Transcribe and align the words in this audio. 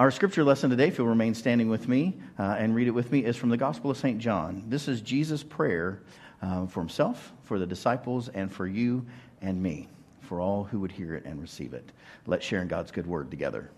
Our 0.00 0.10
scripture 0.10 0.44
lesson 0.44 0.70
today, 0.70 0.88
if 0.88 0.96
you'll 0.96 1.08
remain 1.08 1.34
standing 1.34 1.68
with 1.68 1.86
me 1.86 2.16
uh, 2.38 2.56
and 2.58 2.74
read 2.74 2.88
it 2.88 2.92
with 2.92 3.12
me, 3.12 3.22
is 3.22 3.36
from 3.36 3.50
the 3.50 3.58
Gospel 3.58 3.90
of 3.90 3.98
St. 3.98 4.18
John. 4.18 4.64
This 4.66 4.88
is 4.88 5.02
Jesus' 5.02 5.42
prayer 5.42 6.00
um, 6.40 6.68
for 6.68 6.80
himself, 6.80 7.34
for 7.42 7.58
the 7.58 7.66
disciples, 7.66 8.30
and 8.30 8.50
for 8.50 8.66
you 8.66 9.04
and 9.42 9.62
me, 9.62 9.90
for 10.22 10.40
all 10.40 10.64
who 10.64 10.80
would 10.80 10.90
hear 10.90 11.16
it 11.16 11.26
and 11.26 11.38
receive 11.38 11.74
it. 11.74 11.92
Let's 12.26 12.46
share 12.46 12.62
in 12.62 12.68
God's 12.68 12.90
good 12.90 13.06
word 13.06 13.30
together. 13.30 13.70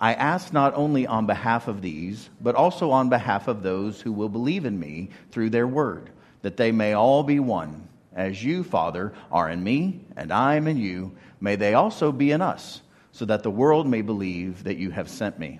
I 0.00 0.14
ask 0.14 0.52
not 0.52 0.74
only 0.74 1.06
on 1.06 1.26
behalf 1.26 1.68
of 1.68 1.80
these, 1.80 2.28
but 2.40 2.56
also 2.56 2.90
on 2.90 3.08
behalf 3.08 3.46
of 3.46 3.62
those 3.62 4.00
who 4.00 4.10
will 4.10 4.28
believe 4.28 4.64
in 4.64 4.76
me 4.80 5.10
through 5.30 5.50
their 5.50 5.68
word, 5.68 6.10
that 6.42 6.56
they 6.56 6.72
may 6.72 6.94
all 6.94 7.22
be 7.22 7.38
one. 7.38 7.86
As 8.12 8.42
you, 8.42 8.64
Father, 8.64 9.12
are 9.30 9.48
in 9.48 9.62
me, 9.62 10.00
and 10.16 10.32
I 10.32 10.56
am 10.56 10.66
in 10.66 10.76
you, 10.76 11.16
may 11.40 11.54
they 11.54 11.74
also 11.74 12.10
be 12.10 12.32
in 12.32 12.42
us 12.42 12.80
so 13.16 13.24
that 13.24 13.42
the 13.42 13.50
world 13.50 13.86
may 13.86 14.02
believe 14.02 14.64
that 14.64 14.76
you 14.76 14.90
have 14.90 15.08
sent 15.08 15.38
me. 15.38 15.58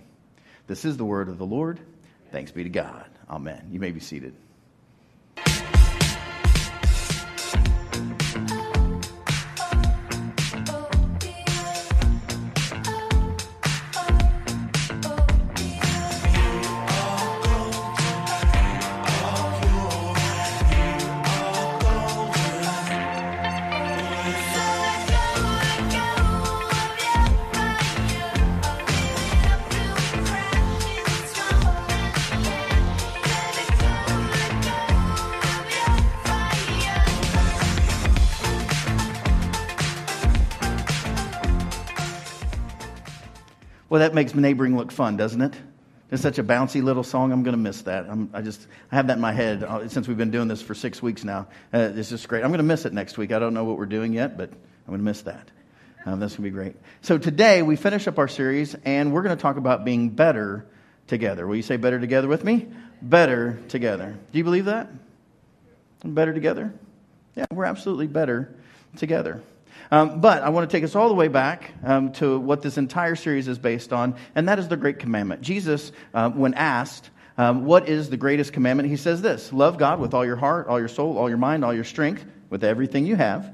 This 0.66 0.84
is 0.84 0.98
the 0.98 1.06
word 1.06 1.30
of 1.30 1.38
the 1.38 1.46
Lord. 1.46 1.80
Thanks 2.30 2.52
be 2.52 2.62
to 2.62 2.68
God. 2.68 3.08
Amen. 3.30 3.68
You 3.72 3.80
may 3.80 3.92
be 3.92 4.00
seated. 4.00 4.34
Well, 43.88 44.00
that 44.00 44.14
makes 44.14 44.34
neighboring 44.34 44.76
look 44.76 44.90
fun, 44.90 45.16
doesn't 45.16 45.40
it? 45.40 45.54
It's 46.10 46.22
such 46.22 46.38
a 46.38 46.44
bouncy 46.44 46.82
little 46.82 47.02
song. 47.02 47.32
I'm 47.32 47.42
going 47.42 47.56
to 47.56 47.62
miss 47.62 47.82
that. 47.82 48.08
I'm, 48.08 48.30
i 48.32 48.40
just 48.40 48.64
I 48.92 48.96
have 48.96 49.08
that 49.08 49.14
in 49.14 49.20
my 49.20 49.32
head 49.32 49.64
uh, 49.64 49.88
since 49.88 50.06
we've 50.06 50.16
been 50.16 50.30
doing 50.30 50.48
this 50.48 50.62
for 50.62 50.74
six 50.74 51.02
weeks 51.02 51.24
now. 51.24 51.48
Uh, 51.72 51.90
just 51.90 52.28
great. 52.28 52.44
I'm 52.44 52.50
going 52.50 52.58
to 52.58 52.64
miss 52.64 52.84
it 52.84 52.92
next 52.92 53.18
week. 53.18 53.32
I 53.32 53.38
don't 53.38 53.54
know 53.54 53.64
what 53.64 53.76
we're 53.76 53.86
doing 53.86 54.12
yet, 54.12 54.36
but 54.36 54.50
I'm 54.50 54.86
going 54.86 54.98
to 54.98 55.04
miss 55.04 55.22
that. 55.22 55.50
Um, 56.04 56.20
that's 56.20 56.36
going 56.36 56.44
to 56.44 56.50
be 56.50 56.50
great. 56.50 56.76
So 57.02 57.18
today 57.18 57.62
we 57.62 57.74
finish 57.74 58.06
up 58.06 58.18
our 58.20 58.28
series, 58.28 58.76
and 58.84 59.12
we're 59.12 59.22
going 59.22 59.36
to 59.36 59.42
talk 59.42 59.56
about 59.56 59.84
being 59.84 60.10
better 60.10 60.66
together. 61.08 61.46
Will 61.46 61.56
you 61.56 61.62
say 61.62 61.76
better 61.76 61.98
together 61.98 62.28
with 62.28 62.44
me? 62.44 62.68
Better 63.02 63.58
together. 63.68 64.16
Do 64.32 64.38
you 64.38 64.44
believe 64.44 64.66
that? 64.66 64.88
Better 66.04 66.32
together? 66.32 66.72
Yeah, 67.34 67.46
we're 67.50 67.64
absolutely 67.64 68.06
better 68.06 68.54
together. 68.96 69.42
Um, 69.90 70.20
but 70.20 70.42
I 70.42 70.48
want 70.48 70.68
to 70.68 70.76
take 70.76 70.84
us 70.84 70.94
all 70.94 71.08
the 71.08 71.14
way 71.14 71.28
back 71.28 71.72
um, 71.84 72.12
to 72.14 72.38
what 72.38 72.62
this 72.62 72.78
entire 72.78 73.16
series 73.16 73.48
is 73.48 73.58
based 73.58 73.92
on, 73.92 74.16
and 74.34 74.48
that 74.48 74.58
is 74.58 74.68
the 74.68 74.76
Great 74.76 74.98
Commandment. 74.98 75.42
Jesus, 75.42 75.92
um, 76.14 76.38
when 76.38 76.54
asked, 76.54 77.10
um, 77.38 77.64
What 77.64 77.88
is 77.88 78.10
the 78.10 78.16
greatest 78.16 78.52
commandment? 78.52 78.88
He 78.88 78.96
says 78.96 79.22
this 79.22 79.52
Love 79.52 79.78
God 79.78 80.00
with 80.00 80.14
all 80.14 80.24
your 80.24 80.36
heart, 80.36 80.66
all 80.68 80.78
your 80.78 80.88
soul, 80.88 81.18
all 81.18 81.28
your 81.28 81.38
mind, 81.38 81.64
all 81.64 81.74
your 81.74 81.84
strength, 81.84 82.24
with 82.50 82.64
everything 82.64 83.06
you 83.06 83.16
have. 83.16 83.52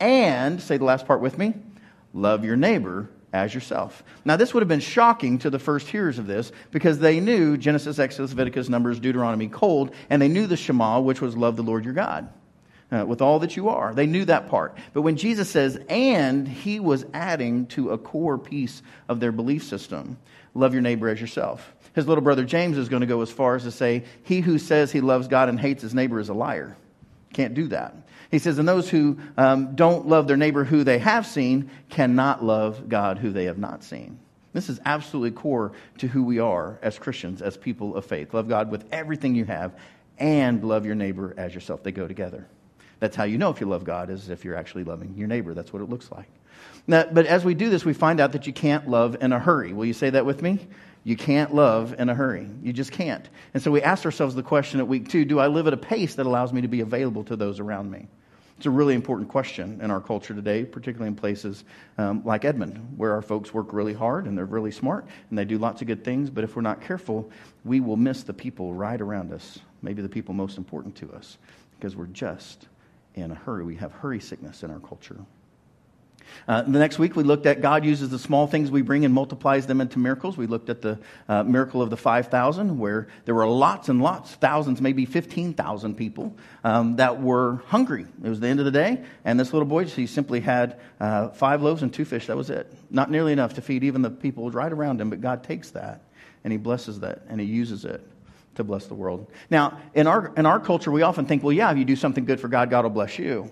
And, 0.00 0.60
say 0.60 0.76
the 0.76 0.84
last 0.84 1.06
part 1.06 1.20
with 1.20 1.38
me, 1.38 1.54
love 2.12 2.44
your 2.44 2.56
neighbor 2.56 3.08
as 3.32 3.52
yourself. 3.52 4.02
Now, 4.24 4.36
this 4.36 4.54
would 4.54 4.62
have 4.62 4.68
been 4.68 4.80
shocking 4.80 5.38
to 5.40 5.50
the 5.50 5.58
first 5.58 5.88
hearers 5.88 6.18
of 6.18 6.26
this 6.26 6.50
because 6.70 6.98
they 6.98 7.20
knew 7.20 7.56
Genesis, 7.56 7.98
Exodus, 7.98 8.30
Leviticus, 8.30 8.68
Numbers, 8.68 9.00
Deuteronomy 9.00 9.48
cold, 9.48 9.92
and 10.08 10.22
they 10.22 10.28
knew 10.28 10.46
the 10.46 10.56
Shema, 10.56 11.00
which 11.00 11.20
was 11.20 11.36
love 11.36 11.56
the 11.56 11.62
Lord 11.62 11.84
your 11.84 11.94
God 11.94 12.28
uh, 12.90 13.04
with 13.06 13.20
all 13.20 13.40
that 13.40 13.56
you 13.56 13.68
are. 13.68 13.94
They 13.94 14.06
knew 14.06 14.24
that 14.24 14.48
part. 14.48 14.76
But 14.92 15.02
when 15.02 15.16
Jesus 15.16 15.50
says, 15.50 15.78
and 15.88 16.48
he 16.48 16.80
was 16.80 17.04
adding 17.12 17.66
to 17.68 17.90
a 17.90 17.98
core 17.98 18.38
piece 18.38 18.82
of 19.08 19.20
their 19.20 19.32
belief 19.32 19.64
system 19.64 20.18
love 20.54 20.72
your 20.72 20.82
neighbor 20.82 21.08
as 21.08 21.20
yourself. 21.20 21.74
His 21.94 22.08
little 22.08 22.22
brother 22.22 22.44
James 22.44 22.78
is 22.78 22.88
going 22.88 23.00
to 23.00 23.06
go 23.06 23.20
as 23.22 23.30
far 23.30 23.54
as 23.54 23.62
to 23.64 23.70
say, 23.70 24.04
he 24.24 24.40
who 24.40 24.58
says 24.58 24.90
he 24.90 25.00
loves 25.00 25.28
God 25.28 25.48
and 25.48 25.58
hates 25.58 25.82
his 25.82 25.94
neighbor 25.94 26.18
is 26.18 26.28
a 26.28 26.34
liar. 26.34 26.76
Can't 27.32 27.54
do 27.54 27.68
that. 27.68 27.94
He 28.30 28.38
says, 28.38 28.58
and 28.58 28.68
those 28.68 28.88
who 28.88 29.18
um, 29.36 29.74
don't 29.74 30.06
love 30.06 30.26
their 30.26 30.36
neighbor 30.36 30.64
who 30.64 30.84
they 30.84 30.98
have 30.98 31.26
seen 31.26 31.70
cannot 31.88 32.44
love 32.44 32.88
God 32.88 33.18
who 33.18 33.30
they 33.30 33.44
have 33.44 33.58
not 33.58 33.84
seen. 33.84 34.18
This 34.52 34.68
is 34.68 34.80
absolutely 34.84 35.32
core 35.32 35.72
to 35.98 36.08
who 36.08 36.24
we 36.24 36.38
are 36.38 36.78
as 36.82 36.98
Christians, 36.98 37.42
as 37.42 37.56
people 37.56 37.96
of 37.96 38.04
faith. 38.06 38.34
Love 38.34 38.48
God 38.48 38.70
with 38.70 38.84
everything 38.92 39.34
you 39.34 39.44
have 39.44 39.72
and 40.18 40.64
love 40.64 40.84
your 40.84 40.94
neighbor 40.94 41.34
as 41.36 41.54
yourself. 41.54 41.82
They 41.82 41.92
go 41.92 42.08
together. 42.08 42.48
That's 43.00 43.16
how 43.16 43.24
you 43.24 43.38
know 43.38 43.50
if 43.50 43.60
you 43.60 43.66
love 43.66 43.84
God, 43.84 44.10
is 44.10 44.28
if 44.28 44.44
you're 44.44 44.56
actually 44.56 44.84
loving 44.84 45.14
your 45.16 45.28
neighbor. 45.28 45.54
That's 45.54 45.72
what 45.72 45.82
it 45.82 45.88
looks 45.88 46.10
like. 46.10 46.28
Now, 46.86 47.04
but 47.10 47.26
as 47.26 47.44
we 47.44 47.54
do 47.54 47.70
this, 47.70 47.84
we 47.84 47.92
find 47.92 48.18
out 48.18 48.32
that 48.32 48.46
you 48.46 48.52
can't 48.52 48.88
love 48.88 49.16
in 49.20 49.32
a 49.32 49.38
hurry. 49.38 49.72
Will 49.72 49.84
you 49.84 49.92
say 49.92 50.10
that 50.10 50.24
with 50.24 50.42
me? 50.42 50.66
You 51.04 51.16
can't 51.16 51.54
love 51.54 51.94
in 51.98 52.08
a 52.08 52.14
hurry. 52.14 52.48
You 52.62 52.72
just 52.72 52.92
can't. 52.92 53.28
And 53.54 53.62
so 53.62 53.70
we 53.70 53.82
ask 53.82 54.04
ourselves 54.04 54.34
the 54.34 54.42
question 54.42 54.80
at 54.80 54.88
week 54.88 55.08
two 55.08 55.24
do 55.24 55.38
I 55.38 55.46
live 55.46 55.66
at 55.66 55.72
a 55.72 55.78
pace 55.78 56.14
that 56.16 56.26
allows 56.26 56.52
me 56.52 56.60
to 56.62 56.68
be 56.68 56.80
available 56.80 57.24
to 57.24 57.36
those 57.36 57.60
around 57.60 57.90
me? 57.90 58.08
It's 58.56 58.66
a 58.66 58.70
really 58.70 58.94
important 58.94 59.28
question 59.28 59.80
in 59.80 59.92
our 59.92 60.00
culture 60.00 60.34
today, 60.34 60.64
particularly 60.64 61.06
in 61.06 61.14
places 61.14 61.62
um, 61.96 62.24
like 62.24 62.44
Edmond, 62.44 62.94
where 62.96 63.12
our 63.12 63.22
folks 63.22 63.54
work 63.54 63.72
really 63.72 63.94
hard 63.94 64.26
and 64.26 64.36
they're 64.36 64.46
really 64.46 64.72
smart 64.72 65.06
and 65.30 65.38
they 65.38 65.44
do 65.44 65.58
lots 65.58 65.80
of 65.80 65.86
good 65.86 66.02
things. 66.02 66.28
But 66.28 66.42
if 66.42 66.56
we're 66.56 66.62
not 66.62 66.80
careful, 66.80 67.30
we 67.64 67.78
will 67.78 67.96
miss 67.96 68.24
the 68.24 68.34
people 68.34 68.74
right 68.74 69.00
around 69.00 69.32
us, 69.32 69.60
maybe 69.80 70.02
the 70.02 70.08
people 70.08 70.34
most 70.34 70.58
important 70.58 70.96
to 70.96 71.12
us, 71.12 71.38
because 71.78 71.94
we're 71.94 72.06
just 72.06 72.66
in 73.20 73.30
a 73.30 73.34
hurry. 73.34 73.64
We 73.64 73.76
have 73.76 73.92
hurry 73.92 74.20
sickness 74.20 74.62
in 74.62 74.70
our 74.70 74.80
culture. 74.80 75.16
Uh, 76.46 76.62
the 76.62 76.78
next 76.78 76.98
week, 76.98 77.16
we 77.16 77.22
looked 77.22 77.46
at 77.46 77.60
God 77.60 77.84
uses 77.84 78.10
the 78.10 78.18
small 78.18 78.46
things 78.46 78.70
we 78.70 78.82
bring 78.82 79.04
and 79.04 79.12
multiplies 79.12 79.66
them 79.66 79.80
into 79.80 79.98
miracles. 79.98 80.36
We 80.36 80.46
looked 80.46 80.70
at 80.70 80.82
the 80.82 80.98
uh, 81.28 81.42
miracle 81.42 81.82
of 81.82 81.90
the 81.90 81.96
5,000, 81.96 82.78
where 82.78 83.08
there 83.24 83.34
were 83.34 83.46
lots 83.46 83.88
and 83.88 84.02
lots, 84.02 84.34
thousands, 84.34 84.80
maybe 84.80 85.04
15,000 85.04 85.94
people 85.94 86.36
um, 86.64 86.96
that 86.96 87.20
were 87.20 87.62
hungry. 87.66 88.06
It 88.22 88.28
was 88.28 88.40
the 88.40 88.48
end 88.48 88.60
of 88.60 88.66
the 88.66 88.72
day, 88.72 89.02
and 89.24 89.38
this 89.38 89.52
little 89.52 89.68
boy, 89.68 89.86
he 89.86 90.06
simply 90.06 90.40
had 90.40 90.78
uh, 91.00 91.28
five 91.30 91.62
loaves 91.62 91.82
and 91.82 91.92
two 91.92 92.04
fish. 92.04 92.26
That 92.26 92.36
was 92.36 92.50
it. 92.50 92.72
Not 92.90 93.10
nearly 93.10 93.32
enough 93.32 93.54
to 93.54 93.62
feed 93.62 93.84
even 93.84 94.02
the 94.02 94.10
people 94.10 94.50
right 94.50 94.72
around 94.72 95.00
him, 95.00 95.10
but 95.10 95.20
God 95.20 95.44
takes 95.44 95.70
that 95.70 96.02
and 96.44 96.52
he 96.52 96.56
blesses 96.56 97.00
that 97.00 97.22
and 97.28 97.40
he 97.40 97.46
uses 97.46 97.84
it 97.84 98.06
to 98.58 98.64
bless 98.64 98.86
the 98.86 98.94
world. 98.94 99.26
Now, 99.50 99.80
in 99.94 100.06
our, 100.06 100.32
in 100.36 100.46
our 100.46 100.60
culture, 100.60 100.92
we 100.92 101.02
often 101.02 101.26
think, 101.26 101.42
well, 101.42 101.52
yeah, 101.52 101.70
if 101.72 101.78
you 101.78 101.84
do 101.84 101.96
something 101.96 102.24
good 102.24 102.38
for 102.38 102.48
God, 102.48 102.70
God 102.70 102.84
will 102.84 102.90
bless 102.90 103.18
you. 103.18 103.50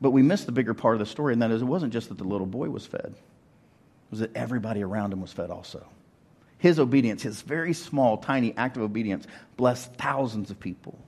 But 0.00 0.12
we 0.12 0.22
miss 0.22 0.44
the 0.44 0.52
bigger 0.52 0.74
part 0.74 0.94
of 0.94 1.00
the 1.00 1.06
story, 1.06 1.32
and 1.32 1.42
that 1.42 1.50
is 1.50 1.62
it 1.62 1.66
wasn't 1.66 1.92
just 1.92 2.08
that 2.08 2.18
the 2.18 2.24
little 2.24 2.46
boy 2.46 2.70
was 2.70 2.86
fed, 2.86 3.14
it 3.14 4.10
was 4.10 4.20
that 4.20 4.34
everybody 4.36 4.82
around 4.82 5.12
him 5.12 5.20
was 5.20 5.32
fed 5.32 5.50
also. 5.50 5.86
His 6.58 6.78
obedience, 6.78 7.22
his 7.22 7.42
very 7.42 7.74
small, 7.74 8.16
tiny 8.16 8.56
act 8.56 8.76
of 8.76 8.82
obedience, 8.82 9.26
blessed 9.56 9.92
thousands 9.94 10.50
of 10.50 10.58
people. 10.58 10.98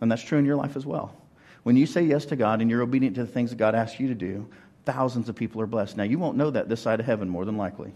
And 0.00 0.10
that's 0.10 0.22
true 0.22 0.38
in 0.38 0.44
your 0.44 0.56
life 0.56 0.76
as 0.76 0.86
well. 0.86 1.14
When 1.62 1.76
you 1.76 1.86
say 1.86 2.02
yes 2.02 2.24
to 2.26 2.36
God 2.36 2.60
and 2.60 2.70
you're 2.70 2.82
obedient 2.82 3.16
to 3.16 3.24
the 3.24 3.30
things 3.30 3.50
that 3.50 3.56
God 3.56 3.74
asks 3.74 4.00
you 4.00 4.08
to 4.08 4.14
do, 4.14 4.48
thousands 4.84 5.28
of 5.28 5.36
people 5.36 5.60
are 5.60 5.66
blessed. 5.66 5.96
Now, 5.96 6.04
you 6.04 6.18
won't 6.18 6.36
know 6.36 6.50
that 6.50 6.68
this 6.68 6.80
side 6.80 7.00
of 7.00 7.06
heaven 7.06 7.28
more 7.28 7.44
than 7.44 7.56
likely. 7.56 7.92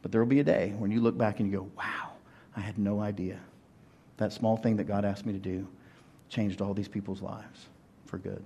But 0.00 0.12
there 0.12 0.20
will 0.20 0.28
be 0.28 0.40
a 0.40 0.44
day 0.44 0.72
when 0.78 0.90
you 0.90 1.00
look 1.00 1.18
back 1.18 1.40
and 1.40 1.50
you 1.50 1.58
go, 1.58 1.70
wow, 1.76 2.12
I 2.56 2.60
had 2.60 2.78
no 2.78 3.00
idea. 3.00 3.40
That 4.18 4.32
small 4.32 4.56
thing 4.56 4.76
that 4.76 4.84
God 4.84 5.04
asked 5.04 5.26
me 5.26 5.32
to 5.32 5.38
do 5.38 5.66
changed 6.28 6.60
all 6.60 6.74
these 6.74 6.88
people's 6.88 7.22
lives 7.22 7.66
for 8.06 8.18
good. 8.18 8.42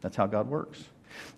That's 0.00 0.16
how 0.16 0.26
God 0.26 0.48
works. 0.48 0.82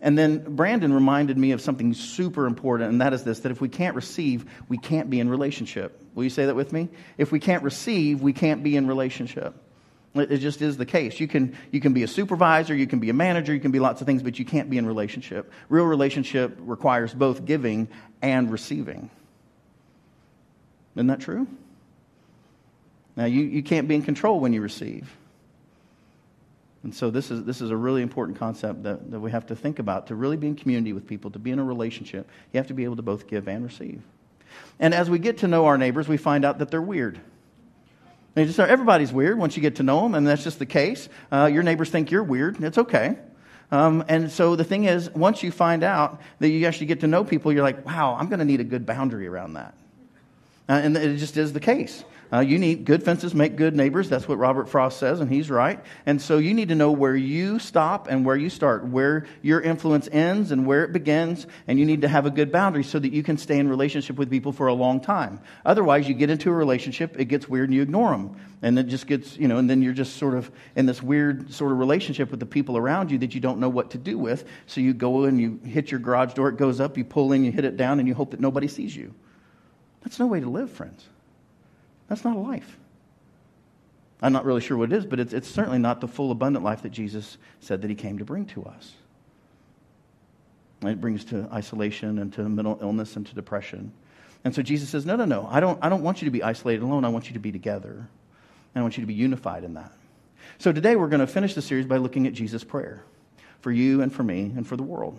And 0.00 0.16
then 0.16 0.54
Brandon 0.56 0.92
reminded 0.92 1.38
me 1.38 1.52
of 1.52 1.60
something 1.60 1.94
super 1.94 2.46
important, 2.46 2.90
and 2.90 3.00
that 3.00 3.12
is 3.12 3.24
this 3.24 3.40
that 3.40 3.52
if 3.52 3.60
we 3.60 3.68
can't 3.68 3.96
receive, 3.96 4.44
we 4.68 4.78
can't 4.78 5.08
be 5.10 5.18
in 5.18 5.28
relationship. 5.28 6.00
Will 6.14 6.24
you 6.24 6.30
say 6.30 6.46
that 6.46 6.54
with 6.54 6.72
me? 6.72 6.88
If 7.16 7.32
we 7.32 7.40
can't 7.40 7.62
receive, 7.62 8.20
we 8.20 8.32
can't 8.32 8.62
be 8.62 8.76
in 8.76 8.86
relationship. 8.86 9.54
It 10.14 10.38
just 10.38 10.60
is 10.60 10.76
the 10.76 10.84
case. 10.84 11.18
You 11.20 11.26
can, 11.26 11.56
you 11.70 11.80
can 11.80 11.94
be 11.94 12.02
a 12.02 12.08
supervisor, 12.08 12.74
you 12.74 12.86
can 12.86 12.98
be 12.98 13.08
a 13.08 13.14
manager, 13.14 13.54
you 13.54 13.60
can 13.60 13.70
be 13.70 13.78
lots 13.78 14.02
of 14.02 14.06
things, 14.06 14.22
but 14.22 14.38
you 14.38 14.44
can't 14.44 14.68
be 14.68 14.76
in 14.76 14.84
relationship. 14.84 15.50
Real 15.70 15.86
relationship 15.86 16.54
requires 16.60 17.14
both 17.14 17.46
giving 17.46 17.88
and 18.20 18.50
receiving. 18.50 19.08
Isn't 20.96 21.06
that 21.06 21.20
true? 21.20 21.46
Now, 23.16 23.26
you, 23.26 23.42
you 23.42 23.62
can't 23.62 23.88
be 23.88 23.94
in 23.94 24.02
control 24.02 24.40
when 24.40 24.52
you 24.52 24.62
receive. 24.62 25.14
And 26.82 26.94
so, 26.94 27.10
this 27.10 27.30
is, 27.30 27.44
this 27.44 27.60
is 27.60 27.70
a 27.70 27.76
really 27.76 28.02
important 28.02 28.38
concept 28.38 28.82
that, 28.82 29.10
that 29.10 29.20
we 29.20 29.30
have 29.30 29.46
to 29.46 29.56
think 29.56 29.78
about. 29.78 30.08
To 30.08 30.14
really 30.14 30.36
be 30.36 30.48
in 30.48 30.56
community 30.56 30.92
with 30.92 31.06
people, 31.06 31.30
to 31.30 31.38
be 31.38 31.50
in 31.50 31.58
a 31.58 31.64
relationship, 31.64 32.28
you 32.52 32.58
have 32.58 32.66
to 32.68 32.74
be 32.74 32.84
able 32.84 32.96
to 32.96 33.02
both 33.02 33.28
give 33.28 33.46
and 33.48 33.64
receive. 33.64 34.02
And 34.80 34.92
as 34.92 35.08
we 35.08 35.18
get 35.18 35.38
to 35.38 35.48
know 35.48 35.66
our 35.66 35.78
neighbors, 35.78 36.08
we 36.08 36.16
find 36.16 36.44
out 36.44 36.58
that 36.58 36.70
they're 36.70 36.82
weird. 36.82 37.20
They 38.34 38.46
just, 38.46 38.58
everybody's 38.58 39.12
weird 39.12 39.38
once 39.38 39.56
you 39.56 39.62
get 39.62 39.76
to 39.76 39.82
know 39.82 40.02
them, 40.02 40.14
and 40.14 40.26
that's 40.26 40.42
just 40.42 40.58
the 40.58 40.66
case. 40.66 41.08
Uh, 41.30 41.50
your 41.52 41.62
neighbors 41.62 41.90
think 41.90 42.10
you're 42.10 42.22
weird. 42.22 42.62
It's 42.62 42.78
okay. 42.78 43.18
Um, 43.70 44.04
and 44.08 44.30
so 44.30 44.56
the 44.56 44.64
thing 44.64 44.84
is, 44.84 45.10
once 45.10 45.42
you 45.42 45.50
find 45.50 45.84
out 45.84 46.20
that 46.38 46.48
you 46.48 46.66
actually 46.66 46.86
get 46.86 47.00
to 47.00 47.06
know 47.06 47.24
people, 47.24 47.52
you're 47.52 47.62
like, 47.62 47.84
wow, 47.86 48.16
I'm 48.18 48.28
going 48.28 48.38
to 48.38 48.44
need 48.44 48.60
a 48.60 48.64
good 48.64 48.86
boundary 48.86 49.26
around 49.26 49.54
that. 49.54 49.74
Uh, 50.72 50.76
and 50.76 50.96
it 50.96 51.18
just 51.18 51.36
is 51.36 51.52
the 51.52 51.60
case. 51.60 52.02
Uh, 52.32 52.40
you 52.40 52.58
need 52.58 52.86
good 52.86 53.02
fences 53.02 53.34
make 53.34 53.56
good 53.56 53.76
neighbors. 53.76 54.08
That's 54.08 54.26
what 54.26 54.38
Robert 54.38 54.70
Frost 54.70 54.98
says, 54.98 55.20
and 55.20 55.30
he's 55.30 55.50
right. 55.50 55.78
And 56.06 56.22
so 56.22 56.38
you 56.38 56.54
need 56.54 56.70
to 56.70 56.74
know 56.74 56.92
where 56.92 57.14
you 57.14 57.58
stop 57.58 58.08
and 58.08 58.24
where 58.24 58.36
you 58.36 58.48
start, 58.48 58.86
where 58.86 59.26
your 59.42 59.60
influence 59.60 60.08
ends 60.10 60.50
and 60.50 60.64
where 60.64 60.82
it 60.82 60.94
begins. 60.94 61.46
And 61.68 61.78
you 61.78 61.84
need 61.84 62.00
to 62.00 62.08
have 62.08 62.24
a 62.24 62.30
good 62.30 62.50
boundary 62.50 62.84
so 62.84 62.98
that 62.98 63.12
you 63.12 63.22
can 63.22 63.36
stay 63.36 63.58
in 63.58 63.68
relationship 63.68 64.16
with 64.16 64.30
people 64.30 64.50
for 64.50 64.68
a 64.68 64.72
long 64.72 65.00
time. 65.00 65.40
Otherwise, 65.66 66.08
you 66.08 66.14
get 66.14 66.30
into 66.30 66.48
a 66.48 66.54
relationship, 66.54 67.20
it 67.20 67.26
gets 67.26 67.46
weird, 67.46 67.68
and 67.68 67.74
you 67.74 67.82
ignore 67.82 68.12
them. 68.12 68.34
And 68.62 68.78
it 68.78 68.84
just 68.84 69.06
gets, 69.06 69.36
you 69.36 69.48
know, 69.48 69.58
and 69.58 69.68
then 69.68 69.82
you're 69.82 69.92
just 69.92 70.16
sort 70.16 70.32
of 70.32 70.50
in 70.74 70.86
this 70.86 71.02
weird 71.02 71.52
sort 71.52 71.70
of 71.70 71.78
relationship 71.78 72.30
with 72.30 72.40
the 72.40 72.46
people 72.46 72.78
around 72.78 73.10
you 73.10 73.18
that 73.18 73.34
you 73.34 73.42
don't 73.42 73.58
know 73.58 73.68
what 73.68 73.90
to 73.90 73.98
do 73.98 74.16
with. 74.16 74.48
So 74.64 74.80
you 74.80 74.94
go 74.94 75.24
and 75.24 75.38
you 75.38 75.60
hit 75.66 75.90
your 75.90 76.00
garage 76.00 76.32
door, 76.32 76.48
it 76.48 76.56
goes 76.56 76.80
up, 76.80 76.96
you 76.96 77.04
pull 77.04 77.32
in, 77.32 77.44
you 77.44 77.52
hit 77.52 77.66
it 77.66 77.76
down, 77.76 77.98
and 77.98 78.08
you 78.08 78.14
hope 78.14 78.30
that 78.30 78.40
nobody 78.40 78.68
sees 78.68 78.96
you. 78.96 79.12
That's 80.02 80.18
no 80.18 80.26
way 80.26 80.40
to 80.40 80.48
live, 80.48 80.70
friends. 80.70 81.06
That's 82.08 82.24
not 82.24 82.36
a 82.36 82.40
life. 82.40 82.78
I'm 84.20 84.32
not 84.32 84.44
really 84.44 84.60
sure 84.60 84.76
what 84.76 84.92
it 84.92 84.96
is, 84.96 85.04
but 85.04 85.18
it's, 85.18 85.32
it's 85.32 85.48
certainly 85.48 85.78
not 85.78 86.00
the 86.00 86.08
full, 86.08 86.30
abundant 86.30 86.64
life 86.64 86.82
that 86.82 86.90
Jesus 86.90 87.38
said 87.60 87.82
that 87.82 87.90
he 87.90 87.96
came 87.96 88.18
to 88.18 88.24
bring 88.24 88.46
to 88.46 88.64
us. 88.64 88.92
And 90.80 90.90
it 90.90 91.00
brings 91.00 91.24
to 91.26 91.48
isolation 91.52 92.18
and 92.18 92.32
to 92.34 92.48
mental 92.48 92.78
illness 92.80 93.16
and 93.16 93.26
to 93.26 93.34
depression. 93.34 93.92
And 94.44 94.54
so 94.54 94.62
Jesus 94.62 94.88
says, 94.88 95.06
No, 95.06 95.16
no, 95.16 95.24
no. 95.24 95.48
I 95.50 95.60
don't, 95.60 95.78
I 95.82 95.88
don't 95.88 96.02
want 96.02 96.22
you 96.22 96.26
to 96.26 96.30
be 96.30 96.42
isolated 96.42 96.82
alone. 96.82 97.04
I 97.04 97.08
want 97.08 97.28
you 97.28 97.34
to 97.34 97.40
be 97.40 97.52
together. 97.52 97.90
And 97.90 98.80
I 98.80 98.82
want 98.82 98.96
you 98.96 99.02
to 99.02 99.06
be 99.06 99.14
unified 99.14 99.64
in 99.64 99.74
that. 99.74 99.92
So 100.58 100.72
today 100.72 100.96
we're 100.96 101.08
going 101.08 101.20
to 101.20 101.26
finish 101.26 101.54
the 101.54 101.62
series 101.62 101.86
by 101.86 101.96
looking 101.96 102.26
at 102.26 102.32
Jesus' 102.32 102.64
prayer 102.64 103.04
for 103.60 103.70
you 103.70 104.02
and 104.02 104.12
for 104.12 104.22
me 104.22 104.52
and 104.56 104.66
for 104.66 104.76
the 104.76 104.82
world. 104.82 105.18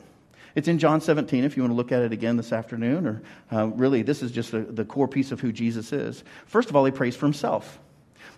It's 0.56 0.68
in 0.68 0.78
John 0.78 1.02
17 1.02 1.44
if 1.44 1.58
you 1.58 1.64
want 1.64 1.72
to 1.72 1.76
look 1.76 1.92
at 1.92 2.02
it 2.02 2.12
again 2.12 2.38
this 2.38 2.54
afternoon, 2.54 3.08
or 3.08 3.22
uh, 3.52 3.68
really, 3.68 4.04
this 4.04 4.22
is 4.22 4.32
just 4.32 4.54
a, 4.54 4.62
the 4.62 4.86
core 4.86 5.08
piece 5.08 5.32
of 5.32 5.40
who 5.40 5.52
Jesus 5.52 5.92
is. 5.92 6.24
First 6.46 6.70
of 6.70 6.76
all, 6.76 6.86
he 6.86 6.92
prays 6.92 7.16
for 7.16 7.26
himself. 7.26 7.80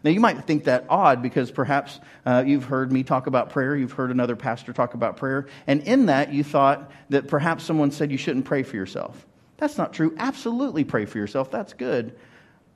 Now, 0.04 0.12
you 0.12 0.20
might 0.20 0.44
think 0.46 0.66
that 0.66 0.86
odd 0.88 1.22
because 1.22 1.52
perhaps 1.52 2.00
uh, 2.26 2.44
you've 2.46 2.66
heard 2.66 2.92
me 2.92 3.04
talk 3.04 3.28
about 3.28 3.50
prayer, 3.50 3.76
you've 3.76 3.94
heard 3.94 4.12
another 4.12 4.36
pastor 4.36 4.72
talk 4.72 4.94
about 4.94 5.18
prayer, 5.18 5.48
and 5.68 5.82
in 5.82 6.06
that 6.06 6.32
you 6.32 6.44
thought 6.44 6.92
that 7.10 7.28
perhaps 7.28 7.64
someone 7.64 7.92
said 7.92 8.12
you 8.12 8.18
shouldn't 8.18 8.46
pray 8.46 8.64
for 8.64 8.76
yourself. 8.76 9.26
That's 9.58 9.78
not 9.78 9.94
true. 9.94 10.14
Absolutely 10.18 10.84
pray 10.84 11.06
for 11.06 11.18
yourself. 11.18 11.50
That's 11.50 11.74
good. 11.74 12.18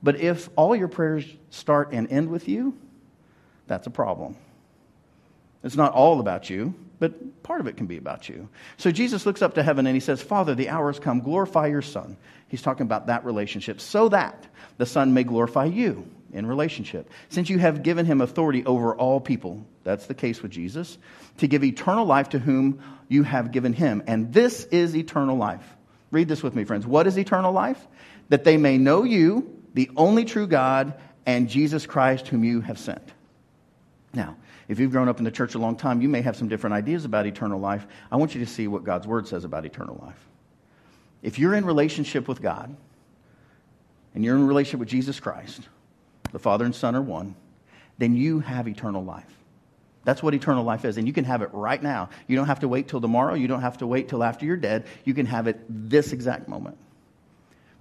But 0.02 0.16
if 0.20 0.48
all 0.56 0.74
your 0.74 0.88
prayers 0.88 1.24
start 1.50 1.92
and 1.92 2.10
end 2.10 2.30
with 2.30 2.48
you, 2.48 2.76
that's 3.66 3.86
a 3.86 3.90
problem. 3.90 4.36
It's 5.62 5.76
not 5.76 5.92
all 5.92 6.20
about 6.20 6.48
you, 6.50 6.74
but 7.00 7.42
part 7.42 7.60
of 7.60 7.66
it 7.66 7.76
can 7.76 7.86
be 7.86 7.96
about 7.96 8.28
you. 8.28 8.48
So 8.76 8.92
Jesus 8.92 9.26
looks 9.26 9.42
up 9.42 9.54
to 9.54 9.62
heaven 9.62 9.86
and 9.86 9.96
he 9.96 10.00
says, 10.00 10.22
Father, 10.22 10.54
the 10.54 10.68
hour 10.68 10.92
has 10.92 11.00
come. 11.00 11.20
Glorify 11.20 11.66
your 11.66 11.82
Son. 11.82 12.16
He's 12.46 12.62
talking 12.62 12.86
about 12.86 13.06
that 13.06 13.24
relationship 13.24 13.80
so 13.80 14.10
that 14.10 14.46
the 14.76 14.86
Son 14.86 15.14
may 15.14 15.24
glorify 15.24 15.64
you 15.64 16.08
in 16.32 16.46
relationship. 16.46 17.10
Since 17.30 17.50
you 17.50 17.58
have 17.58 17.82
given 17.82 18.06
him 18.06 18.20
authority 18.20 18.64
over 18.64 18.94
all 18.94 19.18
people, 19.18 19.66
that's 19.82 20.06
the 20.06 20.14
case 20.14 20.42
with 20.42 20.52
Jesus, 20.52 20.98
to 21.38 21.48
give 21.48 21.64
eternal 21.64 22.04
life 22.06 22.28
to 22.30 22.38
whom 22.38 22.82
you 23.08 23.22
have 23.22 23.50
given 23.50 23.72
him. 23.72 24.02
And 24.06 24.32
this 24.32 24.64
is 24.64 24.94
eternal 24.94 25.36
life. 25.36 25.64
Read 26.10 26.28
this 26.28 26.42
with 26.42 26.54
me, 26.54 26.64
friends. 26.64 26.86
What 26.86 27.06
is 27.06 27.18
eternal 27.18 27.52
life? 27.52 27.84
That 28.28 28.44
they 28.44 28.58
may 28.58 28.78
know 28.78 29.04
you, 29.04 29.58
the 29.74 29.90
only 29.96 30.24
true 30.24 30.46
God, 30.46 30.94
and 31.24 31.48
Jesus 31.48 31.86
Christ, 31.86 32.28
whom 32.28 32.44
you 32.44 32.60
have 32.60 32.78
sent. 32.78 33.02
Now, 34.12 34.36
if 34.70 34.78
you've 34.78 34.92
grown 34.92 35.08
up 35.08 35.18
in 35.18 35.24
the 35.24 35.32
church 35.32 35.56
a 35.56 35.58
long 35.58 35.74
time, 35.74 36.00
you 36.00 36.08
may 36.08 36.22
have 36.22 36.36
some 36.36 36.46
different 36.46 36.74
ideas 36.74 37.04
about 37.04 37.26
eternal 37.26 37.58
life. 37.58 37.84
I 38.12 38.14
want 38.14 38.36
you 38.36 38.44
to 38.44 38.50
see 38.50 38.68
what 38.68 38.84
God's 38.84 39.04
word 39.04 39.26
says 39.26 39.42
about 39.42 39.66
eternal 39.66 39.98
life. 40.00 40.28
If 41.22 41.40
you're 41.40 41.56
in 41.56 41.64
relationship 41.64 42.28
with 42.28 42.40
God, 42.40 42.76
and 44.14 44.24
you're 44.24 44.36
in 44.36 44.46
relationship 44.46 44.78
with 44.78 44.88
Jesus 44.88 45.18
Christ, 45.18 45.62
the 46.30 46.38
Father 46.38 46.64
and 46.64 46.72
Son 46.72 46.94
are 46.94 47.02
one, 47.02 47.34
then 47.98 48.14
you 48.14 48.38
have 48.38 48.68
eternal 48.68 49.02
life. 49.02 49.26
That's 50.04 50.22
what 50.22 50.34
eternal 50.34 50.62
life 50.62 50.84
is. 50.84 50.98
And 50.98 51.06
you 51.08 51.12
can 51.12 51.24
have 51.24 51.42
it 51.42 51.50
right 51.52 51.82
now. 51.82 52.08
You 52.28 52.36
don't 52.36 52.46
have 52.46 52.60
to 52.60 52.68
wait 52.68 52.86
till 52.86 53.00
tomorrow. 53.00 53.34
You 53.34 53.48
don't 53.48 53.62
have 53.62 53.78
to 53.78 53.88
wait 53.88 54.08
till 54.08 54.22
after 54.22 54.46
you're 54.46 54.56
dead. 54.56 54.86
You 55.04 55.14
can 55.14 55.26
have 55.26 55.48
it 55.48 55.58
this 55.68 56.12
exact 56.12 56.46
moment. 56.46 56.78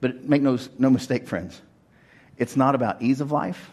But 0.01 0.27
make 0.27 0.41
no, 0.41 0.57
no 0.79 0.89
mistake, 0.89 1.27
friends. 1.27 1.61
It's 2.39 2.57
not 2.57 2.73
about 2.73 3.03
ease 3.03 3.21
of 3.21 3.31
life. 3.31 3.69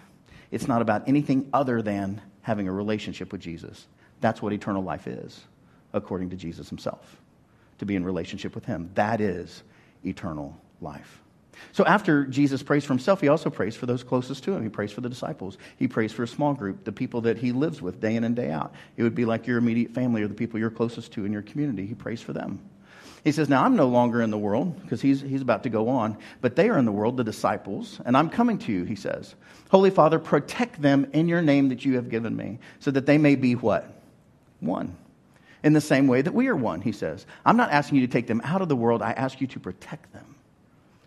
It's 0.51 0.69
not 0.69 0.83
about 0.83 1.09
anything 1.09 1.49
other 1.55 1.81
than 1.81 2.21
having 2.47 2.69
a 2.69 2.73
relationship 2.73 3.33
with 3.33 3.41
Jesus. 3.41 3.89
That's 4.21 4.41
what 4.41 4.53
eternal 4.53 4.81
life 4.81 5.09
is, 5.09 5.41
according 5.93 6.31
to 6.31 6.37
Jesus 6.37 6.69
himself. 6.69 7.17
To 7.79 7.85
be 7.85 7.97
in 7.97 8.05
relationship 8.05 8.55
with 8.55 8.65
him. 8.65 8.89
That 8.95 9.21
is 9.21 9.65
eternal 10.05 10.57
life. 10.81 11.21
So 11.73 11.85
after 11.85 12.25
Jesus 12.25 12.63
prays 12.63 12.85
for 12.85 12.93
himself, 12.93 13.21
he 13.21 13.27
also 13.27 13.51
prays 13.51 13.75
for 13.75 13.87
those 13.87 14.05
closest 14.05 14.45
to 14.45 14.53
him. 14.53 14.63
He 14.63 14.69
prays 14.69 14.93
for 14.93 15.01
the 15.01 15.09
disciples. 15.09 15.59
He 15.77 15.89
prays 15.89 16.13
for 16.13 16.23
a 16.23 16.29
small 16.29 16.55
group, 16.55 16.85
the 16.85 16.93
people 16.93 17.21
that 17.23 17.37
he 17.37 17.51
lives 17.51 17.83
with 17.83 18.01
day 18.01 18.15
in 18.15 18.23
and 18.23 18.37
day 18.37 18.53
out. 18.53 18.73
It 18.97 19.03
would 19.03 19.17
be 19.17 19.25
like 19.25 19.49
your 19.49 19.59
immediate 19.59 19.91
family 19.91 20.23
or 20.23 20.29
the 20.29 20.35
people 20.35 20.61
you're 20.61 20.71
closest 20.71 21.11
to 21.15 21.25
in 21.25 21.33
your 21.33 21.43
community. 21.43 21.85
He 21.85 21.95
prays 21.95 22.23
for 22.23 22.33
them. 22.33 22.61
He 23.27 23.33
says, 23.33 23.49
Now 23.49 23.65
I'm 23.65 23.75
no 23.75 23.89
longer 23.89 24.23
in 24.23 24.31
the 24.31 24.39
world, 24.39 24.81
because 24.81 25.03
he's, 25.03 25.21
he's 25.21 25.43
about 25.43 25.65
to 25.65 25.69
go 25.69 25.89
on, 25.89 26.17
but 26.41 26.55
they 26.55 26.69
are 26.69 26.79
in 26.79 26.85
the 26.85 26.93
world, 26.93 27.17
the 27.17 27.25
disciples, 27.25 28.01
and 28.05 28.17
I'm 28.17 28.31
coming 28.31 28.57
to 28.59 28.73
you, 28.73 28.85
he 28.85 28.95
says. 28.95 29.35
Holy 29.69 29.91
Father, 29.91 30.21
protect 30.21 30.81
them 30.81 31.11
in 31.13 31.27
your 31.27 31.43
name 31.43 31.71
that 31.71 31.85
you 31.85 31.97
have 31.97 32.09
given 32.09 32.37
me, 32.37 32.61
so 32.79 32.93
that 32.93 33.05
they 33.05 33.19
may 33.19 33.35
be 33.35 33.57
what? 33.57 34.01
One. 34.61 34.97
In 35.65 35.73
the 35.73 35.81
same 35.81 36.07
way 36.07 36.23
that 36.23 36.35
we 36.35 36.47
are 36.47 36.55
one, 36.55 36.81
he 36.81 36.93
says. 36.93 37.27
I'm 37.45 37.57
not 37.57 37.73
asking 37.73 37.99
you 37.99 38.07
to 38.07 38.13
take 38.13 38.29
them 38.29 38.43
out 38.45 38.63
of 38.63 38.69
the 38.69 38.77
world, 38.77 39.03
I 39.03 39.11
ask 39.11 39.41
you 39.41 39.49
to 39.49 39.59
protect 39.59 40.13
them 40.13 40.37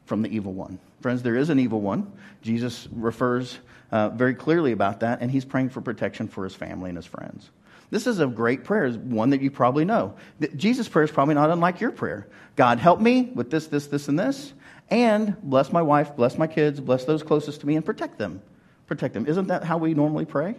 from 0.06 0.22
the 0.22 0.28
evil 0.28 0.52
one. 0.52 0.78
Friends, 1.00 1.24
there 1.24 1.38
is 1.38 1.50
an 1.50 1.58
evil 1.58 1.80
one. 1.80 2.12
Jesus 2.42 2.90
refers 2.92 3.60
uh, 3.94 4.10
very 4.10 4.36
clearly 4.36 4.74
about 4.74 5.00
that, 5.00 5.22
and 5.22 5.32
he's 5.32 5.46
praying 5.46 5.70
for 5.70 5.80
protection 5.80 6.28
for 6.28 6.44
his 6.44 6.54
family 6.54 6.90
and 6.90 6.98
his 6.98 7.06
friends. 7.06 7.50
This 7.92 8.06
is 8.06 8.20
a 8.20 8.28
great 8.28 8.64
prayer, 8.64 8.92
one 8.92 9.32
that 9.32 9.42
you 9.42 9.50
probably 9.50 9.86
know. 9.86 10.16
Jesus' 10.56 10.88
prayer 10.88 11.06
is 11.06 11.12
probably 11.12 11.36
not 11.36 11.50
unlike 11.50 11.82
your 11.82 11.92
prayer. 11.92 12.28
God, 12.56 12.78
help 12.80 13.00
me 13.00 13.32
with 13.34 13.50
this, 13.50 13.68
this, 13.68 13.88
this, 13.88 14.08
and 14.08 14.20
this, 14.20 14.54
and 14.90 15.40
bless 15.42 15.72
my 15.72 15.82
wife, 15.82 16.16
bless 16.16 16.38
my 16.38 16.48
kids, 16.48 16.80
bless 16.80 17.06
those 17.06 17.24
closest 17.24 17.62
to 17.62 17.68
me, 17.68 17.76
and 17.76 17.86
protect 17.86 18.18
them. 18.18 18.42
Protect 18.86 19.14
them. 19.14 19.26
Isn't 19.26 19.48
that 19.48 19.64
how 19.64 19.78
we 19.78 19.94
normally 19.94 20.26
pray? 20.26 20.56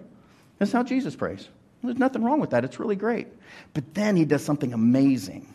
That's 0.59 0.73
how 0.73 0.83
Jesus 0.83 1.15
prays. 1.15 1.49
There's 1.83 1.99
nothing 1.99 2.23
wrong 2.23 2.41
with 2.41 2.51
that. 2.51 2.65
It's 2.65 2.79
really 2.79 2.97
great. 2.97 3.29
But 3.75 3.95
then 3.95 4.17
he 4.17 4.25
does 4.25 4.45
something 4.45 4.73
amazing. 4.73 5.53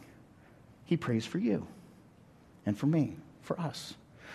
He 0.85 0.97
prays 0.97 1.25
for 1.25 1.37
you 1.37 1.67
and 2.65 2.77
for 2.77 2.87
me, 2.87 3.15
for 3.41 3.59
us, 3.59 3.93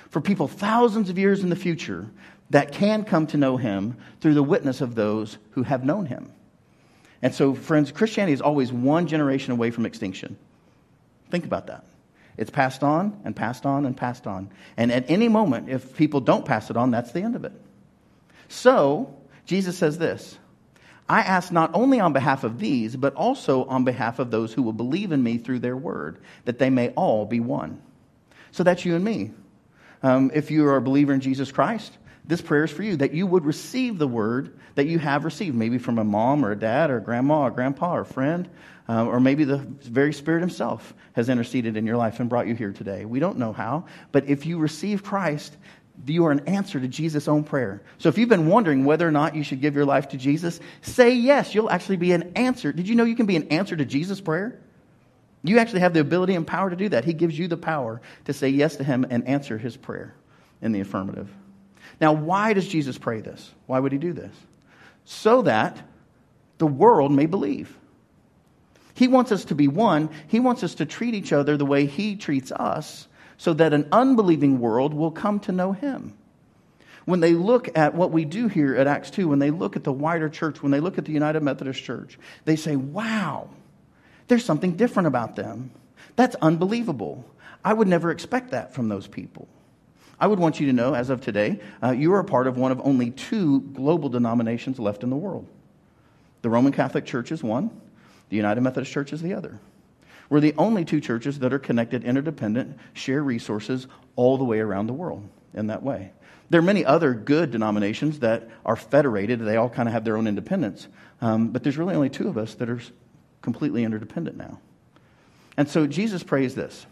for 0.08 0.20
people 0.20 0.46
thousands 0.46 1.10
of 1.10 1.18
years 1.18 1.42
in 1.42 1.50
the 1.50 1.56
future 1.56 2.08
that 2.50 2.72
can 2.72 3.04
come 3.04 3.26
to 3.28 3.36
know 3.36 3.56
him 3.56 3.96
through 4.20 4.34
the 4.34 4.42
witness 4.42 4.80
of 4.80 4.94
those 4.94 5.38
who 5.52 5.62
have 5.62 5.84
known 5.84 6.06
him. 6.06 6.32
And 7.22 7.34
so, 7.34 7.54
friends, 7.54 7.92
Christianity 7.92 8.32
is 8.32 8.40
always 8.40 8.72
one 8.72 9.06
generation 9.06 9.52
away 9.52 9.70
from 9.70 9.86
extinction. 9.86 10.36
Think 11.30 11.44
about 11.44 11.66
that. 11.66 11.84
It's 12.36 12.50
passed 12.50 12.82
on 12.82 13.20
and 13.24 13.36
passed 13.36 13.66
on 13.66 13.84
and 13.84 13.96
passed 13.96 14.26
on. 14.26 14.50
And 14.76 14.90
at 14.90 15.10
any 15.10 15.28
moment, 15.28 15.68
if 15.68 15.96
people 15.96 16.20
don't 16.20 16.44
pass 16.44 16.70
it 16.70 16.76
on, 16.76 16.90
that's 16.90 17.12
the 17.12 17.20
end 17.20 17.36
of 17.36 17.44
it. 17.44 17.52
So, 18.48 19.14
Jesus 19.44 19.76
says 19.76 19.98
this 19.98 20.38
I 21.10 21.22
ask 21.22 21.50
not 21.50 21.72
only 21.74 21.98
on 21.98 22.12
behalf 22.12 22.44
of 22.44 22.60
these, 22.60 22.94
but 22.94 23.14
also 23.14 23.64
on 23.64 23.82
behalf 23.82 24.20
of 24.20 24.30
those 24.30 24.52
who 24.52 24.62
will 24.62 24.72
believe 24.72 25.10
in 25.10 25.20
me 25.20 25.38
through 25.38 25.58
their 25.58 25.76
word, 25.76 26.18
that 26.44 26.60
they 26.60 26.70
may 26.70 26.90
all 26.90 27.26
be 27.26 27.40
one. 27.40 27.82
So 28.52 28.62
that's 28.62 28.84
you 28.84 28.94
and 28.94 29.04
me. 29.04 29.32
Um, 30.04 30.30
if 30.32 30.52
you 30.52 30.66
are 30.66 30.76
a 30.76 30.80
believer 30.80 31.12
in 31.12 31.20
Jesus 31.20 31.50
Christ, 31.50 31.98
this 32.26 32.40
prayer 32.40 32.64
is 32.64 32.70
for 32.70 32.82
you 32.82 32.96
that 32.96 33.12
you 33.12 33.26
would 33.26 33.44
receive 33.44 33.98
the 33.98 34.06
word 34.06 34.58
that 34.74 34.86
you 34.86 34.98
have 34.98 35.24
received, 35.24 35.56
maybe 35.56 35.78
from 35.78 35.98
a 35.98 36.04
mom 36.04 36.44
or 36.44 36.52
a 36.52 36.58
dad 36.58 36.90
or 36.90 36.98
a 36.98 37.00
grandma 37.00 37.42
or 37.42 37.50
grandpa 37.50 37.96
or 37.96 38.00
a 38.02 38.06
friend, 38.06 38.48
uh, 38.88 39.04
or 39.04 39.20
maybe 39.20 39.44
the 39.44 39.58
very 39.58 40.12
Spirit 40.12 40.40
Himself 40.40 40.94
has 41.14 41.28
interceded 41.28 41.76
in 41.76 41.86
your 41.86 41.96
life 41.96 42.20
and 42.20 42.28
brought 42.28 42.46
you 42.46 42.54
here 42.54 42.72
today. 42.72 43.04
We 43.04 43.20
don't 43.20 43.38
know 43.38 43.52
how, 43.52 43.86
but 44.12 44.26
if 44.26 44.46
you 44.46 44.58
receive 44.58 45.02
Christ, 45.02 45.56
you 46.06 46.24
are 46.26 46.32
an 46.32 46.46
answer 46.46 46.80
to 46.80 46.88
Jesus' 46.88 47.28
own 47.28 47.44
prayer. 47.44 47.82
So 47.98 48.08
if 48.08 48.16
you've 48.16 48.28
been 48.28 48.46
wondering 48.46 48.84
whether 48.84 49.06
or 49.06 49.10
not 49.10 49.34
you 49.34 49.42
should 49.42 49.60
give 49.60 49.74
your 49.74 49.84
life 49.84 50.08
to 50.08 50.16
Jesus, 50.16 50.60
say 50.82 51.10
yes. 51.10 51.54
You'll 51.54 51.70
actually 51.70 51.98
be 51.98 52.12
an 52.12 52.32
answer. 52.36 52.72
Did 52.72 52.88
you 52.88 52.94
know 52.94 53.04
you 53.04 53.16
can 53.16 53.26
be 53.26 53.36
an 53.36 53.48
answer 53.48 53.76
to 53.76 53.84
Jesus' 53.84 54.20
prayer? 54.20 54.58
You 55.42 55.58
actually 55.58 55.80
have 55.80 55.94
the 55.94 56.00
ability 56.00 56.34
and 56.34 56.46
power 56.46 56.70
to 56.70 56.76
do 56.76 56.88
that. 56.90 57.04
He 57.04 57.12
gives 57.12 57.38
you 57.38 57.48
the 57.48 57.56
power 57.56 58.00
to 58.26 58.32
say 58.32 58.48
yes 58.48 58.76
to 58.76 58.84
Him 58.84 59.06
and 59.08 59.26
answer 59.26 59.58
His 59.58 59.76
prayer 59.76 60.14
in 60.62 60.72
the 60.72 60.80
affirmative. 60.80 61.30
Now, 62.00 62.12
why 62.12 62.54
does 62.54 62.66
Jesus 62.66 62.96
pray 62.96 63.20
this? 63.20 63.52
Why 63.66 63.78
would 63.78 63.92
he 63.92 63.98
do 63.98 64.12
this? 64.12 64.34
So 65.04 65.42
that 65.42 65.76
the 66.58 66.66
world 66.66 67.12
may 67.12 67.26
believe. 67.26 67.76
He 68.94 69.08
wants 69.08 69.32
us 69.32 69.46
to 69.46 69.54
be 69.54 69.68
one. 69.68 70.10
He 70.28 70.40
wants 70.40 70.62
us 70.62 70.76
to 70.76 70.86
treat 70.86 71.14
each 71.14 71.32
other 71.32 71.56
the 71.56 71.66
way 71.66 71.86
he 71.86 72.16
treats 72.16 72.52
us 72.52 73.06
so 73.38 73.54
that 73.54 73.72
an 73.72 73.88
unbelieving 73.92 74.60
world 74.60 74.92
will 74.92 75.10
come 75.10 75.40
to 75.40 75.52
know 75.52 75.72
him. 75.72 76.14
When 77.06 77.20
they 77.20 77.32
look 77.32 77.76
at 77.78 77.94
what 77.94 78.12
we 78.12 78.26
do 78.26 78.48
here 78.48 78.76
at 78.76 78.86
Acts 78.86 79.10
2, 79.10 79.26
when 79.28 79.38
they 79.38 79.50
look 79.50 79.74
at 79.76 79.84
the 79.84 79.92
wider 79.92 80.28
church, 80.28 80.62
when 80.62 80.70
they 80.70 80.80
look 80.80 80.98
at 80.98 81.06
the 81.06 81.12
United 81.12 81.42
Methodist 81.42 81.82
Church, 81.82 82.18
they 82.44 82.56
say, 82.56 82.76
wow, 82.76 83.48
there's 84.28 84.44
something 84.44 84.76
different 84.76 85.06
about 85.06 85.34
them. 85.34 85.70
That's 86.16 86.36
unbelievable. 86.36 87.24
I 87.64 87.72
would 87.72 87.88
never 87.88 88.10
expect 88.10 88.50
that 88.50 88.74
from 88.74 88.88
those 88.88 89.06
people. 89.06 89.48
I 90.20 90.26
would 90.26 90.38
want 90.38 90.60
you 90.60 90.66
to 90.66 90.72
know, 90.72 90.94
as 90.94 91.08
of 91.08 91.22
today, 91.22 91.60
uh, 91.82 91.92
you 91.92 92.12
are 92.12 92.20
a 92.20 92.24
part 92.24 92.46
of 92.46 92.58
one 92.58 92.72
of 92.72 92.80
only 92.84 93.10
two 93.10 93.60
global 93.60 94.10
denominations 94.10 94.78
left 94.78 95.02
in 95.02 95.10
the 95.10 95.16
world. 95.16 95.46
The 96.42 96.50
Roman 96.50 96.72
Catholic 96.72 97.06
Church 97.06 97.32
is 97.32 97.42
one, 97.42 97.70
the 98.28 98.36
United 98.36 98.60
Methodist 98.60 98.92
Church 98.92 99.12
is 99.12 99.22
the 99.22 99.34
other. 99.34 99.58
We're 100.28 100.40
the 100.40 100.54
only 100.58 100.84
two 100.84 101.00
churches 101.00 101.40
that 101.40 101.52
are 101.52 101.58
connected, 101.58 102.04
interdependent, 102.04 102.78
share 102.92 103.22
resources 103.22 103.86
all 104.14 104.38
the 104.38 104.44
way 104.44 104.60
around 104.60 104.86
the 104.86 104.92
world 104.92 105.26
in 105.54 105.68
that 105.68 105.82
way. 105.82 106.12
There 106.50 106.60
are 106.60 106.62
many 106.62 106.84
other 106.84 107.14
good 107.14 107.50
denominations 107.50 108.20
that 108.20 108.48
are 108.64 108.76
federated, 108.76 109.40
they 109.40 109.56
all 109.56 109.70
kind 109.70 109.88
of 109.88 109.92
have 109.92 110.04
their 110.04 110.16
own 110.16 110.26
independence. 110.26 110.86
Um, 111.20 111.48
but 111.48 111.62
there's 111.62 111.76
really 111.76 111.94
only 111.94 112.10
two 112.10 112.28
of 112.28 112.36
us 112.36 112.54
that 112.54 112.68
are 112.68 112.80
completely 113.42 113.84
interdependent 113.84 114.36
now. 114.36 114.58
And 115.56 115.68
so 115.68 115.86
Jesus 115.86 116.22
prays 116.22 116.54
this 116.54 116.86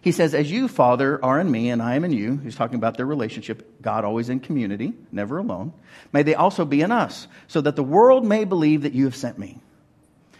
he 0.00 0.12
says, 0.12 0.34
As 0.34 0.50
you, 0.50 0.68
Father, 0.68 1.22
are 1.22 1.40
in 1.40 1.50
me 1.50 1.70
and 1.70 1.82
I 1.82 1.94
am 1.94 2.04
in 2.04 2.12
you, 2.12 2.38
he's 2.38 2.56
talking 2.56 2.76
about 2.76 2.96
their 2.96 3.06
relationship, 3.06 3.82
God 3.82 4.04
always 4.04 4.28
in 4.28 4.40
community, 4.40 4.94
never 5.12 5.38
alone, 5.38 5.72
may 6.12 6.22
they 6.22 6.34
also 6.34 6.64
be 6.64 6.80
in 6.80 6.90
us, 6.90 7.28
so 7.48 7.60
that 7.60 7.76
the 7.76 7.82
world 7.82 8.24
may 8.24 8.44
believe 8.44 8.82
that 8.82 8.94
you 8.94 9.04
have 9.04 9.16
sent 9.16 9.38
me. 9.38 9.58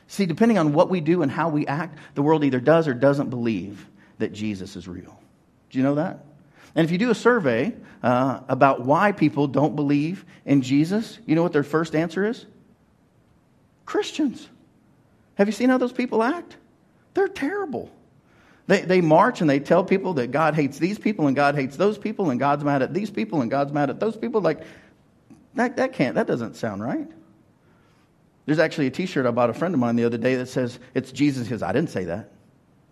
See, 0.06 0.26
depending 0.26 0.58
on 0.58 0.72
what 0.72 0.88
we 0.88 1.00
do 1.00 1.22
and 1.22 1.30
how 1.30 1.50
we 1.50 1.66
act, 1.66 1.98
the 2.14 2.22
world 2.22 2.42
either 2.42 2.58
does 2.58 2.88
or 2.88 2.94
doesn't 2.94 3.30
believe 3.30 3.86
that 4.18 4.32
Jesus 4.32 4.76
is 4.76 4.88
real. 4.88 5.20
Do 5.70 5.78
you 5.78 5.84
know 5.84 5.96
that? 5.96 6.24
And 6.74 6.84
if 6.84 6.90
you 6.90 6.98
do 6.98 7.10
a 7.10 7.14
survey 7.14 7.74
uh, 8.02 8.40
about 8.48 8.82
why 8.84 9.12
people 9.12 9.46
don't 9.46 9.76
believe 9.76 10.24
in 10.44 10.62
Jesus, 10.62 11.18
you 11.26 11.34
know 11.34 11.42
what 11.42 11.52
their 11.52 11.62
first 11.62 11.94
answer 11.94 12.26
is? 12.26 12.46
Christians. 13.86 14.48
Have 15.34 15.48
you 15.48 15.52
seen 15.52 15.68
how 15.68 15.78
those 15.78 15.92
people 15.92 16.22
act? 16.22 16.56
They're 17.14 17.28
terrible. 17.28 17.90
They, 18.70 18.82
they 18.82 19.00
march 19.00 19.40
and 19.40 19.50
they 19.50 19.58
tell 19.58 19.82
people 19.82 20.14
that 20.14 20.30
God 20.30 20.54
hates 20.54 20.78
these 20.78 20.96
people 20.96 21.26
and 21.26 21.34
God 21.34 21.56
hates 21.56 21.76
those 21.76 21.98
people 21.98 22.30
and 22.30 22.38
God's 22.38 22.62
mad 22.62 22.82
at 22.82 22.94
these 22.94 23.10
people 23.10 23.40
and 23.40 23.50
God's 23.50 23.72
mad 23.72 23.90
at 23.90 23.98
those 23.98 24.16
people. 24.16 24.40
Like, 24.40 24.60
that, 25.56 25.76
that 25.78 25.92
can't, 25.92 26.14
that 26.14 26.28
doesn't 26.28 26.54
sound 26.54 26.80
right. 26.80 27.08
There's 28.46 28.60
actually 28.60 28.86
a 28.86 28.90
t 28.92 29.06
shirt 29.06 29.26
I 29.26 29.32
bought 29.32 29.50
a 29.50 29.54
friend 29.54 29.74
of 29.74 29.80
mine 29.80 29.96
the 29.96 30.04
other 30.04 30.18
day 30.18 30.36
that 30.36 30.46
says, 30.46 30.78
It's 30.94 31.10
Jesus. 31.10 31.48
Because 31.48 31.64
I 31.64 31.72
didn't 31.72 31.90
say 31.90 32.04
that. 32.04 32.30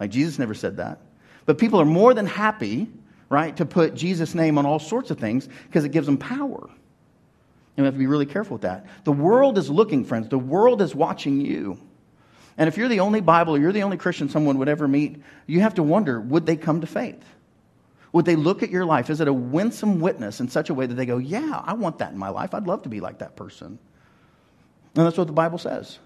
Like, 0.00 0.10
Jesus 0.10 0.36
never 0.36 0.52
said 0.52 0.78
that. 0.78 0.98
But 1.46 1.58
people 1.58 1.80
are 1.80 1.84
more 1.84 2.12
than 2.12 2.26
happy, 2.26 2.90
right, 3.28 3.56
to 3.56 3.64
put 3.64 3.94
Jesus' 3.94 4.34
name 4.34 4.58
on 4.58 4.66
all 4.66 4.80
sorts 4.80 5.12
of 5.12 5.20
things 5.20 5.48
because 5.68 5.84
it 5.84 5.90
gives 5.90 6.06
them 6.06 6.18
power. 6.18 6.68
And 7.76 7.76
we 7.76 7.84
have 7.84 7.94
to 7.94 8.00
be 8.00 8.08
really 8.08 8.26
careful 8.26 8.56
with 8.56 8.62
that. 8.62 8.86
The 9.04 9.12
world 9.12 9.56
is 9.56 9.70
looking, 9.70 10.04
friends. 10.04 10.28
The 10.28 10.40
world 10.40 10.82
is 10.82 10.92
watching 10.92 11.40
you. 11.40 11.78
And 12.58 12.66
if 12.66 12.76
you're 12.76 12.88
the 12.88 13.00
only 13.00 13.20
Bible 13.20 13.54
or 13.54 13.58
you're 13.58 13.72
the 13.72 13.84
only 13.84 13.96
Christian 13.96 14.28
someone 14.28 14.58
would 14.58 14.68
ever 14.68 14.88
meet, 14.88 15.22
you 15.46 15.60
have 15.60 15.74
to 15.74 15.82
wonder 15.82 16.20
would 16.20 16.44
they 16.44 16.56
come 16.56 16.80
to 16.80 16.86
faith? 16.88 17.24
Would 18.12 18.24
they 18.24 18.36
look 18.36 18.62
at 18.62 18.70
your 18.70 18.84
life? 18.84 19.10
Is 19.10 19.20
it 19.20 19.28
a 19.28 19.32
winsome 19.32 20.00
witness 20.00 20.40
in 20.40 20.48
such 20.48 20.68
a 20.68 20.74
way 20.74 20.86
that 20.86 20.94
they 20.94 21.06
go, 21.06 21.18
Yeah, 21.18 21.62
I 21.64 21.74
want 21.74 21.98
that 21.98 22.12
in 22.12 22.18
my 22.18 22.30
life. 22.30 22.54
I'd 22.54 22.66
love 22.66 22.82
to 22.82 22.88
be 22.88 23.00
like 23.00 23.18
that 23.18 23.36
person. 23.36 23.78
And 24.96 25.06
that's 25.06 25.16
what 25.16 25.28
the 25.28 25.32
Bible 25.32 25.58
says. 25.58 25.98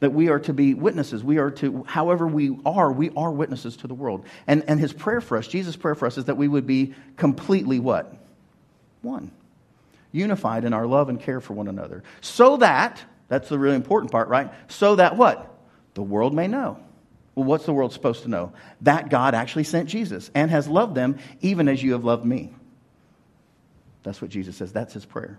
That 0.00 0.12
we 0.12 0.28
are 0.28 0.38
to 0.40 0.52
be 0.54 0.72
witnesses. 0.72 1.22
We 1.22 1.38
are 1.38 1.50
to, 1.52 1.84
however 1.86 2.26
we 2.26 2.56
are, 2.64 2.90
we 2.90 3.10
are 3.16 3.30
witnesses 3.30 3.76
to 3.78 3.86
the 3.86 3.94
world. 3.94 4.24
And, 4.46 4.64
and 4.68 4.80
his 4.80 4.92
prayer 4.92 5.20
for 5.20 5.36
us, 5.36 5.46
Jesus' 5.46 5.76
prayer 5.76 5.94
for 5.94 6.06
us, 6.06 6.16
is 6.16 6.26
that 6.26 6.36
we 6.36 6.48
would 6.48 6.66
be 6.66 6.94
completely 7.16 7.80
what? 7.80 8.14
One. 9.02 9.30
Unified 10.12 10.64
in 10.64 10.72
our 10.72 10.86
love 10.86 11.08
and 11.10 11.20
care 11.20 11.40
for 11.40 11.54
one 11.54 11.68
another. 11.68 12.02
So 12.20 12.58
that, 12.58 13.02
that's 13.28 13.48
the 13.48 13.58
really 13.58 13.76
important 13.76 14.12
part, 14.12 14.28
right? 14.28 14.50
So 14.68 14.96
that 14.96 15.16
what? 15.16 15.55
The 15.96 16.02
world 16.02 16.34
may 16.34 16.46
know. 16.46 16.78
Well, 17.34 17.46
what's 17.46 17.64
the 17.64 17.72
world 17.72 17.92
supposed 17.92 18.22
to 18.22 18.28
know? 18.28 18.52
That 18.82 19.08
God 19.08 19.34
actually 19.34 19.64
sent 19.64 19.88
Jesus 19.88 20.30
and 20.34 20.50
has 20.50 20.68
loved 20.68 20.94
them 20.94 21.18
even 21.40 21.68
as 21.68 21.82
you 21.82 21.92
have 21.92 22.04
loved 22.04 22.24
me. 22.24 22.54
That's 24.02 24.20
what 24.20 24.30
Jesus 24.30 24.56
says. 24.56 24.72
That's 24.72 24.92
his 24.92 25.06
prayer. 25.06 25.38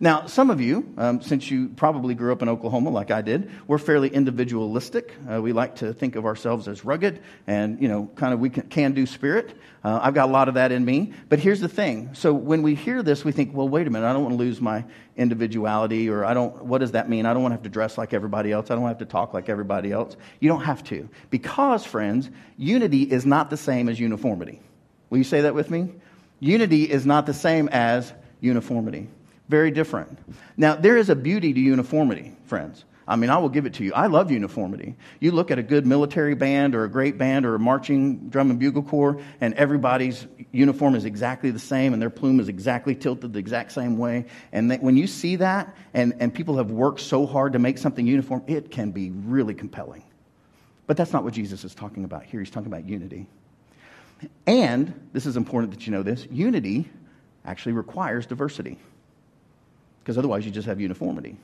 Now, 0.00 0.26
some 0.26 0.50
of 0.50 0.60
you, 0.60 0.94
um, 0.96 1.20
since 1.20 1.50
you 1.50 1.70
probably 1.70 2.14
grew 2.14 2.30
up 2.30 2.40
in 2.40 2.48
Oklahoma 2.48 2.90
like 2.90 3.10
I 3.10 3.20
did, 3.20 3.50
we're 3.66 3.78
fairly 3.78 4.08
individualistic. 4.08 5.12
Uh, 5.28 5.42
we 5.42 5.52
like 5.52 5.74
to 5.76 5.92
think 5.92 6.14
of 6.14 6.24
ourselves 6.24 6.68
as 6.68 6.84
rugged 6.84 7.20
and, 7.48 7.82
you 7.82 7.88
know, 7.88 8.08
kind 8.14 8.32
of 8.32 8.38
we 8.38 8.48
can 8.48 8.92
do 8.92 9.06
spirit. 9.06 9.56
Uh, 9.82 9.98
I've 10.00 10.14
got 10.14 10.28
a 10.28 10.32
lot 10.32 10.46
of 10.46 10.54
that 10.54 10.70
in 10.70 10.84
me. 10.84 11.14
But 11.28 11.40
here's 11.40 11.58
the 11.58 11.68
thing. 11.68 12.10
So 12.14 12.32
when 12.32 12.62
we 12.62 12.76
hear 12.76 13.02
this, 13.02 13.24
we 13.24 13.32
think, 13.32 13.52
well, 13.52 13.68
wait 13.68 13.88
a 13.88 13.90
minute, 13.90 14.06
I 14.06 14.12
don't 14.12 14.22
want 14.22 14.34
to 14.34 14.38
lose 14.38 14.60
my 14.60 14.84
individuality 15.16 16.08
or 16.08 16.24
I 16.24 16.32
don't, 16.32 16.64
what 16.64 16.78
does 16.78 16.92
that 16.92 17.08
mean? 17.08 17.26
I 17.26 17.34
don't 17.34 17.42
want 17.42 17.50
to 17.50 17.56
have 17.56 17.64
to 17.64 17.68
dress 17.68 17.98
like 17.98 18.14
everybody 18.14 18.52
else. 18.52 18.70
I 18.70 18.76
don't 18.76 18.86
have 18.86 18.98
to 18.98 19.04
talk 19.04 19.34
like 19.34 19.48
everybody 19.48 19.90
else. 19.90 20.16
You 20.38 20.48
don't 20.48 20.62
have 20.62 20.84
to. 20.84 21.08
Because, 21.30 21.84
friends, 21.84 22.30
unity 22.56 23.02
is 23.02 23.26
not 23.26 23.50
the 23.50 23.56
same 23.56 23.88
as 23.88 23.98
uniformity. 23.98 24.60
Will 25.10 25.18
you 25.18 25.24
say 25.24 25.40
that 25.40 25.56
with 25.56 25.72
me? 25.72 25.92
Unity 26.38 26.84
is 26.84 27.04
not 27.04 27.26
the 27.26 27.34
same 27.34 27.68
as 27.70 28.12
uniformity. 28.40 29.08
Very 29.48 29.70
different. 29.70 30.18
Now, 30.56 30.74
there 30.76 30.96
is 30.96 31.08
a 31.08 31.16
beauty 31.16 31.52
to 31.52 31.60
uniformity, 31.60 32.36
friends. 32.44 32.84
I 33.08 33.16
mean, 33.16 33.30
I 33.30 33.38
will 33.38 33.48
give 33.48 33.64
it 33.64 33.72
to 33.74 33.84
you. 33.84 33.94
I 33.94 34.06
love 34.06 34.30
uniformity. 34.30 34.94
You 35.18 35.32
look 35.32 35.50
at 35.50 35.58
a 35.58 35.62
good 35.62 35.86
military 35.86 36.34
band 36.34 36.74
or 36.74 36.84
a 36.84 36.90
great 36.90 37.16
band 37.16 37.46
or 37.46 37.54
a 37.54 37.58
marching 37.58 38.28
drum 38.28 38.50
and 38.50 38.58
bugle 38.58 38.82
corps, 38.82 39.18
and 39.40 39.54
everybody's 39.54 40.26
uniform 40.52 40.94
is 40.94 41.06
exactly 41.06 41.50
the 41.50 41.58
same, 41.58 41.94
and 41.94 42.02
their 42.02 42.10
plume 42.10 42.38
is 42.38 42.50
exactly 42.50 42.94
tilted 42.94 43.32
the 43.32 43.38
exact 43.38 43.72
same 43.72 43.96
way. 43.96 44.26
And 44.52 44.70
when 44.82 44.98
you 44.98 45.06
see 45.06 45.36
that, 45.36 45.74
and, 45.94 46.14
and 46.20 46.34
people 46.34 46.58
have 46.58 46.70
worked 46.70 47.00
so 47.00 47.24
hard 47.24 47.54
to 47.54 47.58
make 47.58 47.78
something 47.78 48.06
uniform, 48.06 48.42
it 48.46 48.70
can 48.70 48.90
be 48.90 49.08
really 49.10 49.54
compelling. 49.54 50.04
But 50.86 50.98
that's 50.98 51.14
not 51.14 51.24
what 51.24 51.32
Jesus 51.32 51.64
is 51.64 51.74
talking 51.74 52.04
about 52.04 52.24
here. 52.24 52.40
He's 52.40 52.50
talking 52.50 52.70
about 52.70 52.86
unity. 52.86 53.26
And, 54.46 55.08
this 55.14 55.24
is 55.24 55.38
important 55.38 55.72
that 55.72 55.86
you 55.86 55.92
know 55.92 56.02
this 56.02 56.26
unity 56.30 56.90
actually 57.46 57.72
requires 57.72 58.26
diversity 58.26 58.76
because 60.08 60.16
otherwise 60.16 60.46
you 60.46 60.50
just 60.50 60.66
have 60.66 60.80
uniformity. 60.80 61.36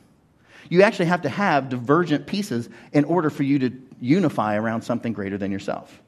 You 0.70 0.84
actually 0.84 1.04
have 1.04 1.20
to 1.20 1.28
have 1.28 1.68
divergent 1.68 2.26
pieces 2.26 2.70
in 2.94 3.04
order 3.04 3.28
for 3.28 3.42
you 3.42 3.58
to 3.58 3.70
unify 4.00 4.56
around 4.56 4.80
something 4.80 5.12
greater 5.12 5.36
than 5.36 5.52
yourself. 5.52 6.00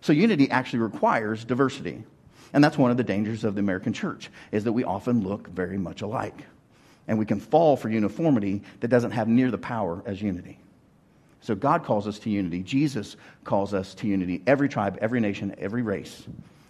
So 0.00 0.12
unity 0.12 0.48
actually 0.48 0.78
requires 0.78 1.44
diversity. 1.44 2.04
And 2.52 2.62
that's 2.62 2.78
one 2.78 2.92
of 2.92 2.96
the 2.96 3.02
dangers 3.02 3.42
of 3.42 3.56
the 3.56 3.58
American 3.58 3.92
church 3.92 4.30
is 4.52 4.62
that 4.62 4.72
we 4.72 4.84
often 4.84 5.24
look 5.24 5.48
very 5.48 5.76
much 5.76 6.02
alike. 6.02 6.44
And 7.08 7.18
we 7.18 7.26
can 7.26 7.40
fall 7.40 7.76
for 7.76 7.88
uniformity 7.88 8.62
that 8.78 8.86
doesn't 8.86 9.10
have 9.10 9.26
near 9.26 9.50
the 9.50 9.58
power 9.58 10.00
as 10.06 10.22
unity. 10.22 10.60
So 11.40 11.56
God 11.56 11.82
calls 11.82 12.06
us 12.06 12.20
to 12.20 12.30
unity. 12.30 12.62
Jesus 12.62 13.16
calls 13.42 13.74
us 13.74 13.92
to 13.94 14.06
unity. 14.06 14.40
Every 14.46 14.68
tribe, 14.68 14.98
every 15.00 15.18
nation, 15.18 15.52
every 15.58 15.82
race, 15.82 16.22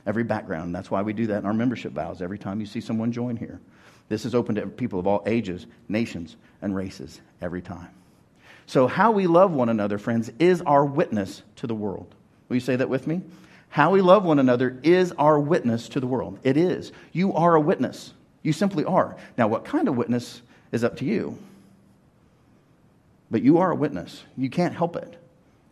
every 0.06 0.24
background. 0.24 0.74
That's 0.74 0.90
why 0.90 1.02
we 1.02 1.12
do 1.12 1.26
that 1.26 1.40
in 1.40 1.44
our 1.44 1.52
membership 1.52 1.92
vows 1.92 2.22
every 2.22 2.38
time 2.38 2.60
you 2.60 2.66
see 2.66 2.80
someone 2.80 3.12
join 3.12 3.36
here. 3.36 3.60
This 4.08 4.24
is 4.24 4.34
open 4.34 4.56
to 4.56 4.66
people 4.66 4.98
of 4.98 5.06
all 5.06 5.22
ages, 5.26 5.66
nations, 5.88 6.36
and 6.60 6.74
races 6.74 7.20
every 7.40 7.62
time. 7.62 7.88
So, 8.66 8.86
how 8.86 9.12
we 9.12 9.26
love 9.26 9.52
one 9.52 9.68
another, 9.68 9.98
friends, 9.98 10.30
is 10.38 10.62
our 10.62 10.84
witness 10.84 11.42
to 11.56 11.66
the 11.66 11.74
world. 11.74 12.14
Will 12.48 12.56
you 12.56 12.60
say 12.60 12.76
that 12.76 12.88
with 12.88 13.06
me? 13.06 13.22
How 13.68 13.90
we 13.90 14.00
love 14.00 14.24
one 14.24 14.38
another 14.38 14.78
is 14.82 15.12
our 15.12 15.38
witness 15.38 15.88
to 15.90 16.00
the 16.00 16.06
world. 16.06 16.38
It 16.42 16.56
is. 16.56 16.92
You 17.12 17.34
are 17.34 17.54
a 17.54 17.60
witness. 17.60 18.12
You 18.42 18.52
simply 18.52 18.84
are. 18.84 19.16
Now, 19.36 19.48
what 19.48 19.64
kind 19.64 19.88
of 19.88 19.96
witness 19.96 20.40
is 20.70 20.84
up 20.84 20.98
to 20.98 21.04
you? 21.04 21.38
But 23.30 23.42
you 23.42 23.58
are 23.58 23.72
a 23.72 23.74
witness. 23.74 24.22
You 24.36 24.48
can't 24.48 24.74
help 24.74 24.96
it. 24.96 25.18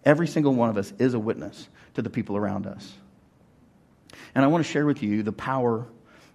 Every 0.04 0.26
single 0.26 0.54
one 0.54 0.68
of 0.68 0.76
us 0.76 0.92
is 0.98 1.14
a 1.14 1.18
witness 1.18 1.68
to 1.94 2.02
the 2.02 2.10
people 2.10 2.36
around 2.36 2.66
us. 2.66 2.92
And 4.34 4.44
I 4.44 4.48
want 4.48 4.64
to 4.64 4.70
share 4.70 4.84
with 4.84 5.02
you 5.02 5.22
the 5.22 5.32
power 5.32 5.86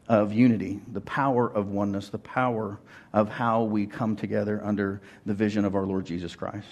of 0.08 0.34
unity, 0.34 0.80
the 0.92 1.02
power 1.02 1.48
of 1.52 1.68
oneness, 1.70 2.10
the 2.10 2.18
power 2.18 2.80
of 3.14 3.30
how 3.30 3.64
we 3.64 3.86
come 3.86 4.16
together 4.16 4.62
under 4.64 5.02
the 5.26 5.34
vision 5.34 5.66
of 5.66 5.76
our 5.76 5.86
Lord 5.86 6.06
Jesus 6.06 6.36
Christ. 6.36 6.68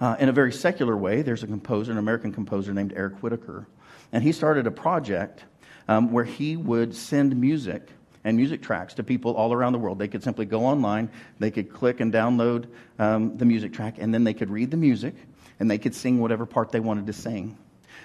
Uh, 0.00 0.16
in 0.18 0.28
a 0.28 0.32
very 0.32 0.52
secular 0.52 0.96
way, 0.96 1.22
there's 1.22 1.42
a 1.42 1.46
composer, 1.46 1.92
an 1.92 1.98
American 1.98 2.32
composer 2.32 2.72
named 2.72 2.92
Eric 2.96 3.18
Whitacre, 3.22 3.66
and 4.12 4.22
he 4.22 4.32
started 4.32 4.66
a 4.66 4.70
project 4.70 5.44
um, 5.88 6.12
where 6.12 6.24
he 6.24 6.56
would 6.56 6.94
send 6.94 7.36
music 7.36 7.88
and 8.24 8.36
music 8.36 8.62
tracks 8.62 8.94
to 8.94 9.02
people 9.02 9.34
all 9.34 9.52
around 9.52 9.72
the 9.72 9.78
world. 9.78 9.98
They 9.98 10.08
could 10.08 10.22
simply 10.22 10.44
go 10.44 10.64
online, 10.64 11.10
they 11.38 11.50
could 11.50 11.72
click 11.72 12.00
and 12.00 12.12
download 12.12 12.66
um, 12.98 13.36
the 13.36 13.44
music 13.44 13.72
track, 13.72 13.96
and 13.98 14.12
then 14.14 14.24
they 14.24 14.34
could 14.34 14.50
read 14.50 14.70
the 14.70 14.76
music 14.76 15.14
and 15.60 15.70
they 15.70 15.78
could 15.78 15.94
sing 15.94 16.18
whatever 16.18 16.46
part 16.46 16.72
they 16.72 16.80
wanted 16.80 17.06
to 17.06 17.12
sing. 17.12 17.56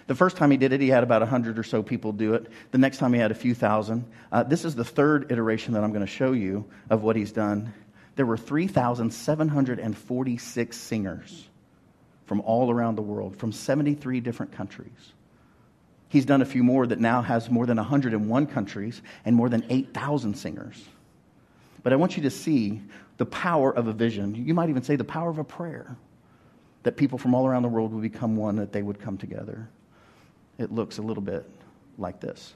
The 0.08 0.16
first 0.16 0.36
time 0.38 0.50
he 0.52 0.58
did 0.58 0.72
it, 0.72 0.80
he 0.80 0.88
had 0.88 1.04
about 1.04 1.20
100 1.22 1.60
or 1.60 1.64
so 1.64 1.84
people 1.84 2.14
do 2.14 2.34
it. 2.34 2.48
The 2.72 2.78
next 2.78 2.98
time 2.98 3.12
he 3.14 3.20
had 3.20 3.32
a 3.32 3.36
few 3.36 3.54
thousand. 3.54 4.06
Uh, 4.32 4.44
this 4.44 4.64
is 4.64 4.74
the 4.74 4.86
third 4.86 5.30
iteration 5.32 5.74
that 5.74 5.84
I'm 5.84 5.92
going 5.92 6.06
to 6.06 6.08
show 6.08 6.32
you 6.32 6.64
of 6.90 7.04
what 7.04 7.18
he's 7.18 7.34
done. 7.34 7.74
There 8.16 8.26
were 8.26 8.38
3,746 8.38 10.78
singers 10.78 11.50
from 12.26 12.40
all 12.42 12.72
around 12.72 12.96
the 12.96 13.02
world, 13.02 13.36
from 13.36 13.52
73 13.52 14.22
different 14.22 14.54
countries. 14.54 15.12
He's 16.10 16.26
done 16.26 16.42
a 16.42 16.46
few 16.46 16.64
more 16.64 16.88
that 16.88 17.02
now 17.02 17.22
has 17.22 17.52
more 17.52 17.66
than 17.66 17.76
101 17.76 18.48
countries 18.48 19.02
and 19.26 19.36
more 19.36 19.50
than 19.50 19.66
8,000 19.70 20.36
singers. 20.36 20.86
But 21.84 21.92
I 21.92 21.98
want 21.98 22.16
you 22.16 22.24
to 22.24 22.30
see 22.30 22.82
the 23.18 23.26
power 23.26 23.76
of 23.76 23.88
a 23.88 23.94
vision. 23.94 24.36
You 24.36 24.54
might 24.54 24.70
even 24.70 24.84
say 24.84 24.96
the 24.96 25.04
power 25.04 25.30
of 25.30 25.38
a 25.38 25.44
prayer 25.44 25.98
that 26.84 26.96
people 26.96 27.18
from 27.18 27.36
all 27.36 27.46
around 27.46 27.64
the 27.64 27.70
world 27.70 27.92
would 27.94 28.04
become 28.04 28.38
one, 28.38 28.56
that 28.56 28.72
they 28.72 28.82
would 28.82 29.02
come 29.02 29.18
together 29.18 29.68
it 30.58 30.72
looks 30.72 30.98
a 30.98 31.02
little 31.02 31.24
bit 31.24 31.50
like 31.98 32.20
this. 32.20 32.54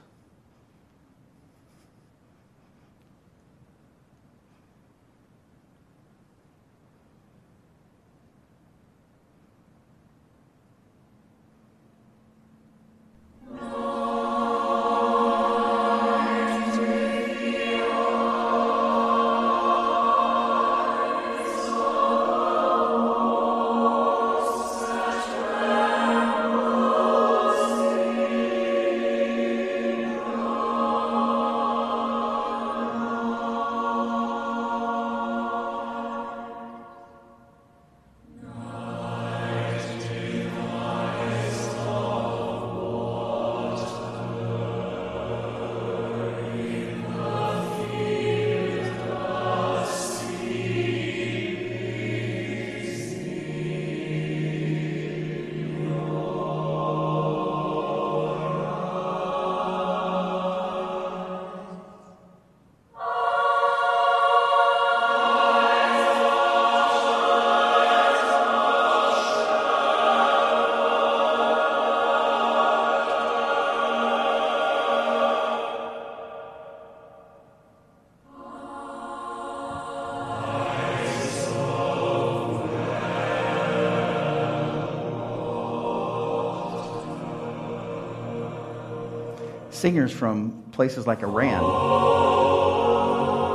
Singers 89.82 90.12
from 90.12 90.62
places 90.70 91.08
like 91.08 91.22
Iran 91.24 91.60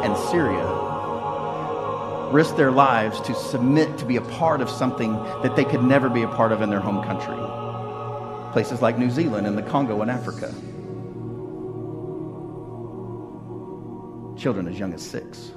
and 0.03 0.17
Syria 0.29 0.65
risked 2.33 2.57
their 2.57 2.69
lives 2.69 3.21
to 3.21 3.33
submit 3.33 3.97
to 3.99 4.03
be 4.03 4.17
a 4.17 4.21
part 4.21 4.59
of 4.59 4.69
something 4.69 5.13
that 5.41 5.55
they 5.55 5.63
could 5.63 5.81
never 5.81 6.09
be 6.09 6.23
a 6.23 6.27
part 6.27 6.51
of 6.51 6.61
in 6.61 6.69
their 6.69 6.81
home 6.81 7.01
country. 7.01 7.37
Places 8.51 8.81
like 8.81 8.97
New 8.97 9.09
Zealand 9.09 9.47
and 9.47 9.57
the 9.57 9.61
Congo 9.61 10.01
in 10.01 10.09
Africa. 10.09 10.53
Children 14.37 14.67
as 14.67 14.77
young 14.77 14.93
as 14.93 15.01
six, 15.01 15.53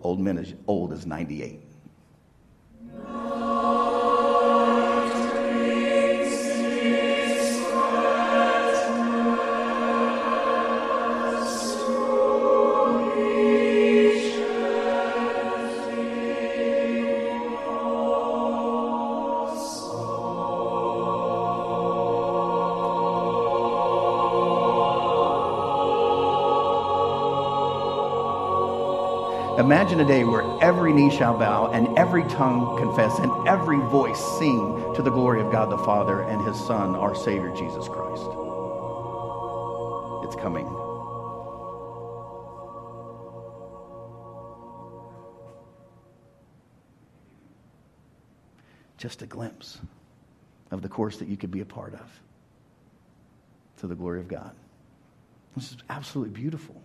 old 0.00 0.18
men 0.18 0.38
as 0.38 0.54
old 0.66 0.92
as 0.92 1.06
98. 1.06 1.65
Imagine 29.66 29.98
a 29.98 30.04
day 30.04 30.22
where 30.22 30.44
every 30.62 30.92
knee 30.92 31.10
shall 31.10 31.36
bow 31.36 31.72
and 31.72 31.98
every 31.98 32.22
tongue 32.28 32.78
confess 32.78 33.18
and 33.18 33.48
every 33.48 33.78
voice 33.78 34.20
sing 34.38 34.94
to 34.94 35.02
the 35.02 35.10
glory 35.10 35.40
of 35.40 35.50
God 35.50 35.70
the 35.72 35.78
Father 35.78 36.22
and 36.22 36.40
his 36.46 36.56
Son, 36.56 36.94
our 36.94 37.16
Savior, 37.16 37.48
Jesus 37.48 37.88
Christ. 37.88 38.22
It's 40.22 40.36
coming. 40.40 40.66
Just 48.98 49.22
a 49.22 49.26
glimpse 49.26 49.80
of 50.70 50.80
the 50.80 50.88
course 50.88 51.16
that 51.16 51.26
you 51.26 51.36
could 51.36 51.50
be 51.50 51.60
a 51.60 51.66
part 51.66 51.94
of 51.94 52.20
to 53.78 53.88
the 53.88 53.96
glory 53.96 54.20
of 54.20 54.28
God. 54.28 54.54
This 55.56 55.72
is 55.72 55.78
absolutely 55.90 56.40
beautiful. 56.40 56.80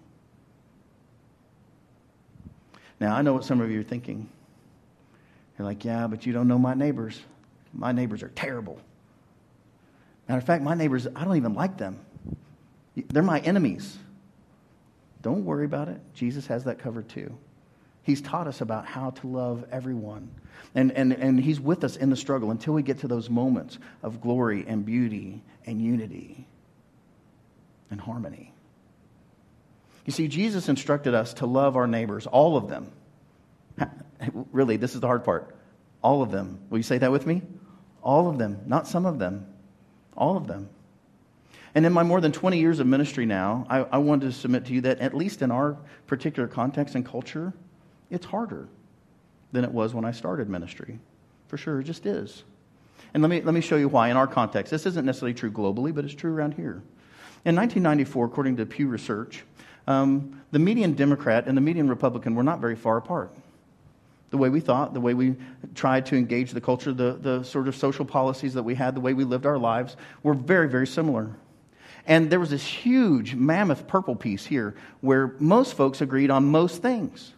Now, 3.01 3.15
I 3.15 3.23
know 3.23 3.33
what 3.33 3.43
some 3.43 3.61
of 3.61 3.71
you 3.71 3.79
are 3.79 3.83
thinking. 3.83 4.29
You're 5.57 5.67
like, 5.67 5.83
yeah, 5.83 6.05
but 6.05 6.27
you 6.27 6.33
don't 6.33 6.47
know 6.47 6.59
my 6.59 6.75
neighbors. 6.75 7.19
My 7.73 7.91
neighbors 7.91 8.21
are 8.21 8.29
terrible. 8.29 8.79
Matter 10.29 10.37
of 10.37 10.45
fact, 10.45 10.61
my 10.61 10.75
neighbors, 10.75 11.07
I 11.15 11.25
don't 11.25 11.35
even 11.35 11.55
like 11.55 11.77
them. 11.77 11.99
They're 12.95 13.23
my 13.23 13.39
enemies. 13.39 13.97
Don't 15.23 15.45
worry 15.45 15.65
about 15.65 15.87
it. 15.87 15.99
Jesus 16.13 16.45
has 16.45 16.65
that 16.65 16.77
covered 16.77 17.09
too. 17.09 17.35
He's 18.03 18.21
taught 18.21 18.45
us 18.45 18.61
about 18.61 18.85
how 18.85 19.09
to 19.09 19.27
love 19.27 19.65
everyone. 19.71 20.29
And, 20.75 20.91
and, 20.91 21.11
and 21.11 21.39
He's 21.39 21.59
with 21.59 21.83
us 21.83 21.95
in 21.95 22.11
the 22.11 22.15
struggle 22.15 22.51
until 22.51 22.75
we 22.75 22.83
get 22.83 22.99
to 22.99 23.07
those 23.07 23.31
moments 23.31 23.79
of 24.03 24.21
glory 24.21 24.63
and 24.67 24.85
beauty 24.85 25.41
and 25.65 25.81
unity 25.81 26.45
and 27.89 27.99
harmony. 27.99 28.53
You 30.05 30.13
see, 30.13 30.27
Jesus 30.27 30.69
instructed 30.69 31.13
us 31.13 31.35
to 31.35 31.45
love 31.45 31.75
our 31.75 31.87
neighbors, 31.87 32.27
all 32.27 32.57
of 32.57 32.67
them. 32.69 32.91
really, 34.51 34.77
this 34.77 34.95
is 34.95 35.01
the 35.01 35.07
hard 35.07 35.23
part. 35.23 35.55
All 36.03 36.21
of 36.21 36.31
them. 36.31 36.59
Will 36.69 36.79
you 36.79 36.83
say 36.83 36.97
that 36.97 37.11
with 37.11 37.25
me? 37.25 37.41
All 38.01 38.27
of 38.27 38.37
them, 38.37 38.61
not 38.65 38.87
some 38.87 39.05
of 39.05 39.19
them. 39.19 39.45
All 40.17 40.37
of 40.37 40.47
them. 40.47 40.69
And 41.73 41.85
in 41.85 41.93
my 41.93 42.03
more 42.03 42.19
than 42.19 42.31
20 42.31 42.59
years 42.59 42.79
of 42.79 42.87
ministry 42.87 43.25
now, 43.25 43.65
I, 43.69 43.79
I 43.79 43.97
wanted 43.99 44.25
to 44.25 44.31
submit 44.33 44.65
to 44.65 44.73
you 44.73 44.81
that, 44.81 44.99
at 44.99 45.13
least 45.13 45.41
in 45.41 45.51
our 45.51 45.77
particular 46.07 46.47
context 46.47 46.95
and 46.95 47.05
culture, 47.05 47.53
it's 48.09 48.25
harder 48.25 48.67
than 49.51 49.63
it 49.63 49.71
was 49.71 49.93
when 49.93 50.03
I 50.03 50.11
started 50.11 50.49
ministry. 50.49 50.99
For 51.47 51.57
sure, 51.57 51.79
it 51.79 51.85
just 51.85 52.05
is. 52.05 52.43
And 53.13 53.23
let 53.23 53.29
me, 53.29 53.41
let 53.41 53.53
me 53.53 53.61
show 53.61 53.77
you 53.77 53.87
why 53.87 54.09
in 54.09 54.17
our 54.17 54.27
context. 54.27 54.71
This 54.71 54.85
isn't 54.85 55.05
necessarily 55.05 55.33
true 55.33 55.51
globally, 55.51 55.93
but 55.93 56.03
it's 56.03 56.13
true 56.13 56.33
around 56.33 56.55
here. 56.55 56.81
In 57.43 57.55
1994, 57.55 58.25
according 58.25 58.57
to 58.57 58.65
Pew 58.65 58.87
Research, 58.87 59.43
um, 59.87 60.41
the 60.51 60.59
median 60.59 60.93
Democrat 60.93 61.47
and 61.47 61.57
the 61.57 61.61
median 61.61 61.89
Republican 61.89 62.35
were 62.35 62.43
not 62.43 62.59
very 62.59 62.75
far 62.75 62.97
apart. 62.97 63.31
The 64.29 64.37
way 64.37 64.49
we 64.49 64.59
thought, 64.59 64.93
the 64.93 65.01
way 65.01 65.13
we 65.13 65.35
tried 65.75 66.05
to 66.07 66.15
engage 66.15 66.51
the 66.51 66.61
culture, 66.61 66.93
the, 66.93 67.13
the 67.13 67.43
sort 67.43 67.67
of 67.67 67.75
social 67.75 68.05
policies 68.05 68.53
that 68.53 68.63
we 68.63 68.75
had, 68.75 68.95
the 68.95 69.01
way 69.01 69.13
we 69.13 69.25
lived 69.25 69.45
our 69.45 69.57
lives 69.57 69.97
were 70.23 70.33
very, 70.33 70.69
very 70.69 70.87
similar. 70.87 71.29
And 72.07 72.29
there 72.29 72.39
was 72.39 72.49
this 72.49 72.63
huge, 72.63 73.35
mammoth 73.35 73.87
purple 73.87 74.15
piece 74.15 74.45
here 74.45 74.75
where 75.01 75.35
most 75.39 75.75
folks 75.75 76.01
agreed 76.01 76.31
on 76.31 76.45
most 76.45 76.81
things. 76.81 77.33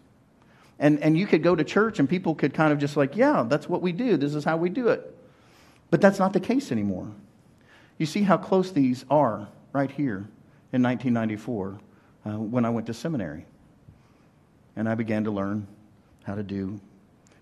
And, 0.79 0.99
and 0.99 1.17
you 1.17 1.25
could 1.25 1.43
go 1.43 1.55
to 1.55 1.63
church 1.63 1.99
and 1.99 2.07
people 2.07 2.35
could 2.35 2.53
kind 2.53 2.71
of 2.71 2.79
just 2.79 2.95
like, 2.95 3.15
yeah, 3.15 3.45
that's 3.47 3.67
what 3.67 3.81
we 3.81 3.91
do. 3.91 4.17
This 4.17 4.35
is 4.35 4.43
how 4.43 4.57
we 4.57 4.69
do 4.69 4.89
it. 4.89 5.17
But 5.89 6.01
that's 6.01 6.19
not 6.19 6.33
the 6.33 6.39
case 6.39 6.71
anymore. 6.71 7.07
You 7.97 8.05
see 8.05 8.23
how 8.23 8.37
close 8.37 8.71
these 8.71 9.05
are 9.09 9.47
right 9.71 9.91
here 9.91 10.27
in 10.71 10.81
1994 10.81 11.79
uh, 12.25 12.37
when 12.37 12.65
I 12.65 12.69
went 12.69 12.87
to 12.87 12.93
seminary. 12.93 13.45
And 14.75 14.89
I 14.89 14.95
began 14.95 15.25
to 15.25 15.31
learn 15.31 15.67
how 16.23 16.35
to 16.35 16.43
do 16.43 16.79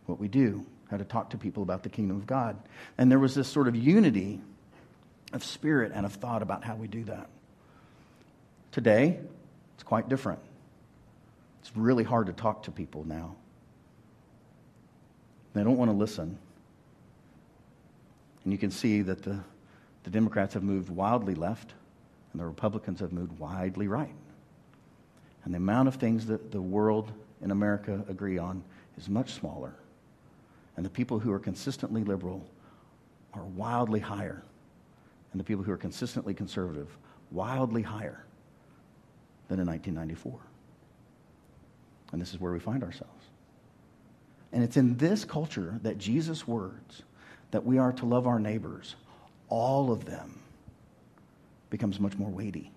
what 0.05 0.19
we 0.19 0.27
do, 0.27 0.65
how 0.89 0.97
to 0.97 1.05
talk 1.05 1.29
to 1.29 1.37
people 1.37 1.63
about 1.63 1.83
the 1.83 1.89
kingdom 1.89 2.17
of 2.17 2.27
God. 2.27 2.57
And 2.97 3.09
there 3.09 3.19
was 3.19 3.35
this 3.35 3.47
sort 3.47 3.67
of 3.67 3.75
unity 3.75 4.41
of 5.33 5.43
spirit 5.43 5.91
and 5.95 6.05
of 6.05 6.13
thought 6.13 6.41
about 6.41 6.63
how 6.63 6.75
we 6.75 6.87
do 6.87 7.03
that. 7.05 7.29
Today, 8.71 9.19
it's 9.75 9.83
quite 9.83 10.09
different. 10.09 10.39
It's 11.61 11.75
really 11.75 12.03
hard 12.03 12.27
to 12.27 12.33
talk 12.33 12.63
to 12.63 12.71
people 12.71 13.05
now. 13.05 13.35
They 15.53 15.63
don't 15.63 15.77
want 15.77 15.91
to 15.91 15.97
listen. 15.97 16.37
And 18.43 18.51
you 18.51 18.57
can 18.57 18.71
see 18.71 19.01
that 19.03 19.23
the, 19.23 19.39
the 20.03 20.09
Democrats 20.09 20.53
have 20.55 20.63
moved 20.63 20.89
wildly 20.89 21.35
left, 21.35 21.73
and 22.31 22.41
the 22.41 22.45
Republicans 22.45 22.99
have 23.01 23.11
moved 23.11 23.37
widely 23.37 23.87
right. 23.87 24.13
And 25.43 25.54
the 25.54 25.58
amount 25.58 25.88
of 25.88 25.95
things 25.95 26.27
that 26.27 26.51
the 26.51 26.62
world 26.62 27.12
in 27.41 27.51
America 27.51 28.04
agree 28.08 28.38
on 28.38 28.63
is 28.97 29.10
much 29.10 29.34
smaller. 29.34 29.73
And 30.77 30.86
the 30.86 30.89
people 30.89 31.19
who 31.19 31.32
are 31.32 31.39
consistently 31.39 32.04
liberal 32.04 32.45
are 33.34 33.43
wildly 33.43 33.99
higher. 33.99 34.43
And 35.32 35.39
the 35.39 35.43
people 35.43 35.63
who 35.63 35.71
are 35.71 35.77
consistently 35.77 36.34
conservative, 36.34 36.95
wildly 37.32 37.82
higher 37.82 38.25
than 39.47 39.60
in 39.60 39.67
1994. 39.67 40.39
And 42.12 42.21
this 42.21 42.34
is 42.34 42.39
where 42.39 42.51
we 42.51 42.60
find 42.60 42.84
ourselves. 42.84 43.25
And 44.51 44.63
it's 44.63 44.77
in 44.77 44.97
this 44.97 45.23
culture 45.23 45.80
that 45.84 45.97
Jesus' 45.97 46.47
words 46.47 47.04
that 47.51 47.65
we 47.65 47.77
are 47.77 47.93
to 47.93 48.06
love 48.06 48.27
our 48.27 48.39
neighbors, 48.39 48.95
all 49.49 49.91
of 49.91 50.06
them, 50.06 50.39
becomes 51.69 51.99
much 51.99 52.17
more 52.17 52.30
weighty, 52.30 52.71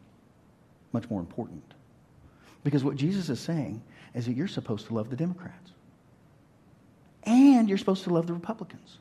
much 0.92 1.08
more 1.10 1.20
important. 1.20 1.74
Because 2.64 2.82
what 2.82 2.96
Jesus 2.96 3.28
is 3.28 3.38
saying 3.38 3.82
is 4.14 4.26
that 4.26 4.32
you're 4.32 4.48
supposed 4.48 4.86
to 4.86 4.94
love 4.94 5.10
the 5.10 5.16
Democrats. 5.16 5.70
And 7.24 7.68
you're 7.68 7.78
supposed 7.78 8.04
to 8.04 8.10
love 8.10 8.26
the 8.26 8.32
Republicans. 8.32 8.98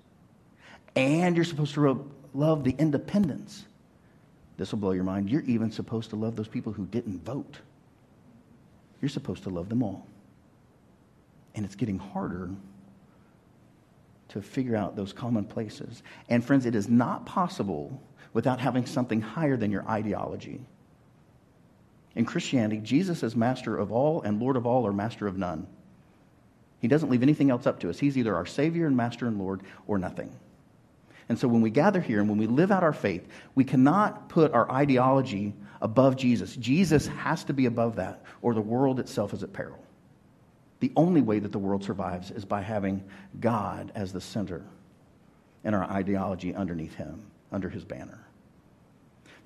And 0.95 1.35
you're 1.35 1.45
supposed 1.45 1.73
to 1.73 1.81
ro- 1.81 2.11
love 2.33 2.63
the 2.63 2.75
independents. 2.77 3.65
This 4.57 4.71
will 4.71 4.79
blow 4.79 4.91
your 4.91 5.03
mind. 5.03 5.29
You're 5.29 5.41
even 5.41 5.71
supposed 5.71 6.11
to 6.11 6.15
love 6.15 6.35
those 6.35 6.47
people 6.47 6.71
who 6.71 6.85
didn't 6.85 7.23
vote. 7.23 7.57
You're 9.01 9.09
supposed 9.09 9.43
to 9.43 9.49
love 9.49 9.69
them 9.69 9.81
all. 9.81 10.05
And 11.55 11.65
it's 11.65 11.75
getting 11.75 11.99
harder 11.99 12.49
to 14.29 14.41
figure 14.41 14.75
out 14.75 14.95
those 14.95 15.13
common 15.13 15.45
places. 15.45 16.03
And 16.29 16.43
friends, 16.43 16.65
it 16.65 16.75
is 16.75 16.89
not 16.89 17.25
possible 17.25 18.01
without 18.33 18.59
having 18.59 18.85
something 18.85 19.21
higher 19.21 19.57
than 19.57 19.71
your 19.71 19.87
ideology. 19.87 20.61
In 22.15 22.25
Christianity, 22.25 22.79
Jesus 22.81 23.23
is 23.23 23.35
master 23.35 23.77
of 23.77 23.91
all 23.91 24.21
and 24.21 24.39
Lord 24.39 24.55
of 24.55 24.65
all 24.67 24.85
or 24.85 24.93
master 24.93 25.27
of 25.27 25.37
none. 25.37 25.67
He 26.79 26.87
doesn't 26.87 27.09
leave 27.09 27.23
anything 27.23 27.49
else 27.49 27.65
up 27.65 27.79
to 27.79 27.89
us. 27.89 27.97
He's 27.97 28.17
either 28.17 28.35
our 28.35 28.45
Savior 28.45 28.85
and 28.87 28.97
Master 28.97 29.25
and 29.25 29.39
Lord 29.39 29.61
or 29.87 29.97
nothing. 29.97 30.31
And 31.29 31.39
so 31.39 31.47
when 31.47 31.61
we 31.61 31.69
gather 31.69 32.01
here 32.01 32.19
and 32.19 32.27
when 32.27 32.37
we 32.37 32.47
live 32.47 32.71
out 32.71 32.83
our 32.83 32.93
faith, 32.93 33.25
we 33.55 33.63
cannot 33.63 34.27
put 34.27 34.51
our 34.53 34.69
ideology 34.69 35.53
above 35.81 36.17
Jesus. 36.17 36.55
Jesus 36.55 37.07
has 37.07 37.45
to 37.45 37.53
be 37.53 37.65
above 37.65 37.95
that, 37.95 38.21
or 38.41 38.53
the 38.53 38.61
world 38.61 38.99
itself 38.99 39.33
is 39.33 39.43
at 39.43 39.53
peril. 39.53 39.79
The 40.81 40.91
only 40.97 41.21
way 41.21 41.39
that 41.39 41.53
the 41.53 41.59
world 41.59 41.85
survives 41.85 42.29
is 42.31 42.43
by 42.43 42.61
having 42.61 43.03
God 43.39 43.93
as 43.95 44.11
the 44.11 44.19
center 44.19 44.65
and 45.63 45.73
our 45.73 45.85
ideology 45.85 46.53
underneath 46.53 46.95
Him, 46.95 47.25
under 47.53 47.69
His 47.69 47.85
banner. 47.85 48.19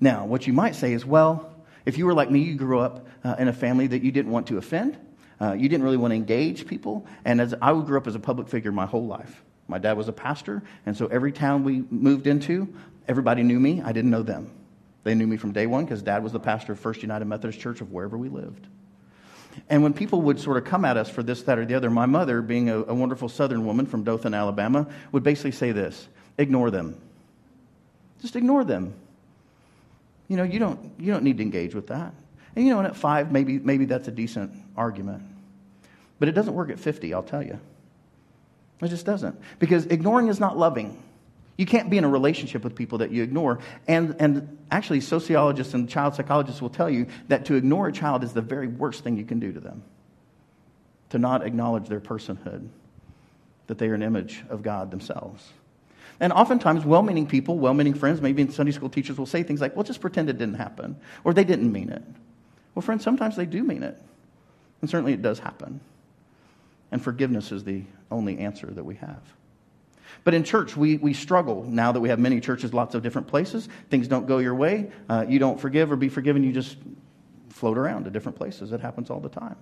Now, 0.00 0.26
what 0.26 0.48
you 0.48 0.52
might 0.52 0.74
say 0.74 0.92
is, 0.92 1.06
well, 1.06 1.52
if 1.88 1.96
you 1.96 2.04
were 2.04 2.12
like 2.12 2.30
me, 2.30 2.40
you 2.40 2.54
grew 2.54 2.80
up 2.80 3.06
uh, 3.24 3.36
in 3.38 3.48
a 3.48 3.52
family 3.52 3.86
that 3.86 4.02
you 4.02 4.12
didn't 4.12 4.30
want 4.30 4.48
to 4.48 4.58
offend. 4.58 4.98
Uh, 5.40 5.54
you 5.54 5.70
didn't 5.70 5.84
really 5.84 5.96
want 5.96 6.10
to 6.10 6.16
engage 6.16 6.66
people. 6.66 7.06
And 7.24 7.40
as 7.40 7.54
I 7.62 7.72
grew 7.80 7.96
up 7.96 8.06
as 8.06 8.14
a 8.14 8.18
public 8.18 8.48
figure 8.48 8.70
my 8.70 8.84
whole 8.84 9.06
life. 9.06 9.42
My 9.68 9.78
dad 9.78 9.96
was 9.96 10.06
a 10.06 10.12
pastor, 10.12 10.62
and 10.84 10.94
so 10.94 11.06
every 11.06 11.32
town 11.32 11.64
we 11.64 11.84
moved 11.90 12.26
into, 12.26 12.68
everybody 13.06 13.42
knew 13.42 13.58
me. 13.58 13.80
I 13.80 13.92
didn't 13.92 14.10
know 14.10 14.22
them. 14.22 14.50
They 15.04 15.14
knew 15.14 15.26
me 15.26 15.38
from 15.38 15.52
day 15.52 15.66
one 15.66 15.86
because 15.86 16.02
dad 16.02 16.22
was 16.22 16.32
the 16.32 16.40
pastor 16.40 16.72
of 16.72 16.80
First 16.80 17.00
United 17.00 17.24
Methodist 17.24 17.58
Church 17.58 17.80
of 17.80 17.90
wherever 17.90 18.18
we 18.18 18.28
lived. 18.28 18.66
And 19.70 19.82
when 19.82 19.94
people 19.94 20.20
would 20.22 20.38
sort 20.38 20.58
of 20.58 20.64
come 20.64 20.84
at 20.84 20.98
us 20.98 21.08
for 21.08 21.22
this, 21.22 21.42
that, 21.44 21.58
or 21.58 21.64
the 21.64 21.74
other, 21.74 21.88
my 21.88 22.06
mother, 22.06 22.42
being 22.42 22.68
a, 22.68 22.80
a 22.80 22.94
wonderful 22.94 23.30
southern 23.30 23.64
woman 23.64 23.86
from 23.86 24.04
Dothan, 24.04 24.34
Alabama, 24.34 24.86
would 25.12 25.22
basically 25.22 25.52
say 25.52 25.72
this 25.72 26.06
ignore 26.36 26.70
them. 26.70 27.00
Just 28.20 28.36
ignore 28.36 28.64
them. 28.64 28.92
You 30.28 30.36
know, 30.36 30.42
you 30.44 30.58
don't, 30.58 30.92
you 30.98 31.12
don't 31.12 31.24
need 31.24 31.38
to 31.38 31.42
engage 31.42 31.74
with 31.74 31.88
that. 31.88 32.14
And 32.54 32.66
you 32.66 32.72
know, 32.72 32.78
and 32.78 32.86
at 32.86 32.96
five, 32.96 33.32
maybe, 33.32 33.58
maybe 33.58 33.86
that's 33.86 34.08
a 34.08 34.10
decent 34.10 34.52
argument. 34.76 35.22
But 36.18 36.28
it 36.28 36.32
doesn't 36.32 36.54
work 36.54 36.70
at 36.70 36.78
50, 36.78 37.14
I'll 37.14 37.22
tell 37.22 37.42
you. 37.42 37.58
It 38.80 38.88
just 38.88 39.06
doesn't. 39.06 39.40
Because 39.58 39.86
ignoring 39.86 40.28
is 40.28 40.38
not 40.38 40.56
loving. 40.56 41.02
You 41.56 41.66
can't 41.66 41.90
be 41.90 41.98
in 41.98 42.04
a 42.04 42.08
relationship 42.08 42.62
with 42.62 42.76
people 42.76 42.98
that 42.98 43.10
you 43.10 43.22
ignore. 43.22 43.58
And, 43.88 44.16
and 44.20 44.58
actually, 44.70 45.00
sociologists 45.00 45.74
and 45.74 45.88
child 45.88 46.14
psychologists 46.14 46.62
will 46.62 46.70
tell 46.70 46.88
you 46.88 47.06
that 47.28 47.46
to 47.46 47.54
ignore 47.54 47.88
a 47.88 47.92
child 47.92 48.22
is 48.22 48.32
the 48.32 48.42
very 48.42 48.68
worst 48.68 49.02
thing 49.02 49.16
you 49.16 49.24
can 49.24 49.40
do 49.40 49.52
to 49.52 49.60
them. 49.60 49.82
To 51.10 51.18
not 51.18 51.44
acknowledge 51.44 51.88
their 51.88 52.00
personhood, 52.00 52.68
that 53.66 53.78
they 53.78 53.88
are 53.88 53.94
an 53.94 54.02
image 54.02 54.44
of 54.50 54.62
God 54.62 54.90
themselves. 54.90 55.52
And 56.20 56.32
oftentimes, 56.32 56.84
well 56.84 57.02
meaning 57.02 57.26
people, 57.26 57.58
well 57.58 57.74
meaning 57.74 57.94
friends, 57.94 58.20
maybe 58.20 58.50
Sunday 58.50 58.72
school 58.72 58.88
teachers 58.88 59.18
will 59.18 59.26
say 59.26 59.42
things 59.42 59.60
like, 59.60 59.76
well, 59.76 59.84
just 59.84 60.00
pretend 60.00 60.28
it 60.28 60.38
didn't 60.38 60.54
happen, 60.54 60.96
or 61.24 61.32
they 61.32 61.44
didn't 61.44 61.70
mean 61.70 61.90
it. 61.90 62.02
Well, 62.74 62.82
friends, 62.82 63.04
sometimes 63.04 63.36
they 63.36 63.46
do 63.46 63.62
mean 63.62 63.82
it. 63.82 64.00
And 64.80 64.90
certainly 64.90 65.12
it 65.12 65.22
does 65.22 65.38
happen. 65.38 65.80
And 66.90 67.02
forgiveness 67.02 67.52
is 67.52 67.64
the 67.64 67.82
only 68.10 68.38
answer 68.38 68.66
that 68.66 68.84
we 68.84 68.96
have. 68.96 69.20
But 70.24 70.34
in 70.34 70.42
church, 70.42 70.76
we, 70.76 70.96
we 70.96 71.12
struggle 71.12 71.64
now 71.64 71.92
that 71.92 72.00
we 72.00 72.08
have 72.08 72.18
many 72.18 72.40
churches, 72.40 72.72
lots 72.72 72.94
of 72.94 73.02
different 73.02 73.28
places. 73.28 73.68
Things 73.90 74.08
don't 74.08 74.26
go 74.26 74.38
your 74.38 74.54
way. 74.54 74.90
Uh, 75.08 75.24
you 75.28 75.38
don't 75.38 75.60
forgive 75.60 75.92
or 75.92 75.96
be 75.96 76.08
forgiven. 76.08 76.42
You 76.42 76.52
just 76.52 76.76
float 77.50 77.78
around 77.78 78.04
to 78.04 78.10
different 78.10 78.36
places. 78.36 78.72
It 78.72 78.80
happens 78.80 79.10
all 79.10 79.20
the 79.20 79.28
time. 79.28 79.56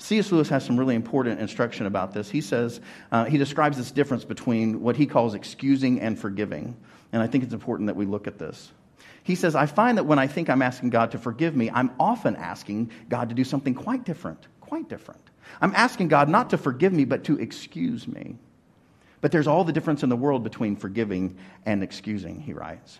C.S. 0.00 0.32
Lewis 0.32 0.48
has 0.48 0.64
some 0.64 0.78
really 0.78 0.94
important 0.94 1.40
instruction 1.40 1.84
about 1.84 2.14
this. 2.14 2.30
He 2.30 2.40
says, 2.40 2.80
uh, 3.12 3.26
he 3.26 3.36
describes 3.36 3.76
this 3.76 3.90
difference 3.90 4.24
between 4.24 4.80
what 4.80 4.96
he 4.96 5.06
calls 5.06 5.34
excusing 5.34 6.00
and 6.00 6.18
forgiving. 6.18 6.74
And 7.12 7.22
I 7.22 7.26
think 7.26 7.44
it's 7.44 7.52
important 7.52 7.88
that 7.88 7.96
we 7.96 8.06
look 8.06 8.26
at 8.26 8.38
this. 8.38 8.72
He 9.22 9.34
says, 9.34 9.54
I 9.54 9.66
find 9.66 9.98
that 9.98 10.04
when 10.04 10.18
I 10.18 10.26
think 10.26 10.48
I'm 10.48 10.62
asking 10.62 10.90
God 10.90 11.10
to 11.10 11.18
forgive 11.18 11.54
me, 11.54 11.70
I'm 11.70 11.90
often 12.00 12.34
asking 12.34 12.90
God 13.10 13.28
to 13.28 13.34
do 13.34 13.44
something 13.44 13.74
quite 13.74 14.04
different, 14.04 14.46
quite 14.62 14.88
different. 14.88 15.20
I'm 15.60 15.74
asking 15.74 16.08
God 16.08 16.30
not 16.30 16.50
to 16.50 16.58
forgive 16.58 16.94
me, 16.94 17.04
but 17.04 17.24
to 17.24 17.38
excuse 17.38 18.08
me. 18.08 18.36
But 19.20 19.32
there's 19.32 19.46
all 19.46 19.64
the 19.64 19.72
difference 19.72 20.02
in 20.02 20.08
the 20.08 20.16
world 20.16 20.42
between 20.42 20.76
forgiving 20.76 21.36
and 21.66 21.82
excusing, 21.82 22.40
he 22.40 22.54
writes. 22.54 22.98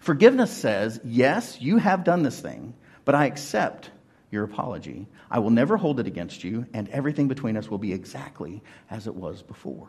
Forgiveness 0.00 0.50
says, 0.50 1.00
Yes, 1.04 1.60
you 1.60 1.76
have 1.76 2.02
done 2.02 2.24
this 2.24 2.40
thing, 2.40 2.74
but 3.04 3.14
I 3.14 3.26
accept 3.26 3.90
your 4.30 4.44
apology. 4.44 5.06
I 5.30 5.40
will 5.40 5.50
never 5.50 5.76
hold 5.76 6.00
it 6.00 6.06
against 6.06 6.44
you, 6.44 6.66
and 6.72 6.88
everything 6.90 7.28
between 7.28 7.56
us 7.56 7.68
will 7.68 7.78
be 7.78 7.92
exactly 7.92 8.62
as 8.90 9.06
it 9.06 9.14
was 9.14 9.42
before. 9.42 9.88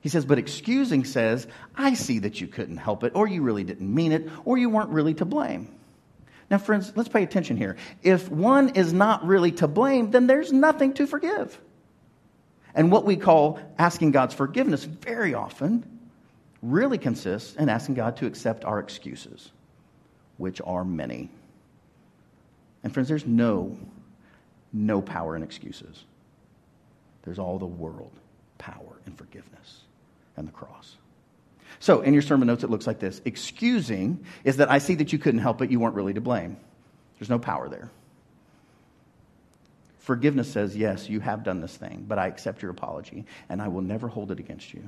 He 0.00 0.08
says, 0.08 0.24
but 0.24 0.38
excusing 0.38 1.04
says, 1.04 1.46
I 1.76 1.94
see 1.94 2.20
that 2.20 2.40
you 2.40 2.46
couldn't 2.46 2.76
help 2.76 3.04
it, 3.04 3.12
or 3.14 3.26
you 3.26 3.42
really 3.42 3.64
didn't 3.64 3.92
mean 3.92 4.12
it, 4.12 4.28
or 4.44 4.56
you 4.56 4.70
weren't 4.70 4.90
really 4.90 5.14
to 5.14 5.24
blame. 5.24 5.74
Now, 6.50 6.58
friends, 6.58 6.92
let's 6.96 7.08
pay 7.08 7.22
attention 7.22 7.56
here. 7.56 7.76
If 8.02 8.30
one 8.30 8.70
is 8.70 8.92
not 8.92 9.26
really 9.26 9.52
to 9.52 9.68
blame, 9.68 10.10
then 10.10 10.26
there's 10.26 10.52
nothing 10.52 10.94
to 10.94 11.06
forgive. 11.06 11.60
And 12.74 12.90
what 12.90 13.04
we 13.04 13.16
call 13.16 13.60
asking 13.78 14.12
God's 14.12 14.34
forgiveness 14.34 14.84
very 14.84 15.34
often 15.34 15.84
really 16.62 16.98
consists 16.98 17.54
in 17.56 17.68
asking 17.68 17.96
God 17.96 18.16
to 18.18 18.26
accept 18.26 18.64
our 18.64 18.78
excuses, 18.78 19.50
which 20.36 20.60
are 20.64 20.84
many. 20.84 21.28
And 22.88 22.94
friends, 22.94 23.10
there's 23.10 23.26
no, 23.26 23.76
no 24.72 25.02
power 25.02 25.36
in 25.36 25.42
excuses. 25.42 26.06
There's 27.22 27.38
all 27.38 27.58
the 27.58 27.66
world 27.66 28.12
power 28.56 28.96
in 29.06 29.12
forgiveness 29.12 29.82
and 30.38 30.48
the 30.48 30.52
cross. 30.52 30.96
So, 31.80 32.00
in 32.00 32.14
your 32.14 32.22
sermon 32.22 32.46
notes, 32.46 32.64
it 32.64 32.70
looks 32.70 32.86
like 32.86 32.98
this 32.98 33.20
Excusing 33.26 34.24
is 34.42 34.56
that 34.56 34.70
I 34.70 34.78
see 34.78 34.94
that 34.94 35.12
you 35.12 35.18
couldn't 35.18 35.42
help 35.42 35.60
it, 35.60 35.70
you 35.70 35.78
weren't 35.78 35.96
really 35.96 36.14
to 36.14 36.22
blame. 36.22 36.56
There's 37.18 37.28
no 37.28 37.38
power 37.38 37.68
there. 37.68 37.90
Forgiveness 39.98 40.50
says, 40.50 40.74
Yes, 40.74 41.10
you 41.10 41.20
have 41.20 41.44
done 41.44 41.60
this 41.60 41.76
thing, 41.76 42.06
but 42.08 42.18
I 42.18 42.26
accept 42.28 42.62
your 42.62 42.70
apology, 42.70 43.26
and 43.50 43.60
I 43.60 43.68
will 43.68 43.82
never 43.82 44.08
hold 44.08 44.32
it 44.32 44.38
against 44.38 44.72
you. 44.72 44.82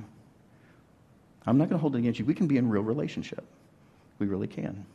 I'm 1.45 1.59
not 1.59 1.69
going 1.69 1.77
to 1.77 1.81
hold 1.81 1.95
it 1.95 1.99
against 1.99 2.17
you. 2.17 2.25
We 2.25 2.33
can 2.33 2.47
be 2.47 2.57
in 2.57 2.67
real 2.67 2.81
relationship. 2.81 3.43
We 4.17 4.25
really 4.25 4.47
can. 4.47 4.87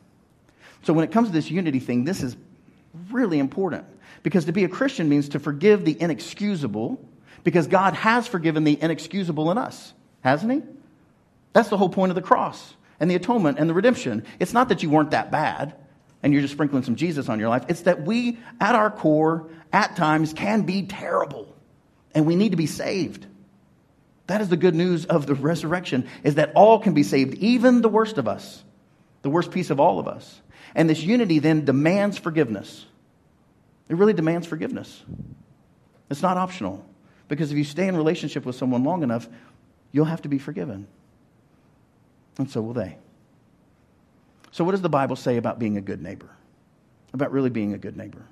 So, 0.83 0.91
when 0.91 1.05
it 1.05 1.13
comes 1.13 1.29
to 1.29 1.33
this 1.33 1.49
unity 1.49 1.79
thing, 1.79 2.03
this 2.03 2.21
is 2.21 2.35
really 3.11 3.39
important 3.39 3.85
because 4.23 4.45
to 4.45 4.51
be 4.51 4.63
a 4.63 4.69
Christian 4.69 5.09
means 5.09 5.29
to 5.29 5.39
forgive 5.39 5.85
the 5.85 5.99
inexcusable 5.99 7.03
because 7.43 7.67
God 7.67 7.93
has 7.93 8.27
forgiven 8.27 8.63
the 8.63 8.81
inexcusable 8.81 9.51
in 9.51 9.57
us, 9.57 9.93
hasn't 10.21 10.51
He? 10.51 10.61
That's 11.53 11.69
the 11.69 11.77
whole 11.77 11.89
point 11.89 12.11
of 12.11 12.15
the 12.15 12.21
cross 12.21 12.75
and 12.99 13.09
the 13.09 13.15
atonement 13.15 13.59
and 13.59 13.69
the 13.69 13.73
redemption. 13.73 14.25
It's 14.39 14.53
not 14.53 14.69
that 14.69 14.83
you 14.83 14.89
weren't 14.89 15.11
that 15.11 15.31
bad 15.31 15.73
and 16.23 16.33
you're 16.33 16.41
just 16.41 16.53
sprinkling 16.53 16.83
some 16.83 16.95
Jesus 16.95 17.29
on 17.29 17.39
your 17.39 17.49
life. 17.49 17.65
It's 17.69 17.81
that 17.81 18.01
we, 18.01 18.39
at 18.59 18.75
our 18.75 18.91
core, 18.91 19.49
at 19.71 19.95
times 19.95 20.33
can 20.33 20.63
be 20.63 20.83
terrible 20.83 21.55
and 22.13 22.25
we 22.25 22.35
need 22.35 22.51
to 22.51 22.57
be 22.57 22.65
saved. 22.65 23.25
That 24.27 24.41
is 24.41 24.49
the 24.49 24.57
good 24.57 24.75
news 24.75 25.05
of 25.05 25.25
the 25.25 25.35
resurrection 25.35 26.07
is 26.23 26.35
that 26.35 26.51
all 26.53 26.79
can 26.79 26.93
be 26.93 27.03
saved, 27.03 27.35
even 27.35 27.81
the 27.81 27.89
worst 27.89 28.17
of 28.17 28.27
us, 28.27 28.63
the 29.21 29.29
worst 29.29 29.51
piece 29.51 29.69
of 29.69 29.79
all 29.79 29.99
of 29.99 30.07
us. 30.07 30.41
And 30.77 30.87
this 30.87 31.01
unity 31.01 31.39
then 31.39 31.65
demands 31.65 32.17
forgiveness. 32.19 32.85
It 33.89 33.97
really 33.97 34.13
demands 34.13 34.45
forgiveness. 34.45 35.03
It's 36.09 36.21
not 36.21 36.37
optional. 36.37 36.85
Because 37.27 37.51
if 37.51 37.57
you 37.57 37.63
stay 37.63 37.87
in 37.87 37.97
relationship 37.97 38.45
with 38.45 38.55
someone 38.55 38.83
long 38.83 39.03
enough, 39.03 39.27
you'll 39.91 40.05
have 40.05 40.21
to 40.21 40.29
be 40.29 40.37
forgiven. 40.37 40.87
And 42.37 42.49
so 42.49 42.61
will 42.61 42.73
they. 42.73 42.95
So, 44.51 44.63
what 44.63 44.71
does 44.71 44.81
the 44.81 44.89
Bible 44.89 45.15
say 45.15 45.37
about 45.37 45.59
being 45.59 45.77
a 45.77 45.81
good 45.81 46.01
neighbor? 46.01 46.29
About 47.11 47.31
really 47.31 47.49
being 47.49 47.73
a 47.73 47.77
good 47.77 47.97
neighbor? 47.97 48.25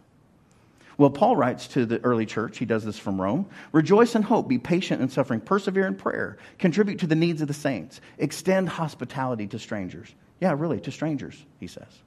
Well, 0.97 1.09
Paul 1.09 1.35
writes 1.35 1.67
to 1.69 1.85
the 1.85 1.99
early 2.03 2.25
church, 2.25 2.57
he 2.57 2.65
does 2.65 2.85
this 2.85 2.97
from 2.97 3.19
Rome 3.19 3.47
Rejoice 3.71 4.15
in 4.15 4.21
hope, 4.21 4.47
be 4.47 4.59
patient 4.59 5.01
in 5.01 5.09
suffering, 5.09 5.41
persevere 5.41 5.87
in 5.87 5.95
prayer, 5.95 6.37
contribute 6.59 6.99
to 6.99 7.07
the 7.07 7.15
needs 7.15 7.41
of 7.41 7.47
the 7.47 7.53
saints, 7.53 8.01
extend 8.19 8.69
hospitality 8.69 9.47
to 9.47 9.59
strangers. 9.59 10.13
Yeah, 10.39 10.55
really, 10.55 10.79
to 10.81 10.91
strangers, 10.91 11.43
he 11.59 11.67
says. 11.67 12.04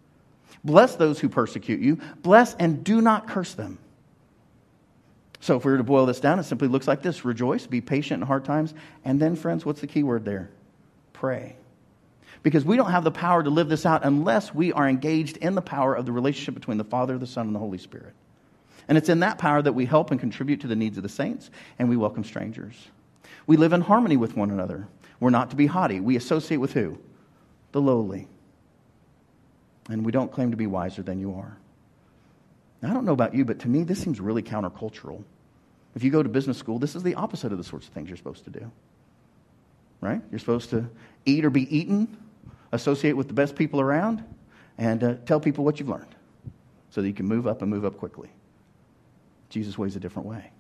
Bless 0.65 0.97
those 0.97 1.19
who 1.21 1.29
persecute 1.29 1.81
you, 1.81 2.01
bless 2.23 2.55
and 2.55 2.83
do 2.83 3.01
not 3.01 3.29
curse 3.29 3.55
them. 3.55 3.79
So, 5.41 5.57
if 5.57 5.65
we 5.65 5.71
were 5.71 5.79
to 5.79 5.85
boil 5.85 6.05
this 6.07 6.19
down, 6.19 6.39
it 6.41 6.45
simply 6.45 6.69
looks 6.69 6.89
like 6.89 7.01
this 7.01 7.25
rejoice, 7.25 7.67
be 7.67 7.81
patient 7.81 8.23
in 8.23 8.27
hard 8.27 8.45
times, 8.45 8.75
and 9.05 9.21
then, 9.21 9.37
friends, 9.37 9.65
what's 9.65 9.81
the 9.81 9.87
key 9.87 10.03
word 10.03 10.25
there? 10.25 10.51
Pray. 11.13 11.55
Because 12.43 12.65
we 12.65 12.77
don't 12.77 12.91
have 12.91 13.05
the 13.05 13.11
power 13.11 13.43
to 13.43 13.51
live 13.51 13.69
this 13.69 13.87
out 13.87 14.05
unless 14.05 14.53
we 14.53 14.73
are 14.73 14.89
engaged 14.89 15.37
in 15.37 15.55
the 15.55 15.63
power 15.63 15.95
of 15.95 16.07
the 16.07 16.13
relationship 16.13 16.55
between 16.55 16.79
the 16.79 16.85
Father, 16.85 17.19
the 17.19 17.27
Son, 17.27 17.47
and 17.47 17.55
the 17.55 17.61
Holy 17.61 17.79
Spirit. 17.79 18.15
And 18.89 18.97
it's 18.97 19.09
in 19.09 19.21
that 19.21 19.39
power 19.39 19.61
that 19.63 19.75
we 19.75 19.85
help 19.85 20.11
and 20.11 20.19
contribute 20.19 20.61
to 20.63 20.67
the 20.67 20.77
needs 20.77 20.97
of 20.97 21.03
the 21.03 21.09
saints, 21.09 21.51
and 21.79 21.89
we 21.89 21.97
welcome 21.97 22.25
strangers. 22.25 22.75
We 23.47 23.57
live 23.57 23.73
in 23.73 23.81
harmony 23.81 24.17
with 24.17 24.37
one 24.37 24.51
another. 24.51 24.89
We're 25.21 25.31
not 25.31 25.51
to 25.51 25.57
be 25.57 25.67
haughty. 25.67 26.01
We 26.01 26.17
associate 26.17 26.59
with 26.59 26.73
who? 26.73 26.99
The 27.73 27.81
lowly. 27.81 28.29
And 29.89 30.05
we 30.05 30.13
don't 30.13 30.31
claim 30.31 30.51
to 30.51 30.57
be 30.57 30.67
wiser 30.67 31.03
than 31.03 31.19
you 31.19 31.35
are. 31.35 31.57
Now, 32.83 32.91
I 32.91 32.93
don't 32.95 33.05
know 33.05 33.13
about 33.13 33.35
you, 33.35 33.45
but 33.45 33.61
to 33.61 33.69
me, 33.69 33.83
this 33.83 34.01
seems 34.01 34.21
really 34.21 34.43
countercultural. 34.43 35.25
If 35.95 36.05
you 36.05 36.11
go 36.11 36.23
to 36.23 36.29
business 36.29 36.59
school, 36.59 36.79
this 36.79 36.95
is 36.95 37.03
the 37.03 37.15
opposite 37.15 37.51
of 37.53 37.59
the 37.59 37.65
sorts 37.65 37.89
of 37.89 37.95
things 37.95 38.09
you're 38.09 38.17
supposed 38.17 38.45
to 38.45 38.51
do. 38.51 38.71
Right? 40.01 40.23
You're 40.31 40.39
supposed 40.39 40.71
to 40.71 40.89
eat 41.25 41.45
or 41.45 41.51
be 41.51 41.77
eaten, 41.77 42.17
associate 42.71 43.17
with 43.17 43.27
the 43.27 43.35
best 43.35 43.57
people 43.57 43.81
around, 43.81 44.23
and 44.77 45.03
uh, 45.03 45.15
tell 45.27 45.41
people 45.41 45.65
what 45.65 45.81
you've 45.81 45.89
learned 45.89 46.15
so 46.91 47.03
that 47.03 47.09
you 47.09 47.15
can 47.15 47.27
move 47.27 47.47
up 47.47 47.63
and 47.63 47.71
move 47.71 47.85
up 47.85 47.99
quickly. 47.99 48.29
Jesus 49.49 49.77
ways 49.77 49.97
a 49.97 50.01
different 50.01 50.29
way. 50.29 50.53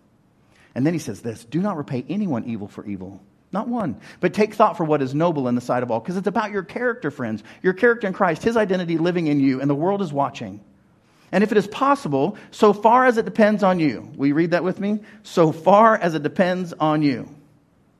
And 0.75 0.87
then 0.87 0.93
he 0.93 0.99
says 0.99 1.21
this 1.21 1.45
do 1.45 1.61
not 1.61 1.77
repay 1.77 2.05
anyone 2.09 2.45
evil 2.45 2.69
for 2.69 2.85
evil. 2.85 3.21
Not 3.51 3.69
one. 3.69 4.01
But 4.21 4.35
take 4.35 4.55
thought 4.55 4.77
for 4.77 4.85
what 4.85 5.01
is 5.01 5.15
noble 5.15 5.49
in 5.49 5.55
the 5.55 5.61
sight 5.61 5.83
of 5.83 5.91
all, 5.91 6.01
because 6.01 6.17
it's 6.17 6.27
about 6.27 6.51
your 6.51 6.63
character, 6.63 7.11
friends. 7.11 7.43
Your 7.63 7.73
character 7.73 8.07
in 8.07 8.13
Christ, 8.13 8.43
his 8.43 8.57
identity 8.57 8.99
living 8.99 9.27
in 9.27 9.41
you, 9.41 9.61
and 9.61 9.71
the 9.71 9.75
world 9.75 10.03
is 10.03 10.13
watching. 10.13 10.61
And 11.33 11.45
if 11.45 11.53
it 11.53 11.59
is 11.59 11.67
possible, 11.67 12.37
so 12.51 12.73
far 12.73 13.07
as 13.07 13.19
it 13.19 13.25
depends 13.25 13.63
on 13.63 13.81
you, 13.81 14.11
you 14.19 14.35
read 14.35 14.53
that 14.53 14.65
with 14.65 14.81
me? 14.81 15.01
So 15.23 15.53
far 15.53 15.97
as 15.97 16.15
it 16.15 16.23
depends 16.23 16.73
on 16.75 17.03
you, 17.03 17.29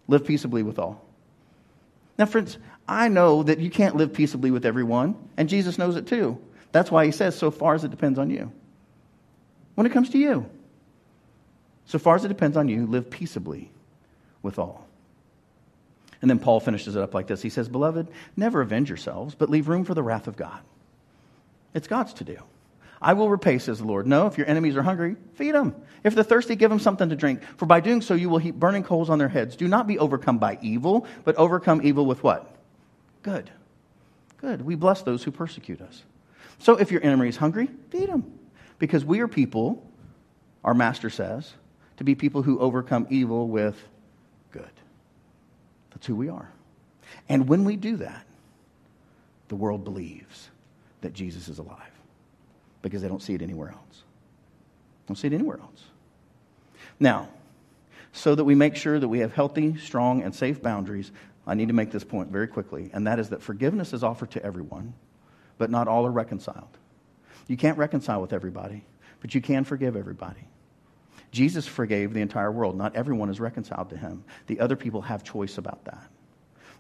live 0.07 0.25
peaceably 0.27 0.63
with 0.63 0.79
all. 0.79 1.05
Now, 2.19 2.27
friends, 2.27 2.59
I 2.87 3.09
know 3.09 3.43
that 3.43 3.59
you 3.59 3.71
can't 3.71 3.97
live 3.97 4.15
peaceably 4.15 4.51
with 4.51 4.65
everyone, 4.65 5.15
and 5.37 5.49
Jesus 5.49 5.79
knows 5.79 5.97
it 5.97 6.07
too. 6.07 6.39
That's 6.73 6.91
why 6.91 7.05
he 7.05 7.13
says, 7.13 7.37
so 7.37 7.51
far 7.51 7.75
as 7.75 7.85
it 7.85 7.91
depends 7.91 8.19
on 8.19 8.31
you. 8.31 8.51
When 9.75 9.87
it 9.87 9.93
comes 9.93 10.11
to 10.11 10.19
you, 10.19 10.49
so 11.85 11.99
far 11.99 12.17
as 12.17 12.25
it 12.25 12.29
depends 12.29 12.57
on 12.57 12.69
you, 12.69 12.87
live 12.87 13.11
peaceably 13.11 13.71
with 14.43 14.59
all. 14.59 14.88
And 16.21 16.29
then 16.29 16.39
Paul 16.39 16.61
finishes 16.61 16.97
it 16.97 17.03
up 17.03 17.15
like 17.15 17.27
this 17.27 17.43
He 17.43 17.51
says, 17.51 17.69
Beloved, 17.69 18.09
never 18.37 18.61
avenge 18.61 18.89
yourselves, 18.89 19.35
but 19.35 19.51
leave 19.51 19.69
room 19.69 19.85
for 19.85 19.95
the 19.95 20.03
wrath 20.03 20.27
of 20.27 20.37
God. 20.37 20.61
It's 21.75 21.89
God's 21.89 22.15
to 22.15 22.25
do. 22.25 22.39
I 23.01 23.13
will 23.13 23.29
repay, 23.29 23.59
says 23.59 23.79
the 23.79 23.85
Lord. 23.85 24.07
No, 24.07 24.27
if 24.27 24.37
your 24.37 24.49
enemies 24.49 24.77
are 24.77 24.83
hungry, 24.83 25.17
feed 25.35 25.55
them. 25.55 25.75
If 26.03 26.15
they're 26.15 26.25
thirsty, 26.25 26.57
give 26.57 26.71
them 26.71 26.81
something 26.81 27.09
to 27.09 27.17
drink. 27.17 27.43
For 27.57 27.67
by 27.67 27.81
doing 27.81 28.01
so, 28.01 28.15
you 28.15 28.29
will 28.29 28.39
heap 28.39 28.57
burning 28.57 28.83
coals 28.83 29.09
on 29.09 29.19
their 29.19 29.29
heads. 29.29 29.55
Do 29.55 29.69
not 29.69 29.87
be 29.87 29.99
overcome 29.99 30.39
by 30.39 30.59
evil, 30.63 31.07
but 31.25 31.37
overcome 31.37 31.81
evil 31.85 32.07
with 32.07 32.25
what? 32.25 32.57
Good. 33.23 33.51
Good. 34.39 34.63
We 34.63 34.75
bless 34.75 35.03
those 35.03 35.23
who 35.23 35.31
persecute 35.31 35.81
us. 35.81 36.03
So 36.59 36.77
if 36.77 36.91
your 36.91 37.05
enemy 37.05 37.29
is 37.29 37.37
hungry, 37.37 37.69
feed 37.91 38.09
them. 38.09 38.39
Because 38.81 39.05
we 39.05 39.21
are 39.21 39.29
people, 39.29 39.87
our 40.65 40.75
master 40.75 41.11
says, 41.11 41.53
to 41.99 42.05
be 42.05 42.15
people 42.15 42.43
who 42.43 42.59
overcome 42.59 43.07
evil 43.11 43.49
with 43.49 43.77
good. 44.51 44.71
That's 45.99 46.07
who 46.07 46.15
we 46.15 46.29
are. 46.29 46.49
And 47.29 47.49
when 47.49 47.65
we 47.65 47.75
do 47.75 47.97
that, 47.97 48.25
the 49.49 49.57
world 49.57 49.83
believes 49.83 50.49
that 51.01 51.13
Jesus 51.13 51.49
is 51.49 51.59
alive 51.59 51.91
because 52.83 53.03
they 53.03 53.09
don't 53.09 53.21
see 53.21 53.35
it 53.35 53.43
anywhere 53.43 53.71
else. 53.71 54.05
Don't 55.09 55.17
see 55.17 55.27
it 55.27 55.33
anywhere 55.33 55.59
else. 55.59 55.83
Now, 57.01 57.29
so 58.13 58.37
that 58.37 58.45
we 58.45 58.55
make 58.55 58.77
sure 58.77 59.01
that 59.01 59.09
we 59.09 59.19
have 59.19 59.33
healthy, 59.33 59.77
strong, 59.77 60.23
and 60.23 60.33
safe 60.33 60.63
boundaries, 60.63 61.11
I 61.49 61.55
need 61.55 61.67
to 61.67 61.75
make 61.75 61.91
this 61.91 62.05
point 62.05 62.31
very 62.31 62.47
quickly, 62.47 62.91
and 62.93 63.05
that 63.09 63.19
is 63.19 63.31
that 63.31 63.43
forgiveness 63.43 63.93
is 63.93 64.05
offered 64.05 64.31
to 64.33 64.45
everyone, 64.45 64.95
but 65.57 65.69
not 65.69 65.89
all 65.89 66.07
are 66.07 66.13
reconciled. 66.13 66.79
You 67.49 67.57
can't 67.57 67.77
reconcile 67.77 68.21
with 68.21 68.33
everybody, 68.33 68.85
but 69.21 69.35
you 69.35 69.41
can 69.41 69.65
forgive 69.65 69.97
everybody. 69.97 70.48
Jesus 71.31 71.67
forgave 71.67 72.15
the 72.15 72.21
entire 72.21 72.51
world. 72.51 72.77
Not 72.77 72.97
everyone 72.97 73.29
is 73.29 73.41
reconciled 73.41 73.91
to 73.91 73.97
him. 73.97 74.25
The 74.47 74.61
other 74.61 74.77
people 74.77 75.03
have 75.03 75.23
choice 75.23 75.59
about 75.59 75.85
that. 75.85 76.11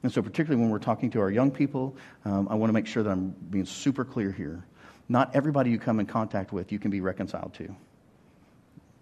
And 0.02 0.12
so, 0.12 0.22
particularly 0.22 0.62
when 0.62 0.70
we're 0.70 0.78
talking 0.78 1.10
to 1.10 1.20
our 1.20 1.30
young 1.30 1.50
people, 1.50 1.96
um, 2.24 2.48
I 2.48 2.54
want 2.54 2.70
to 2.70 2.72
make 2.72 2.86
sure 2.86 3.02
that 3.02 3.10
I'm 3.10 3.30
being 3.50 3.66
super 3.66 4.04
clear 4.04 4.30
here. 4.30 4.64
Not 5.08 5.34
everybody 5.34 5.70
you 5.70 5.78
come 5.78 6.00
in 6.00 6.06
contact 6.06 6.52
with 6.52 6.70
you 6.70 6.78
can 6.78 6.90
be 6.90 7.00
reconciled 7.00 7.54
to. 7.54 7.74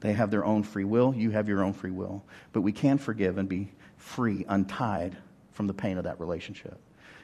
They 0.01 0.13
have 0.13 0.31
their 0.31 0.45
own 0.45 0.63
free 0.63 0.85
will, 0.85 1.15
you 1.15 1.31
have 1.31 1.49
your 1.49 1.63
own 1.63 1.73
free 1.73 1.91
will. 1.91 2.25
But 2.53 2.63
we 2.63 2.73
can 2.73 2.99
forgive 2.99 3.39
and 3.39 3.49
be 3.49 3.73
free, 3.97 4.45
untied 4.49 5.17
from 5.53 5.67
the 5.67 5.75
pain 5.75 5.99
of 5.99 6.05
that 6.05 6.21
relationship. 6.21 6.79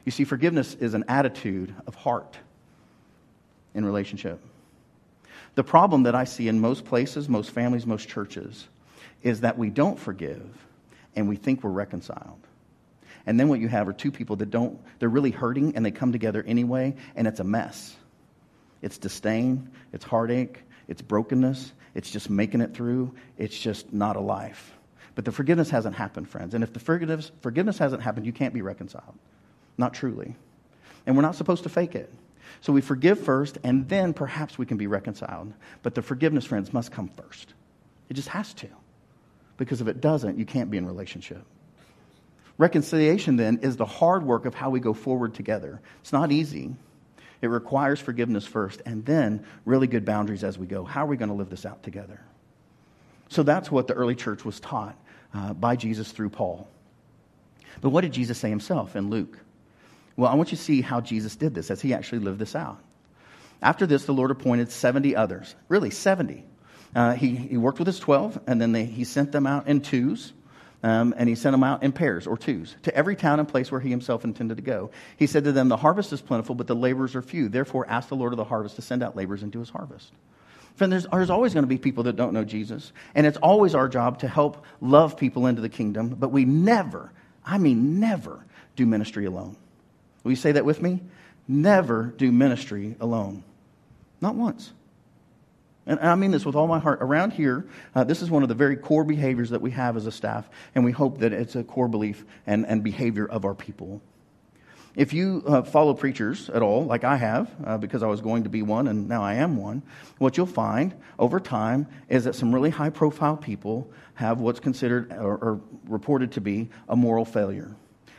You 0.04 0.12
see, 0.12 0.24
forgiveness 0.24 0.74
is 0.74 0.94
an 0.94 1.04
attitude 1.08 1.74
of 1.86 1.94
heart 1.94 2.36
in 3.74 3.84
relationship. 3.84 4.40
The 5.54 5.64
problem 5.64 6.04
that 6.04 6.14
I 6.14 6.24
see 6.24 6.48
in 6.48 6.60
most 6.60 6.84
places, 6.84 7.28
most 7.28 7.50
families, 7.50 7.86
most 7.86 8.08
churches, 8.08 8.66
is 9.22 9.42
that 9.42 9.58
we 9.58 9.70
don't 9.70 9.98
forgive 9.98 10.42
and 11.14 11.28
we 11.28 11.36
think 11.36 11.62
we're 11.62 11.70
reconciled. 11.70 12.40
And 13.26 13.38
then 13.38 13.48
what 13.48 13.60
you 13.60 13.68
have 13.68 13.86
are 13.88 13.92
two 13.92 14.10
people 14.10 14.36
that 14.36 14.50
don't, 14.50 14.80
they're 14.98 15.08
really 15.08 15.30
hurting 15.30 15.76
and 15.76 15.84
they 15.84 15.90
come 15.90 16.12
together 16.12 16.42
anyway, 16.46 16.96
and 17.14 17.26
it's 17.26 17.38
a 17.38 17.44
mess. 17.44 17.94
It's 18.80 18.98
disdain, 18.98 19.70
it's 19.92 20.04
heartache, 20.04 20.60
it's 20.88 21.02
brokenness, 21.02 21.72
it's 21.94 22.10
just 22.10 22.30
making 22.30 22.62
it 22.62 22.74
through, 22.74 23.14
it's 23.38 23.56
just 23.56 23.92
not 23.92 24.16
a 24.16 24.20
life. 24.20 24.72
But 25.14 25.24
the 25.24 25.32
forgiveness 25.32 25.70
hasn't 25.70 25.94
happened, 25.94 26.28
friends. 26.28 26.54
And 26.54 26.64
if 26.64 26.72
the 26.72 26.80
forgiveness, 26.80 27.30
forgiveness 27.42 27.78
hasn't 27.78 28.02
happened, 28.02 28.26
you 28.26 28.32
can't 28.32 28.54
be 28.54 28.62
reconciled. 28.62 29.14
Not 29.76 29.94
truly. 29.94 30.34
And 31.06 31.16
we're 31.16 31.22
not 31.22 31.36
supposed 31.36 31.64
to 31.64 31.68
fake 31.68 31.94
it. 31.94 32.12
So 32.60 32.72
we 32.72 32.80
forgive 32.80 33.18
first, 33.20 33.58
and 33.64 33.88
then 33.88 34.12
perhaps 34.12 34.58
we 34.58 34.66
can 34.66 34.76
be 34.76 34.86
reconciled. 34.86 35.52
But 35.82 35.94
the 35.94 36.02
forgiveness, 36.02 36.44
friends, 36.44 36.72
must 36.72 36.92
come 36.92 37.08
first. 37.08 37.54
It 38.08 38.14
just 38.14 38.28
has 38.28 38.52
to. 38.54 38.68
Because 39.56 39.80
if 39.80 39.88
it 39.88 40.00
doesn't, 40.00 40.38
you 40.38 40.44
can't 40.44 40.70
be 40.70 40.78
in 40.78 40.86
relationship. 40.86 41.44
Reconciliation, 42.58 43.36
then, 43.36 43.58
is 43.62 43.76
the 43.76 43.86
hard 43.86 44.24
work 44.24 44.44
of 44.44 44.54
how 44.54 44.70
we 44.70 44.80
go 44.80 44.92
forward 44.92 45.34
together. 45.34 45.80
It's 46.00 46.12
not 46.12 46.30
easy. 46.30 46.74
It 47.40 47.48
requires 47.48 47.98
forgiveness 47.98 48.46
first, 48.46 48.82
and 48.86 49.04
then 49.04 49.44
really 49.64 49.86
good 49.88 50.04
boundaries 50.04 50.44
as 50.44 50.58
we 50.58 50.66
go. 50.66 50.84
How 50.84 51.04
are 51.04 51.08
we 51.08 51.16
going 51.16 51.28
to 51.28 51.34
live 51.34 51.50
this 51.50 51.66
out 51.66 51.82
together? 51.82 52.20
So 53.28 53.42
that's 53.42 53.70
what 53.70 53.88
the 53.88 53.94
early 53.94 54.14
church 54.14 54.44
was 54.44 54.60
taught 54.60 54.96
uh, 55.34 55.54
by 55.54 55.74
Jesus 55.74 56.12
through 56.12 56.30
Paul. 56.30 56.68
But 57.80 57.90
what 57.90 58.02
did 58.02 58.12
Jesus 58.12 58.38
say 58.38 58.50
himself 58.50 58.94
in 58.94 59.10
Luke? 59.10 59.38
Well, 60.16 60.30
I 60.30 60.34
want 60.34 60.52
you 60.52 60.58
to 60.58 60.62
see 60.62 60.80
how 60.80 61.00
Jesus 61.00 61.36
did 61.36 61.54
this 61.54 61.70
as 61.70 61.80
he 61.80 61.94
actually 61.94 62.20
lived 62.20 62.38
this 62.38 62.54
out. 62.54 62.78
After 63.62 63.86
this, 63.86 64.04
the 64.04 64.12
Lord 64.12 64.30
appointed 64.30 64.70
70 64.70 65.14
others, 65.16 65.54
really 65.68 65.90
70. 65.90 66.44
Uh, 66.94 67.14
he, 67.14 67.34
he 67.36 67.56
worked 67.56 67.78
with 67.78 67.86
his 67.86 67.98
12, 67.98 68.40
and 68.46 68.60
then 68.60 68.72
they, 68.72 68.84
he 68.84 69.04
sent 69.04 69.32
them 69.32 69.46
out 69.46 69.68
in 69.68 69.80
twos, 69.80 70.32
um, 70.82 71.14
and 71.16 71.28
he 71.28 71.34
sent 71.34 71.52
them 71.52 71.62
out 71.62 71.82
in 71.82 71.92
pairs 71.92 72.26
or 72.26 72.36
twos 72.36 72.76
to 72.82 72.94
every 72.94 73.14
town 73.14 73.38
and 73.38 73.48
place 73.48 73.70
where 73.70 73.80
he 73.80 73.88
himself 73.88 74.24
intended 74.24 74.56
to 74.56 74.62
go. 74.62 74.90
He 75.16 75.26
said 75.28 75.44
to 75.44 75.52
them, 75.52 75.68
The 75.68 75.76
harvest 75.76 76.12
is 76.12 76.20
plentiful, 76.20 76.54
but 76.56 76.66
the 76.66 76.74
laborers 76.74 77.14
are 77.14 77.22
few. 77.22 77.48
Therefore, 77.48 77.86
ask 77.88 78.08
the 78.08 78.16
Lord 78.16 78.32
of 78.32 78.36
the 78.36 78.44
harvest 78.44 78.76
to 78.76 78.82
send 78.82 79.02
out 79.02 79.16
laborers 79.16 79.44
into 79.44 79.60
his 79.60 79.70
harvest. 79.70 80.12
Friend, 80.74 80.92
there's, 80.92 81.06
there's 81.06 81.30
always 81.30 81.54
going 81.54 81.64
to 81.64 81.68
be 81.68 81.78
people 81.78 82.04
that 82.04 82.16
don't 82.16 82.32
know 82.32 82.44
Jesus, 82.44 82.92
and 83.14 83.26
it's 83.26 83.38
always 83.38 83.74
our 83.74 83.88
job 83.88 84.18
to 84.20 84.28
help 84.28 84.64
love 84.80 85.16
people 85.16 85.46
into 85.46 85.60
the 85.60 85.68
kingdom, 85.68 86.16
but 86.18 86.32
we 86.32 86.44
never, 86.44 87.12
I 87.44 87.58
mean, 87.58 88.00
never 88.00 88.44
do 88.74 88.86
ministry 88.86 89.26
alone. 89.26 89.56
Will 90.22 90.32
you 90.32 90.36
say 90.36 90.52
that 90.52 90.64
with 90.64 90.80
me? 90.82 91.00
Never 91.48 92.14
do 92.16 92.30
ministry 92.30 92.96
alone. 93.00 93.42
Not 94.20 94.34
once. 94.34 94.72
And 95.84 95.98
I 95.98 96.14
mean 96.14 96.30
this 96.30 96.46
with 96.46 96.54
all 96.54 96.68
my 96.68 96.78
heart. 96.78 97.00
Around 97.02 97.32
here, 97.32 97.66
uh, 97.94 98.04
this 98.04 98.22
is 98.22 98.30
one 98.30 98.44
of 98.44 98.48
the 98.48 98.54
very 98.54 98.76
core 98.76 99.04
behaviors 99.04 99.50
that 99.50 99.60
we 99.60 99.72
have 99.72 99.96
as 99.96 100.06
a 100.06 100.12
staff, 100.12 100.48
and 100.74 100.84
we 100.84 100.92
hope 100.92 101.18
that 101.18 101.32
it's 101.32 101.56
a 101.56 101.64
core 101.64 101.88
belief 101.88 102.24
and, 102.46 102.64
and 102.66 102.84
behavior 102.84 103.26
of 103.26 103.44
our 103.44 103.54
people. 103.54 104.00
If 104.94 105.14
you 105.14 105.42
uh, 105.46 105.62
follow 105.62 105.94
preachers 105.94 106.50
at 106.50 106.60
all, 106.60 106.84
like 106.84 107.02
I 107.02 107.16
have, 107.16 107.50
uh, 107.64 107.78
because 107.78 108.02
I 108.02 108.06
was 108.06 108.20
going 108.20 108.44
to 108.44 108.50
be 108.50 108.60
one 108.60 108.88
and 108.88 109.08
now 109.08 109.22
I 109.22 109.34
am 109.34 109.56
one, 109.56 109.82
what 110.18 110.36
you'll 110.36 110.46
find 110.46 110.94
over 111.18 111.40
time 111.40 111.86
is 112.10 112.24
that 112.24 112.34
some 112.34 112.54
really 112.54 112.68
high 112.68 112.90
profile 112.90 113.36
people 113.36 113.90
have 114.14 114.40
what's 114.40 114.60
considered 114.60 115.10
or, 115.12 115.36
or 115.38 115.60
reported 115.88 116.32
to 116.32 116.42
be 116.42 116.68
a 116.90 116.94
moral 116.94 117.24
failure. 117.24 117.74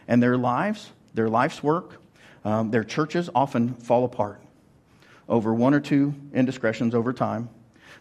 And 0.07 0.21
their 0.21 0.35
lives 0.35 0.91
their 1.13 1.29
life's 1.29 1.61
work, 1.61 2.01
um, 2.45 2.71
their 2.71 2.83
churches 2.83 3.29
often 3.33 3.73
fall 3.75 4.05
apart 4.05 4.41
over 5.29 5.53
one 5.53 5.73
or 5.73 5.79
two 5.79 6.13
indiscretions 6.33 6.93
over 6.93 7.13
time. 7.13 7.49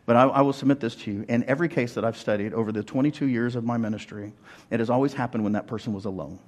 But 0.05 0.16
I, 0.16 0.22
I, 0.25 0.40
will 0.40 0.53
submit 0.53 0.81
this 0.81 0.96
to 0.96 1.12
you. 1.12 1.25
In 1.29 1.44
every 1.44 1.68
case 1.68 1.94
that 1.94 2.05
I've 2.05 2.16
studied 2.16 2.55
over 2.55 2.72
the 2.72 2.83
22 2.83 3.27
years 3.27 3.55
of 3.55 3.64
my 3.64 3.77
ministry, 3.77 4.33
it 4.70 4.81
has 4.81 4.90
always 4.90 5.12
happened 5.12 5.44
when 5.44 5.53
that 5.53 5.68
person 5.68 5.92
was 5.92 6.07
alone. 6.07 6.40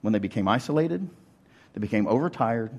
When 0.00 0.12
they 0.12 0.20
became 0.20 0.46
isolated, 0.46 1.08
they 1.72 1.80
became 1.80 2.06
overtired, 2.06 2.70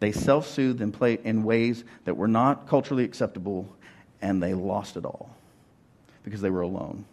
they 0.00 0.12
self 0.12 0.46
soothed 0.46 0.82
and 0.82 0.92
played 0.92 1.20
in 1.24 1.44
ways 1.44 1.84
that 2.04 2.16
were 2.16 2.28
not 2.28 2.68
culturally 2.68 3.04
acceptable, 3.04 3.74
and 4.20 4.42
they 4.42 4.52
lost 4.52 4.96
it 4.96 5.06
all 5.06 5.34
because 6.24 6.42
they 6.42 6.50
were 6.50 6.60
alone. 6.60 7.06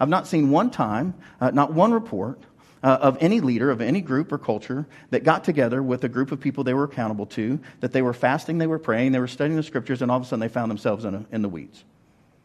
I've 0.00 0.08
not 0.08 0.26
seen 0.26 0.50
one 0.50 0.70
time, 0.70 1.14
uh, 1.40 1.50
not 1.50 1.72
one 1.72 1.92
report 1.92 2.40
uh, 2.82 2.98
of 3.00 3.16
any 3.20 3.40
leader 3.40 3.70
of 3.70 3.80
any 3.80 4.00
group 4.00 4.32
or 4.32 4.38
culture 4.38 4.86
that 5.10 5.24
got 5.24 5.44
together 5.44 5.82
with 5.82 6.04
a 6.04 6.08
group 6.08 6.32
of 6.32 6.40
people 6.40 6.64
they 6.64 6.74
were 6.74 6.84
accountable 6.84 7.26
to, 7.26 7.58
that 7.80 7.92
they 7.92 8.02
were 8.02 8.12
fasting, 8.12 8.58
they 8.58 8.66
were 8.66 8.78
praying, 8.78 9.12
they 9.12 9.18
were 9.18 9.26
studying 9.26 9.56
the 9.56 9.62
scriptures, 9.62 10.02
and 10.02 10.10
all 10.10 10.18
of 10.18 10.22
a 10.22 10.26
sudden 10.26 10.40
they 10.40 10.48
found 10.48 10.70
themselves 10.70 11.04
in, 11.04 11.14
a, 11.14 11.26
in 11.32 11.42
the 11.42 11.48
weeds. 11.48 11.84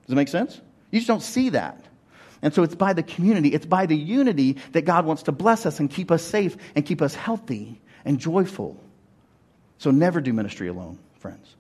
Does 0.06 0.14
it 0.14 0.16
make 0.16 0.28
sense? 0.28 0.60
You 0.90 1.00
just 1.00 1.08
don't 1.08 1.22
see 1.22 1.50
that. 1.50 1.86
And 2.42 2.54
so 2.54 2.64
it's 2.64 2.76
by 2.76 2.94
the 2.94 3.04
community, 3.04 3.50
it's 3.50 3.66
by 3.66 3.86
the 3.86 3.96
unity 3.96 4.58
that 4.72 4.84
God 4.84 5.06
wants 5.06 5.24
to 5.24 5.32
bless 5.32 5.66
us 5.66 5.80
and 5.80 5.90
keep 5.90 6.12
us 6.12 6.24
safe 6.24 6.58
and 6.76 6.86
keep 6.86 7.02
us 7.02 7.14
healthy 7.14 7.80
and 8.04 8.20
joyful. 8.20 8.82
So 9.78 9.92
never 9.92 10.22
do 10.22 10.34
ministry 10.34 10.68
alone, 10.68 10.98
friends. 11.20 11.56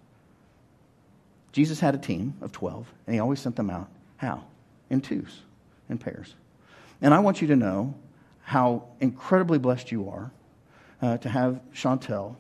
Jesus 1.52 1.80
had 1.80 1.96
a 1.96 1.98
team 1.98 2.36
of 2.42 2.52
12, 2.52 2.92
and 3.06 3.14
he 3.14 3.20
always 3.20 3.40
sent 3.40 3.56
them 3.56 3.70
out. 3.70 3.90
How? 4.18 4.44
In 4.90 5.02
twos, 5.02 5.42
in 5.90 5.98
pairs. 5.98 6.34
And 7.02 7.14
I 7.14 7.20
want 7.20 7.42
you 7.42 7.48
to 7.50 7.56
know 7.56 7.96
how 8.52 8.84
incredibly 9.00 9.58
blessed 9.58 9.94
you 9.94 10.10
are 10.10 10.30
uh, 11.02 11.18
to 11.18 11.30
have 11.30 11.62
Chantel 11.74 12.36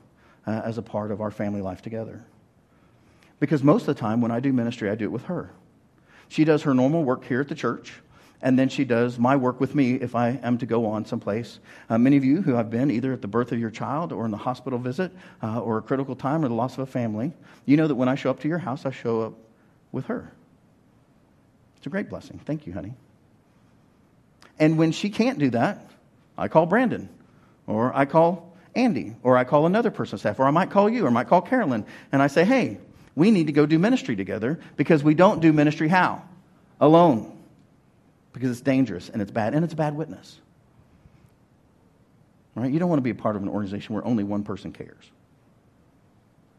uh, 0.45 0.61
as 0.65 0.77
a 0.77 0.81
part 0.81 1.09
of 1.09 1.21
our 1.21 1.31
family 1.31 1.61
life 1.61 1.81
together. 1.81 2.21
Because 3.39 3.63
most 3.63 3.83
of 3.83 3.95
the 3.95 4.01
time 4.01 4.19
when 4.19 4.29
I 4.29 4.41
do 4.41 4.51
ministry, 4.51 4.89
I 4.89 4.95
do 4.95 5.05
it 5.05 5.11
with 5.13 5.23
her. 5.23 5.51
She 6.27 6.43
does 6.43 6.63
her 6.63 6.73
normal 6.73 7.05
work 7.05 7.23
here 7.23 7.39
at 7.39 7.47
the 7.47 7.55
church, 7.55 7.93
and 8.41 8.59
then 8.59 8.67
she 8.67 8.83
does 8.83 9.17
my 9.17 9.37
work 9.37 9.61
with 9.61 9.73
me 9.73 9.93
if 9.93 10.13
I 10.13 10.37
am 10.43 10.57
to 10.57 10.65
go 10.65 10.85
on 10.85 11.05
someplace. 11.05 11.59
Uh, 11.89 11.97
many 11.97 12.17
of 12.17 12.25
you 12.25 12.41
who 12.41 12.55
have 12.55 12.69
been 12.69 12.91
either 12.91 13.13
at 13.13 13.21
the 13.21 13.29
birth 13.29 13.53
of 13.53 13.59
your 13.59 13.71
child 13.71 14.11
or 14.11 14.25
in 14.25 14.31
the 14.31 14.37
hospital 14.37 14.79
visit 14.79 15.13
uh, 15.41 15.61
or 15.61 15.77
a 15.77 15.81
critical 15.81 16.17
time 16.17 16.43
or 16.43 16.49
the 16.49 16.53
loss 16.53 16.73
of 16.73 16.79
a 16.79 16.85
family, 16.85 17.31
you 17.65 17.77
know 17.77 17.87
that 17.87 17.95
when 17.95 18.09
I 18.09 18.15
show 18.15 18.29
up 18.29 18.41
to 18.41 18.49
your 18.49 18.57
house, 18.57 18.85
I 18.85 18.91
show 18.91 19.21
up 19.21 19.33
with 19.93 20.07
her. 20.07 20.29
It's 21.77 21.87
a 21.87 21.89
great 21.89 22.09
blessing. 22.09 22.41
Thank 22.43 22.67
you, 22.67 22.73
honey. 22.73 22.95
And 24.59 24.77
when 24.77 24.91
she 24.91 25.09
can't 25.09 25.39
do 25.39 25.51
that, 25.51 25.87
I 26.37 26.47
call 26.47 26.65
Brandon, 26.65 27.09
or 27.67 27.95
I 27.95 28.05
call 28.05 28.55
Andy, 28.75 29.15
or 29.23 29.37
I 29.37 29.43
call 29.43 29.65
another 29.65 29.91
person 29.91 30.17
staff, 30.17 30.39
or 30.39 30.45
I 30.45 30.51
might 30.51 30.69
call 30.69 30.89
you, 30.89 31.05
or 31.05 31.07
I 31.07 31.11
might 31.11 31.27
call 31.27 31.41
Carolyn, 31.41 31.85
and 32.11 32.21
I 32.21 32.27
say, 32.27 32.45
hey, 32.45 32.77
we 33.15 33.31
need 33.31 33.47
to 33.47 33.53
go 33.53 33.65
do 33.65 33.77
ministry 33.77 34.15
together 34.15 34.59
because 34.77 35.03
we 35.03 35.13
don't 35.13 35.41
do 35.41 35.51
ministry 35.51 35.87
how? 35.87 36.23
Alone. 36.79 37.37
Because 38.33 38.49
it's 38.51 38.61
dangerous 38.61 39.09
and 39.09 39.21
it's 39.21 39.31
bad, 39.31 39.53
and 39.53 39.63
it's 39.63 39.73
a 39.73 39.77
bad 39.77 39.95
witness. 39.95 40.39
Right? 42.55 42.71
You 42.71 42.79
don't 42.79 42.89
want 42.89 42.99
to 42.99 43.03
be 43.03 43.09
a 43.09 43.15
part 43.15 43.35
of 43.35 43.43
an 43.43 43.49
organization 43.49 43.95
where 43.95 44.05
only 44.05 44.23
one 44.23 44.43
person 44.43 44.71
cares. 44.71 45.11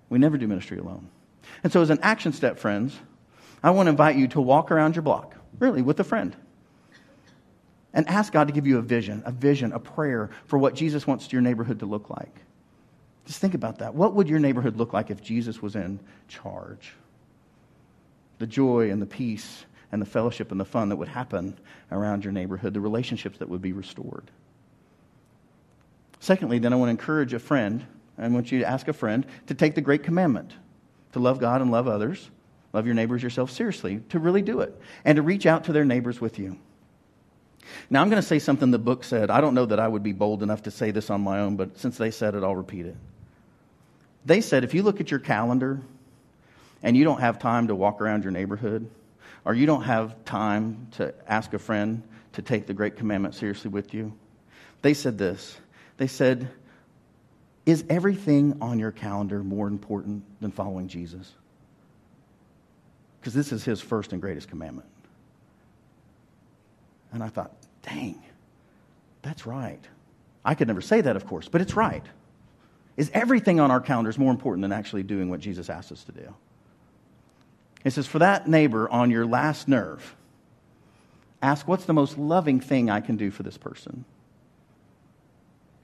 We 0.08 0.18
never 0.18 0.36
do 0.36 0.46
ministry 0.46 0.78
alone. 0.78 1.08
And 1.64 1.72
so, 1.72 1.82
as 1.82 1.90
an 1.90 1.98
action 2.02 2.32
step, 2.32 2.58
friends, 2.58 2.96
I 3.62 3.70
want 3.70 3.86
to 3.86 3.90
invite 3.90 4.16
you 4.16 4.28
to 4.28 4.40
walk 4.40 4.70
around 4.70 4.96
your 4.96 5.02
block, 5.02 5.36
really, 5.58 5.82
with 5.82 5.98
a 6.00 6.04
friend. 6.04 6.36
And 7.94 8.08
ask 8.08 8.32
God 8.32 8.48
to 8.48 8.54
give 8.54 8.66
you 8.66 8.78
a 8.78 8.82
vision, 8.82 9.22
a 9.26 9.32
vision, 9.32 9.72
a 9.72 9.78
prayer 9.78 10.30
for 10.46 10.58
what 10.58 10.74
Jesus 10.74 11.06
wants 11.06 11.30
your 11.32 11.42
neighborhood 11.42 11.80
to 11.80 11.86
look 11.86 12.08
like. 12.08 12.34
Just 13.26 13.38
think 13.38 13.54
about 13.54 13.78
that. 13.78 13.94
What 13.94 14.14
would 14.14 14.28
your 14.28 14.38
neighborhood 14.38 14.76
look 14.76 14.92
like 14.92 15.10
if 15.10 15.22
Jesus 15.22 15.60
was 15.60 15.76
in 15.76 16.00
charge? 16.26 16.94
The 18.38 18.46
joy 18.46 18.90
and 18.90 19.00
the 19.00 19.06
peace 19.06 19.64
and 19.92 20.00
the 20.00 20.06
fellowship 20.06 20.50
and 20.50 20.58
the 20.58 20.64
fun 20.64 20.88
that 20.88 20.96
would 20.96 21.08
happen 21.08 21.58
around 21.90 22.24
your 22.24 22.32
neighborhood, 22.32 22.74
the 22.74 22.80
relationships 22.80 23.38
that 23.38 23.48
would 23.48 23.62
be 23.62 23.72
restored. 23.72 24.30
Secondly, 26.18 26.58
then 26.58 26.72
I 26.72 26.76
want 26.76 26.88
to 26.88 26.92
encourage 26.92 27.34
a 27.34 27.38
friend, 27.38 27.84
I 28.16 28.28
want 28.28 28.50
you 28.50 28.60
to 28.60 28.68
ask 28.68 28.88
a 28.88 28.92
friend 28.92 29.26
to 29.48 29.54
take 29.54 29.74
the 29.74 29.80
great 29.80 30.02
commandment 30.02 30.52
to 31.12 31.18
love 31.18 31.38
God 31.38 31.60
and 31.60 31.70
love 31.70 31.86
others, 31.86 32.30
love 32.72 32.86
your 32.86 32.94
neighbors 32.94 33.22
yourself 33.22 33.50
seriously, 33.50 34.00
to 34.08 34.18
really 34.18 34.40
do 34.40 34.60
it, 34.60 34.80
and 35.04 35.16
to 35.16 35.22
reach 35.22 35.46
out 35.46 35.64
to 35.64 35.72
their 35.72 35.84
neighbors 35.84 36.20
with 36.20 36.38
you. 36.38 36.58
Now, 37.90 38.02
I'm 38.02 38.10
going 38.10 38.20
to 38.20 38.26
say 38.26 38.38
something 38.38 38.70
the 38.70 38.78
book 38.78 39.04
said. 39.04 39.30
I 39.30 39.40
don't 39.40 39.54
know 39.54 39.66
that 39.66 39.78
I 39.78 39.86
would 39.86 40.02
be 40.02 40.12
bold 40.12 40.42
enough 40.42 40.64
to 40.64 40.70
say 40.70 40.90
this 40.90 41.10
on 41.10 41.20
my 41.20 41.40
own, 41.40 41.56
but 41.56 41.78
since 41.78 41.96
they 41.98 42.10
said 42.10 42.34
it, 42.34 42.42
I'll 42.42 42.56
repeat 42.56 42.86
it. 42.86 42.96
They 44.24 44.40
said 44.40 44.64
if 44.64 44.74
you 44.74 44.82
look 44.82 45.00
at 45.00 45.10
your 45.10 45.20
calendar 45.20 45.80
and 46.82 46.96
you 46.96 47.04
don't 47.04 47.20
have 47.20 47.38
time 47.38 47.68
to 47.68 47.74
walk 47.74 48.00
around 48.00 48.24
your 48.24 48.32
neighborhood, 48.32 48.88
or 49.44 49.54
you 49.54 49.66
don't 49.66 49.82
have 49.82 50.24
time 50.24 50.88
to 50.92 51.14
ask 51.26 51.52
a 51.52 51.58
friend 51.58 52.02
to 52.34 52.42
take 52.42 52.66
the 52.66 52.74
Great 52.74 52.96
Commandment 52.96 53.34
seriously 53.34 53.70
with 53.70 53.92
you, 53.92 54.12
they 54.82 54.94
said 54.94 55.18
this. 55.18 55.56
They 55.96 56.06
said, 56.06 56.48
Is 57.66 57.84
everything 57.88 58.58
on 58.60 58.78
your 58.78 58.92
calendar 58.92 59.42
more 59.42 59.68
important 59.68 60.24
than 60.40 60.50
following 60.50 60.88
Jesus? 60.88 61.32
Because 63.20 63.34
this 63.34 63.52
is 63.52 63.64
his 63.64 63.80
first 63.80 64.12
and 64.12 64.20
greatest 64.20 64.48
commandment. 64.48 64.88
And 67.12 67.22
I 67.22 67.28
thought, 67.28 67.52
dang, 67.82 68.22
that's 69.22 69.46
right. 69.46 69.80
I 70.44 70.54
could 70.54 70.68
never 70.68 70.80
say 70.80 71.00
that, 71.00 71.16
of 71.16 71.26
course, 71.26 71.48
but 71.48 71.60
it's 71.60 71.74
right. 71.74 72.04
Is 72.96 73.10
everything 73.14 73.60
on 73.60 73.70
our 73.70 73.80
calendars 73.80 74.18
more 74.18 74.30
important 74.30 74.62
than 74.62 74.72
actually 74.72 75.02
doing 75.02 75.30
what 75.30 75.40
Jesus 75.40 75.70
asked 75.70 75.92
us 75.92 76.04
to 76.04 76.12
do? 76.12 76.34
It 77.84 77.92
says, 77.92 78.06
for 78.06 78.18
that 78.20 78.48
neighbor 78.48 78.88
on 78.88 79.10
your 79.10 79.26
last 79.26 79.68
nerve, 79.68 80.14
ask 81.40 81.66
what's 81.66 81.84
the 81.84 81.92
most 81.92 82.18
loving 82.18 82.60
thing 82.60 82.90
I 82.90 83.00
can 83.00 83.16
do 83.16 83.30
for 83.30 83.42
this 83.42 83.58
person? 83.58 84.04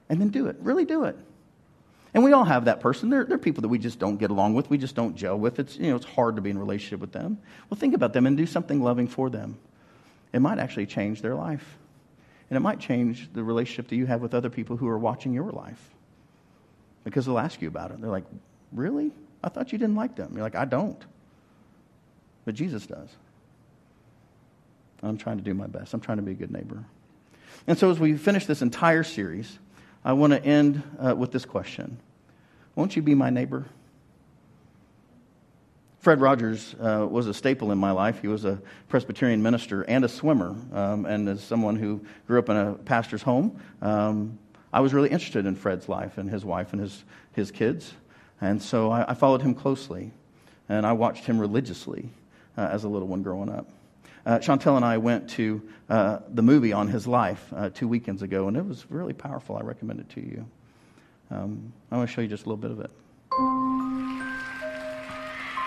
And 0.07 0.19
then 0.19 0.29
do 0.29 0.47
it. 0.47 0.55
Really 0.59 0.85
do 0.85 1.03
it. 1.03 1.17
And 2.13 2.23
we 2.23 2.33
all 2.33 2.45
have 2.45 2.65
that 2.65 2.79
person. 2.79 3.09
They're, 3.09 3.23
they're 3.23 3.37
people 3.37 3.61
that 3.61 3.67
we 3.67 3.77
just 3.77 3.99
don't 3.99 4.17
get 4.17 4.31
along 4.31 4.55
with. 4.55 4.69
We 4.69 4.79
just 4.79 4.95
don't 4.95 5.15
gel 5.15 5.37
with. 5.37 5.59
It's, 5.59 5.77
you 5.77 5.89
know, 5.89 5.95
it's 5.95 6.05
hard 6.05 6.37
to 6.37 6.41
be 6.41 6.49
in 6.49 6.57
relationship 6.57 6.99
with 6.99 7.11
them. 7.11 7.37
Well, 7.69 7.77
think 7.77 7.93
about 7.93 8.13
them 8.13 8.25
and 8.25 8.35
do 8.35 8.47
something 8.47 8.81
loving 8.81 9.07
for 9.07 9.29
them. 9.29 9.59
It 10.33 10.39
might 10.39 10.59
actually 10.59 10.85
change 10.85 11.21
their 11.21 11.35
life. 11.35 11.77
And 12.49 12.57
it 12.57 12.61
might 12.61 12.79
change 12.79 13.29
the 13.33 13.43
relationship 13.43 13.89
that 13.89 13.95
you 13.95 14.05
have 14.07 14.21
with 14.21 14.33
other 14.33 14.49
people 14.49 14.77
who 14.77 14.87
are 14.87 14.97
watching 14.97 15.33
your 15.33 15.51
life. 15.51 15.79
Because 17.03 17.25
they'll 17.25 17.39
ask 17.39 17.61
you 17.61 17.67
about 17.67 17.91
it. 17.91 18.01
They're 18.01 18.09
like, 18.09 18.25
Really? 18.71 19.11
I 19.43 19.49
thought 19.49 19.71
you 19.71 19.77
didn't 19.77 19.95
like 19.95 20.15
them. 20.15 20.31
You're 20.33 20.43
like, 20.43 20.55
I 20.55 20.65
don't. 20.65 21.01
But 22.45 22.55
Jesus 22.55 22.85
does. 22.85 23.09
I'm 25.01 25.17
trying 25.17 25.37
to 25.37 25.43
do 25.43 25.53
my 25.53 25.67
best. 25.67 25.93
I'm 25.93 26.01
trying 26.01 26.17
to 26.17 26.23
be 26.23 26.31
a 26.31 26.35
good 26.35 26.51
neighbor. 26.51 26.83
And 27.67 27.77
so, 27.77 27.89
as 27.89 27.99
we 27.99 28.17
finish 28.17 28.45
this 28.45 28.61
entire 28.61 29.03
series, 29.03 29.59
I 30.03 30.13
want 30.13 30.33
to 30.33 30.43
end 30.43 30.83
uh, 30.99 31.15
with 31.15 31.31
this 31.31 31.45
question 31.45 31.99
Won't 32.75 32.95
you 32.95 33.01
be 33.01 33.15
my 33.15 33.29
neighbor? 33.29 33.65
Fred 35.99 36.21
Rogers 36.21 36.75
uh, 36.79 37.05
was 37.09 37.27
a 37.27 37.33
staple 37.33 37.71
in 37.71 37.77
my 37.77 37.91
life. 37.91 38.21
He 38.21 38.27
was 38.27 38.45
a 38.45 38.61
Presbyterian 38.87 39.43
minister 39.43 39.81
and 39.83 40.05
a 40.05 40.09
swimmer. 40.09 40.55
Um, 40.73 41.05
and 41.05 41.27
as 41.27 41.43
someone 41.43 41.75
who 41.75 42.01
grew 42.25 42.39
up 42.39 42.49
in 42.49 42.55
a 42.55 42.73
pastor's 42.73 43.21
home, 43.21 43.59
um, 43.81 44.39
I 44.71 44.79
was 44.79 44.93
really 44.93 45.09
interested 45.09 45.45
in 45.45 45.55
Fred's 45.55 45.89
life 45.89 46.17
and 46.17 46.29
his 46.29 46.45
wife 46.45 46.71
and 46.71 46.81
his, 46.81 47.03
his 47.33 47.51
kids. 47.51 47.91
And 48.39 48.61
so 48.61 48.91
I, 48.91 49.11
I 49.11 49.13
followed 49.13 49.41
him 49.41 49.53
closely. 49.53 50.11
And 50.69 50.85
I 50.85 50.93
watched 50.93 51.25
him 51.25 51.37
religiously 51.37 52.09
uh, 52.57 52.61
as 52.71 52.85
a 52.85 52.87
little 52.87 53.07
one 53.07 53.21
growing 53.21 53.49
up. 53.49 53.67
Uh, 54.25 54.37
Chantel 54.37 54.75
and 54.75 54.85
I 54.85 54.99
went 54.99 55.29
to 55.31 55.61
uh, 55.89 56.19
the 56.29 56.43
movie 56.43 56.71
on 56.71 56.87
his 56.87 57.07
life 57.07 57.51
uh, 57.55 57.69
two 57.69 57.87
weekends 57.87 58.21
ago, 58.21 58.47
and 58.47 58.55
it 58.55 58.65
was 58.65 58.85
really 58.89 59.13
powerful. 59.13 59.57
I 59.57 59.61
recommend 59.61 59.99
it 60.01 60.09
to 60.09 60.21
you. 60.21 60.45
Um, 61.31 61.73
I 61.91 61.97
want 61.97 62.09
to 62.09 62.13
show 62.13 62.21
you 62.21 62.27
just 62.27 62.45
a 62.45 62.49
little 62.49 62.57
bit 62.57 62.71
of 62.71 62.79
it. 62.81 64.28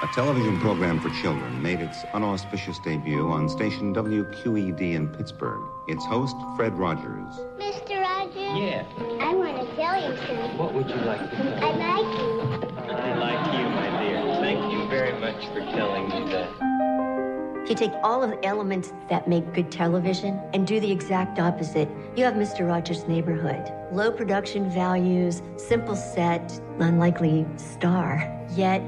A 0.03 0.07
television 0.09 0.59
program 0.59 0.99
for 0.99 1.11
children 1.11 1.63
made 1.63 1.79
its 1.79 2.03
unauspicious 2.13 2.81
debut 2.81 3.31
on 3.31 3.49
station 3.49 3.95
WQED 3.95 4.81
in 4.81 5.07
Pittsburgh. 5.07 5.63
Its 5.87 6.05
host, 6.05 6.35
Fred 6.57 6.77
Rogers. 6.77 7.37
Mr. 7.57 8.01
Rogers? 8.03 8.35
Yeah. 8.35 8.85
I 9.21 9.33
want 9.33 9.61
to 9.61 9.77
tell 9.77 9.95
you 10.03 10.17
something. 10.17 10.59
What 10.59 10.75
would 10.75 10.91
you 10.91 10.97
like 10.97 11.31
to 11.31 11.45
know? 11.45 11.55
I 11.55 11.71
like 11.77 12.19
you. 12.19 12.93
I 12.97 13.15
like 13.15 13.55
you, 13.57 13.69
my 13.69 14.03
dear. 14.03 14.23
Thank 14.41 14.73
you 14.73 14.89
very 14.89 15.17
much 15.21 15.47
for 15.55 15.61
telling 15.71 16.09
me 16.09 16.33
that. 16.33 17.69
You 17.71 17.77
take 17.77 17.93
all 18.03 18.25
of 18.25 18.31
the 18.31 18.45
elements 18.45 18.93
that 19.09 19.29
make 19.29 19.55
good 19.55 19.71
television 19.71 20.41
and 20.53 20.67
do 20.67 20.81
the 20.81 20.91
exact 20.91 21.39
opposite. 21.39 21.89
You 22.17 22.25
have 22.25 22.35
Mr. 22.35 22.67
Rogers' 22.67 23.07
Neighborhood. 23.07 23.73
Low 23.93 24.11
production 24.11 24.69
values, 24.69 25.43
simple 25.59 25.95
set, 25.95 26.61
unlikely 26.81 27.47
star. 27.57 28.29
Yet, 28.51 28.83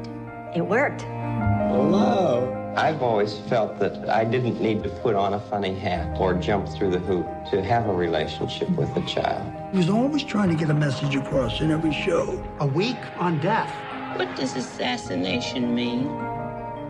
it 0.54 0.62
worked. 0.66 1.02
Hello. 1.02 2.50
I've 2.76 3.02
always 3.02 3.38
felt 3.48 3.78
that 3.78 4.08
I 4.08 4.24
didn't 4.24 4.60
need 4.60 4.82
to 4.82 4.88
put 4.88 5.14
on 5.14 5.34
a 5.34 5.40
funny 5.40 5.74
hat 5.78 6.16
or 6.18 6.34
jump 6.34 6.68
through 6.68 6.90
the 6.90 6.98
hoop 6.98 7.26
to 7.50 7.62
have 7.62 7.86
a 7.88 7.92
relationship 7.94 8.68
with 8.70 8.94
a 8.96 9.02
child. 9.06 9.52
He 9.70 9.78
was 9.78 9.88
always 9.88 10.24
trying 10.24 10.48
to 10.50 10.56
get 10.56 10.70
a 10.70 10.74
message 10.74 11.14
across 11.14 11.60
in 11.60 11.70
every 11.70 11.92
show. 11.92 12.42
A 12.60 12.66
week 12.66 12.96
on 13.18 13.40
death, 13.40 13.72
What 14.16 14.34
does 14.36 14.56
assassination 14.56 15.74
mean? 15.74 16.06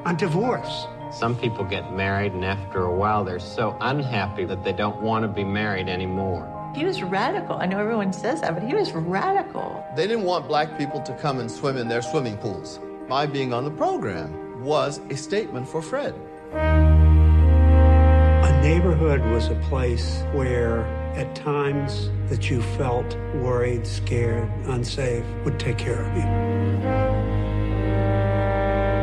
on 0.06 0.16
divorce. 0.16 0.86
Some 1.12 1.36
people 1.36 1.64
get 1.64 1.92
married, 1.92 2.32
and 2.32 2.44
after 2.44 2.84
a 2.84 2.94
while, 2.94 3.24
they're 3.24 3.38
so 3.38 3.76
unhappy 3.80 4.44
that 4.46 4.64
they 4.64 4.72
don't 4.72 5.00
want 5.00 5.22
to 5.22 5.28
be 5.28 5.44
married 5.44 5.88
anymore. 5.88 6.50
He 6.74 6.84
was 6.84 7.02
radical. 7.02 7.56
I 7.56 7.66
know 7.66 7.78
everyone 7.78 8.12
says 8.12 8.40
that, 8.40 8.52
but 8.54 8.62
he 8.64 8.74
was 8.74 8.92
radical. 8.92 9.84
They 9.96 10.06
didn't 10.06 10.24
want 10.24 10.48
black 10.48 10.76
people 10.76 11.00
to 11.02 11.12
come 11.14 11.40
and 11.40 11.50
swim 11.50 11.76
in 11.76 11.88
their 11.88 12.02
swimming 12.02 12.36
pools. 12.38 12.80
My 13.09 13.26
being 13.26 13.52
on 13.52 13.64
the 13.64 13.70
program 13.70 14.64
was 14.64 15.00
a 15.11 15.16
statement 15.16 15.68
for 15.68 15.82
Fred. 15.82 16.14
A 16.55 18.61
neighborhood 18.62 19.20
was 19.26 19.48
a 19.48 19.57
place 19.57 20.22
where, 20.32 20.86
at 21.14 21.34
times 21.34 22.09
that 22.28 22.48
you 22.48 22.62
felt 22.62 23.14
worried, 23.34 23.86
scared, 23.86 24.50
unsafe, 24.64 25.22
would 25.44 25.61
take 25.61 25.76
care 25.76 26.00
of 26.00 26.16
you. 26.16 26.22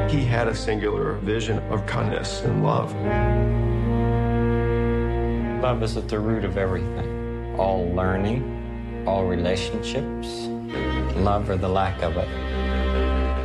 He 0.09 0.25
had 0.25 0.47
a 0.47 0.55
singular 0.55 1.13
vision 1.17 1.59
of 1.71 1.85
kindness 1.85 2.41
and 2.41 2.63
love. 2.63 2.95
Love 5.61 5.83
is 5.83 5.95
at 5.95 6.09
the 6.09 6.19
root 6.19 6.43
of 6.43 6.57
everything. 6.57 7.55
All 7.59 7.87
learning, 7.93 9.03
all 9.07 9.25
relationships, 9.25 10.47
love 11.17 11.51
or 11.51 11.55
the 11.55 11.69
lack 11.69 12.01
of 12.01 12.17
it. 12.17 12.27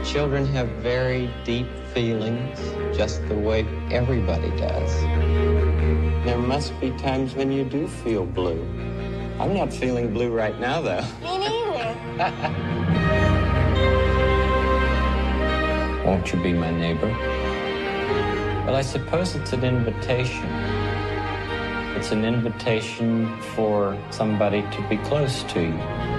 Children 0.06 0.46
have 0.46 0.68
very 0.68 1.28
deep 1.44 1.66
feelings, 1.92 2.60
just 2.96 3.26
the 3.28 3.34
way 3.34 3.66
everybody 3.90 4.50
does. 4.50 5.00
There 6.24 6.38
must 6.38 6.78
be 6.80 6.92
times 6.92 7.34
when 7.34 7.50
you 7.50 7.64
do 7.64 7.88
feel 7.88 8.24
blue. 8.24 8.62
I'm 9.40 9.52
not 9.52 9.72
feeling 9.72 10.14
blue 10.14 10.30
right 10.30 10.58
now, 10.60 10.80
though. 10.80 11.04
Me 11.22 11.38
neither. 11.38 11.96
Won't 16.06 16.32
you 16.32 16.40
be 16.40 16.52
my 16.52 16.70
neighbor? 16.70 17.08
Well, 18.64 18.76
I 18.76 18.82
suppose 18.82 19.34
it's 19.34 19.52
an 19.52 19.64
invitation. 19.64 20.46
It's 21.96 22.12
an 22.12 22.24
invitation 22.24 23.40
for 23.56 23.98
somebody 24.10 24.62
to 24.62 24.88
be 24.88 24.98
close 24.98 25.42
to 25.44 25.62
you. 25.62 26.15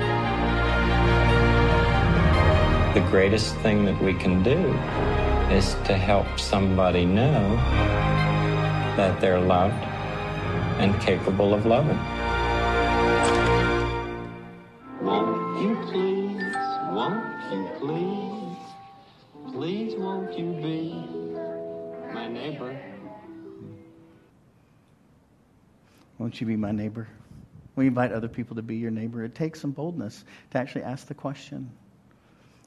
The 2.97 3.11
greatest 3.11 3.55
thing 3.57 3.85
that 3.85 4.01
we 4.01 4.15
can 4.15 4.41
do 4.41 4.57
is 5.55 5.75
to 5.85 5.95
help 5.95 6.39
somebody 6.39 7.05
know 7.05 7.55
that 8.97 9.21
they're 9.21 9.39
loved 9.39 9.75
and 10.81 10.99
capable 10.99 11.53
of 11.53 11.67
loving. 11.67 11.95
Won't 14.99 15.61
you 15.61 15.75
please, 15.85 16.55
won't 16.89 17.53
you 17.53 17.69
please? 17.77 19.53
Please 19.53 19.95
won't 19.95 20.35
you 20.35 20.53
be 20.53 21.05
my 22.15 22.27
neighbor? 22.27 22.81
Won't 26.17 26.41
you 26.41 26.47
be 26.47 26.55
my 26.55 26.71
neighbor? 26.71 27.07
We 27.75 27.85
invite 27.85 28.11
other 28.11 28.27
people 28.27 28.55
to 28.55 28.63
be 28.63 28.77
your 28.77 28.89
neighbor. 28.89 29.23
It 29.23 29.35
takes 29.35 29.61
some 29.61 29.69
boldness 29.69 30.25
to 30.49 30.57
actually 30.57 30.81
ask 30.81 31.05
the 31.05 31.13
question. 31.13 31.69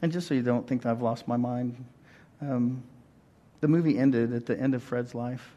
And 0.03 0.11
just 0.11 0.27
so 0.27 0.35
you 0.35 0.43
don't 0.43 0.67
think 0.67 0.87
I've 0.87 1.03
lost 1.03 1.29
my 1.29 1.37
mind, 1.37 1.85
um, 2.41 2.83
the 3.61 3.69
movie 3.69 3.99
ended 3.99 4.33
at 4.33 4.47
the 4.47 4.59
end 4.59 4.75
of 4.75 4.83
Fred's 4.83 5.15
life. 5.15 5.55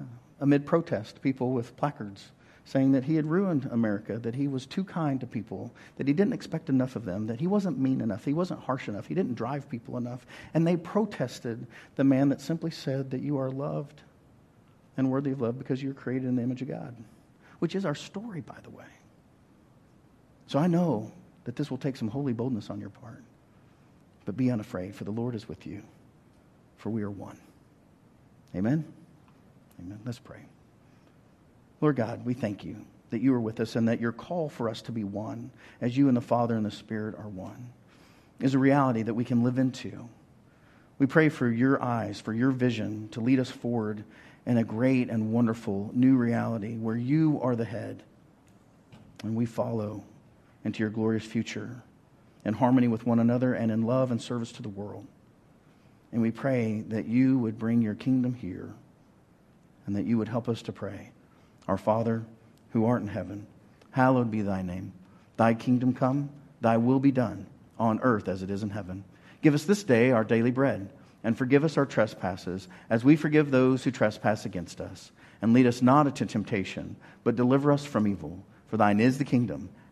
Uh, 0.00 0.04
amid 0.40 0.66
protest, 0.66 1.22
people 1.22 1.52
with 1.52 1.76
placards 1.76 2.30
saying 2.66 2.90
that 2.92 3.04
he 3.04 3.14
had 3.14 3.24
ruined 3.24 3.68
America, 3.70 4.18
that 4.18 4.34
he 4.34 4.48
was 4.48 4.66
too 4.66 4.82
kind 4.82 5.20
to 5.20 5.26
people, 5.26 5.72
that 5.96 6.08
he 6.08 6.12
didn't 6.12 6.32
expect 6.32 6.68
enough 6.68 6.96
of 6.96 7.04
them, 7.04 7.28
that 7.28 7.38
he 7.38 7.46
wasn't 7.46 7.78
mean 7.78 8.00
enough, 8.00 8.24
he 8.24 8.34
wasn't 8.34 8.60
harsh 8.60 8.88
enough, 8.88 9.06
he 9.06 9.14
didn't 9.14 9.34
drive 9.34 9.68
people 9.70 9.96
enough. 9.96 10.26
And 10.52 10.66
they 10.66 10.76
protested 10.76 11.64
the 11.94 12.02
man 12.02 12.28
that 12.30 12.40
simply 12.40 12.72
said 12.72 13.12
that 13.12 13.20
you 13.20 13.38
are 13.38 13.50
loved 13.50 14.02
and 14.96 15.10
worthy 15.10 15.30
of 15.30 15.40
love 15.40 15.58
because 15.58 15.80
you're 15.80 15.94
created 15.94 16.26
in 16.26 16.34
the 16.34 16.42
image 16.42 16.60
of 16.60 16.68
God, 16.68 16.96
which 17.60 17.76
is 17.76 17.84
our 17.84 17.94
story, 17.94 18.40
by 18.40 18.56
the 18.64 18.70
way. 18.70 18.84
So 20.48 20.58
I 20.58 20.66
know 20.66 21.12
that 21.46 21.54
this 21.54 21.70
will 21.70 21.78
take 21.78 21.96
some 21.96 22.08
holy 22.08 22.32
boldness 22.32 22.70
on 22.70 22.80
your 22.80 22.90
part. 22.90 23.22
But 24.24 24.36
be 24.36 24.50
unafraid, 24.50 24.96
for 24.96 25.04
the 25.04 25.12
Lord 25.12 25.36
is 25.36 25.48
with 25.48 25.64
you, 25.64 25.82
for 26.76 26.90
we 26.90 27.04
are 27.04 27.10
one. 27.10 27.38
Amen? 28.54 28.84
Amen. 29.78 30.00
Let's 30.04 30.18
pray. 30.18 30.40
Lord 31.80 31.94
God, 31.94 32.26
we 32.26 32.34
thank 32.34 32.64
you 32.64 32.84
that 33.10 33.20
you 33.20 33.32
are 33.32 33.40
with 33.40 33.60
us 33.60 33.76
and 33.76 33.86
that 33.86 34.00
your 34.00 34.10
call 34.10 34.48
for 34.48 34.68
us 34.68 34.82
to 34.82 34.92
be 34.92 35.04
one, 35.04 35.52
as 35.80 35.96
you 35.96 36.08
and 36.08 36.16
the 36.16 36.20
Father 36.20 36.56
and 36.56 36.66
the 36.66 36.70
Spirit 36.70 37.14
are 37.16 37.28
one, 37.28 37.70
is 38.40 38.54
a 38.54 38.58
reality 38.58 39.02
that 39.02 39.14
we 39.14 39.24
can 39.24 39.44
live 39.44 39.58
into. 39.58 40.08
We 40.98 41.06
pray 41.06 41.28
for 41.28 41.48
your 41.48 41.80
eyes, 41.80 42.20
for 42.20 42.34
your 42.34 42.50
vision 42.50 43.08
to 43.10 43.20
lead 43.20 43.38
us 43.38 43.50
forward 43.50 44.02
in 44.46 44.56
a 44.56 44.64
great 44.64 45.10
and 45.10 45.32
wonderful 45.32 45.92
new 45.94 46.16
reality 46.16 46.76
where 46.76 46.96
you 46.96 47.38
are 47.40 47.54
the 47.54 47.64
head 47.64 48.02
and 49.22 49.36
we 49.36 49.46
follow 49.46 50.02
into 50.66 50.80
your 50.80 50.90
glorious 50.90 51.24
future 51.24 51.82
in 52.44 52.54
harmony 52.54 52.88
with 52.88 53.06
one 53.06 53.18
another 53.18 53.54
and 53.54 53.72
in 53.72 53.82
love 53.82 54.10
and 54.10 54.20
service 54.20 54.52
to 54.52 54.62
the 54.62 54.68
world. 54.68 55.06
And 56.12 56.20
we 56.20 56.30
pray 56.30 56.84
that 56.88 57.06
you 57.06 57.38
would 57.38 57.58
bring 57.58 57.82
your 57.82 57.94
kingdom 57.94 58.34
here 58.34 58.74
and 59.86 59.96
that 59.96 60.06
you 60.06 60.18
would 60.18 60.28
help 60.28 60.48
us 60.48 60.62
to 60.62 60.72
pray. 60.72 61.10
Our 61.68 61.78
Father, 61.78 62.24
who 62.72 62.84
art 62.84 63.02
in 63.02 63.08
heaven, 63.08 63.46
hallowed 63.92 64.30
be 64.30 64.42
thy 64.42 64.62
name. 64.62 64.92
Thy 65.36 65.54
kingdom 65.54 65.94
come, 65.94 66.30
thy 66.60 66.76
will 66.76 67.00
be 67.00 67.12
done, 67.12 67.46
on 67.78 68.00
earth 68.00 68.28
as 68.28 68.42
it 68.42 68.50
is 68.50 68.62
in 68.62 68.70
heaven. 68.70 69.04
Give 69.42 69.54
us 69.54 69.64
this 69.64 69.84
day 69.84 70.10
our 70.10 70.24
daily 70.24 70.50
bread, 70.50 70.88
and 71.22 71.36
forgive 71.36 71.64
us 71.64 71.76
our 71.76 71.86
trespasses, 71.86 72.68
as 72.90 73.04
we 73.04 73.16
forgive 73.16 73.50
those 73.50 73.84
who 73.84 73.90
trespass 73.90 74.44
against 74.44 74.80
us. 74.80 75.10
And 75.42 75.52
lead 75.52 75.66
us 75.66 75.82
not 75.82 76.06
into 76.06 76.26
temptation, 76.26 76.96
but 77.22 77.36
deliver 77.36 77.70
us 77.70 77.84
from 77.84 78.06
evil. 78.06 78.44
For 78.68 78.76
thine 78.76 79.00
is 79.00 79.18
the 79.18 79.24
kingdom, 79.24 79.68